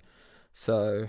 So 0.52 1.08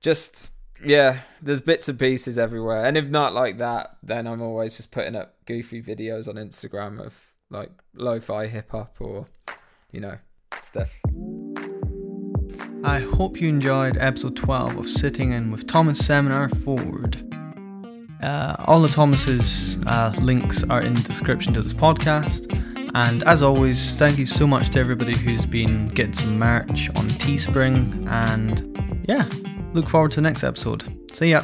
just 0.00 0.52
yeah, 0.84 1.20
there's 1.40 1.60
bits 1.60 1.88
and 1.88 1.98
pieces 1.98 2.38
everywhere. 2.38 2.84
And 2.84 2.96
if 2.96 3.06
not 3.06 3.32
like 3.32 3.58
that, 3.58 3.96
then 4.02 4.26
I'm 4.26 4.42
always 4.42 4.76
just 4.76 4.90
putting 4.90 5.16
up 5.16 5.36
goofy 5.46 5.82
videos 5.82 6.28
on 6.28 6.34
Instagram 6.34 7.04
of 7.04 7.14
like 7.50 7.70
lo-fi 7.94 8.46
hip 8.46 8.70
hop 8.70 8.96
or 9.00 9.26
you 9.94 10.00
know, 10.00 10.18
stuff. 10.58 10.90
I 12.82 12.98
hope 13.00 13.40
you 13.40 13.48
enjoyed 13.48 13.96
episode 13.96 14.36
12 14.36 14.76
of 14.76 14.88
Sitting 14.88 15.32
In 15.32 15.52
with 15.52 15.66
Thomas 15.68 16.04
Seminar 16.04 16.48
Ford. 16.48 17.33
Uh, 18.24 18.56
all 18.66 18.80
the 18.80 18.88
Thomas's 18.88 19.78
uh, 19.86 20.14
links 20.20 20.64
are 20.64 20.80
in 20.80 20.94
the 20.94 21.02
description 21.02 21.52
to 21.54 21.62
this 21.62 21.74
podcast. 21.74 22.50
And 22.94 23.22
as 23.24 23.42
always, 23.42 23.98
thank 23.98 24.18
you 24.18 24.26
so 24.26 24.46
much 24.46 24.70
to 24.70 24.80
everybody 24.80 25.16
who's 25.16 25.44
been 25.44 25.88
getting 25.88 26.12
some 26.14 26.38
merch 26.38 26.88
on 26.90 27.08
Teespring. 27.08 28.06
And 28.08 29.04
yeah, 29.06 29.28
look 29.72 29.88
forward 29.88 30.12
to 30.12 30.16
the 30.16 30.22
next 30.22 30.44
episode. 30.44 30.84
See 31.12 31.30
ya. 31.30 31.42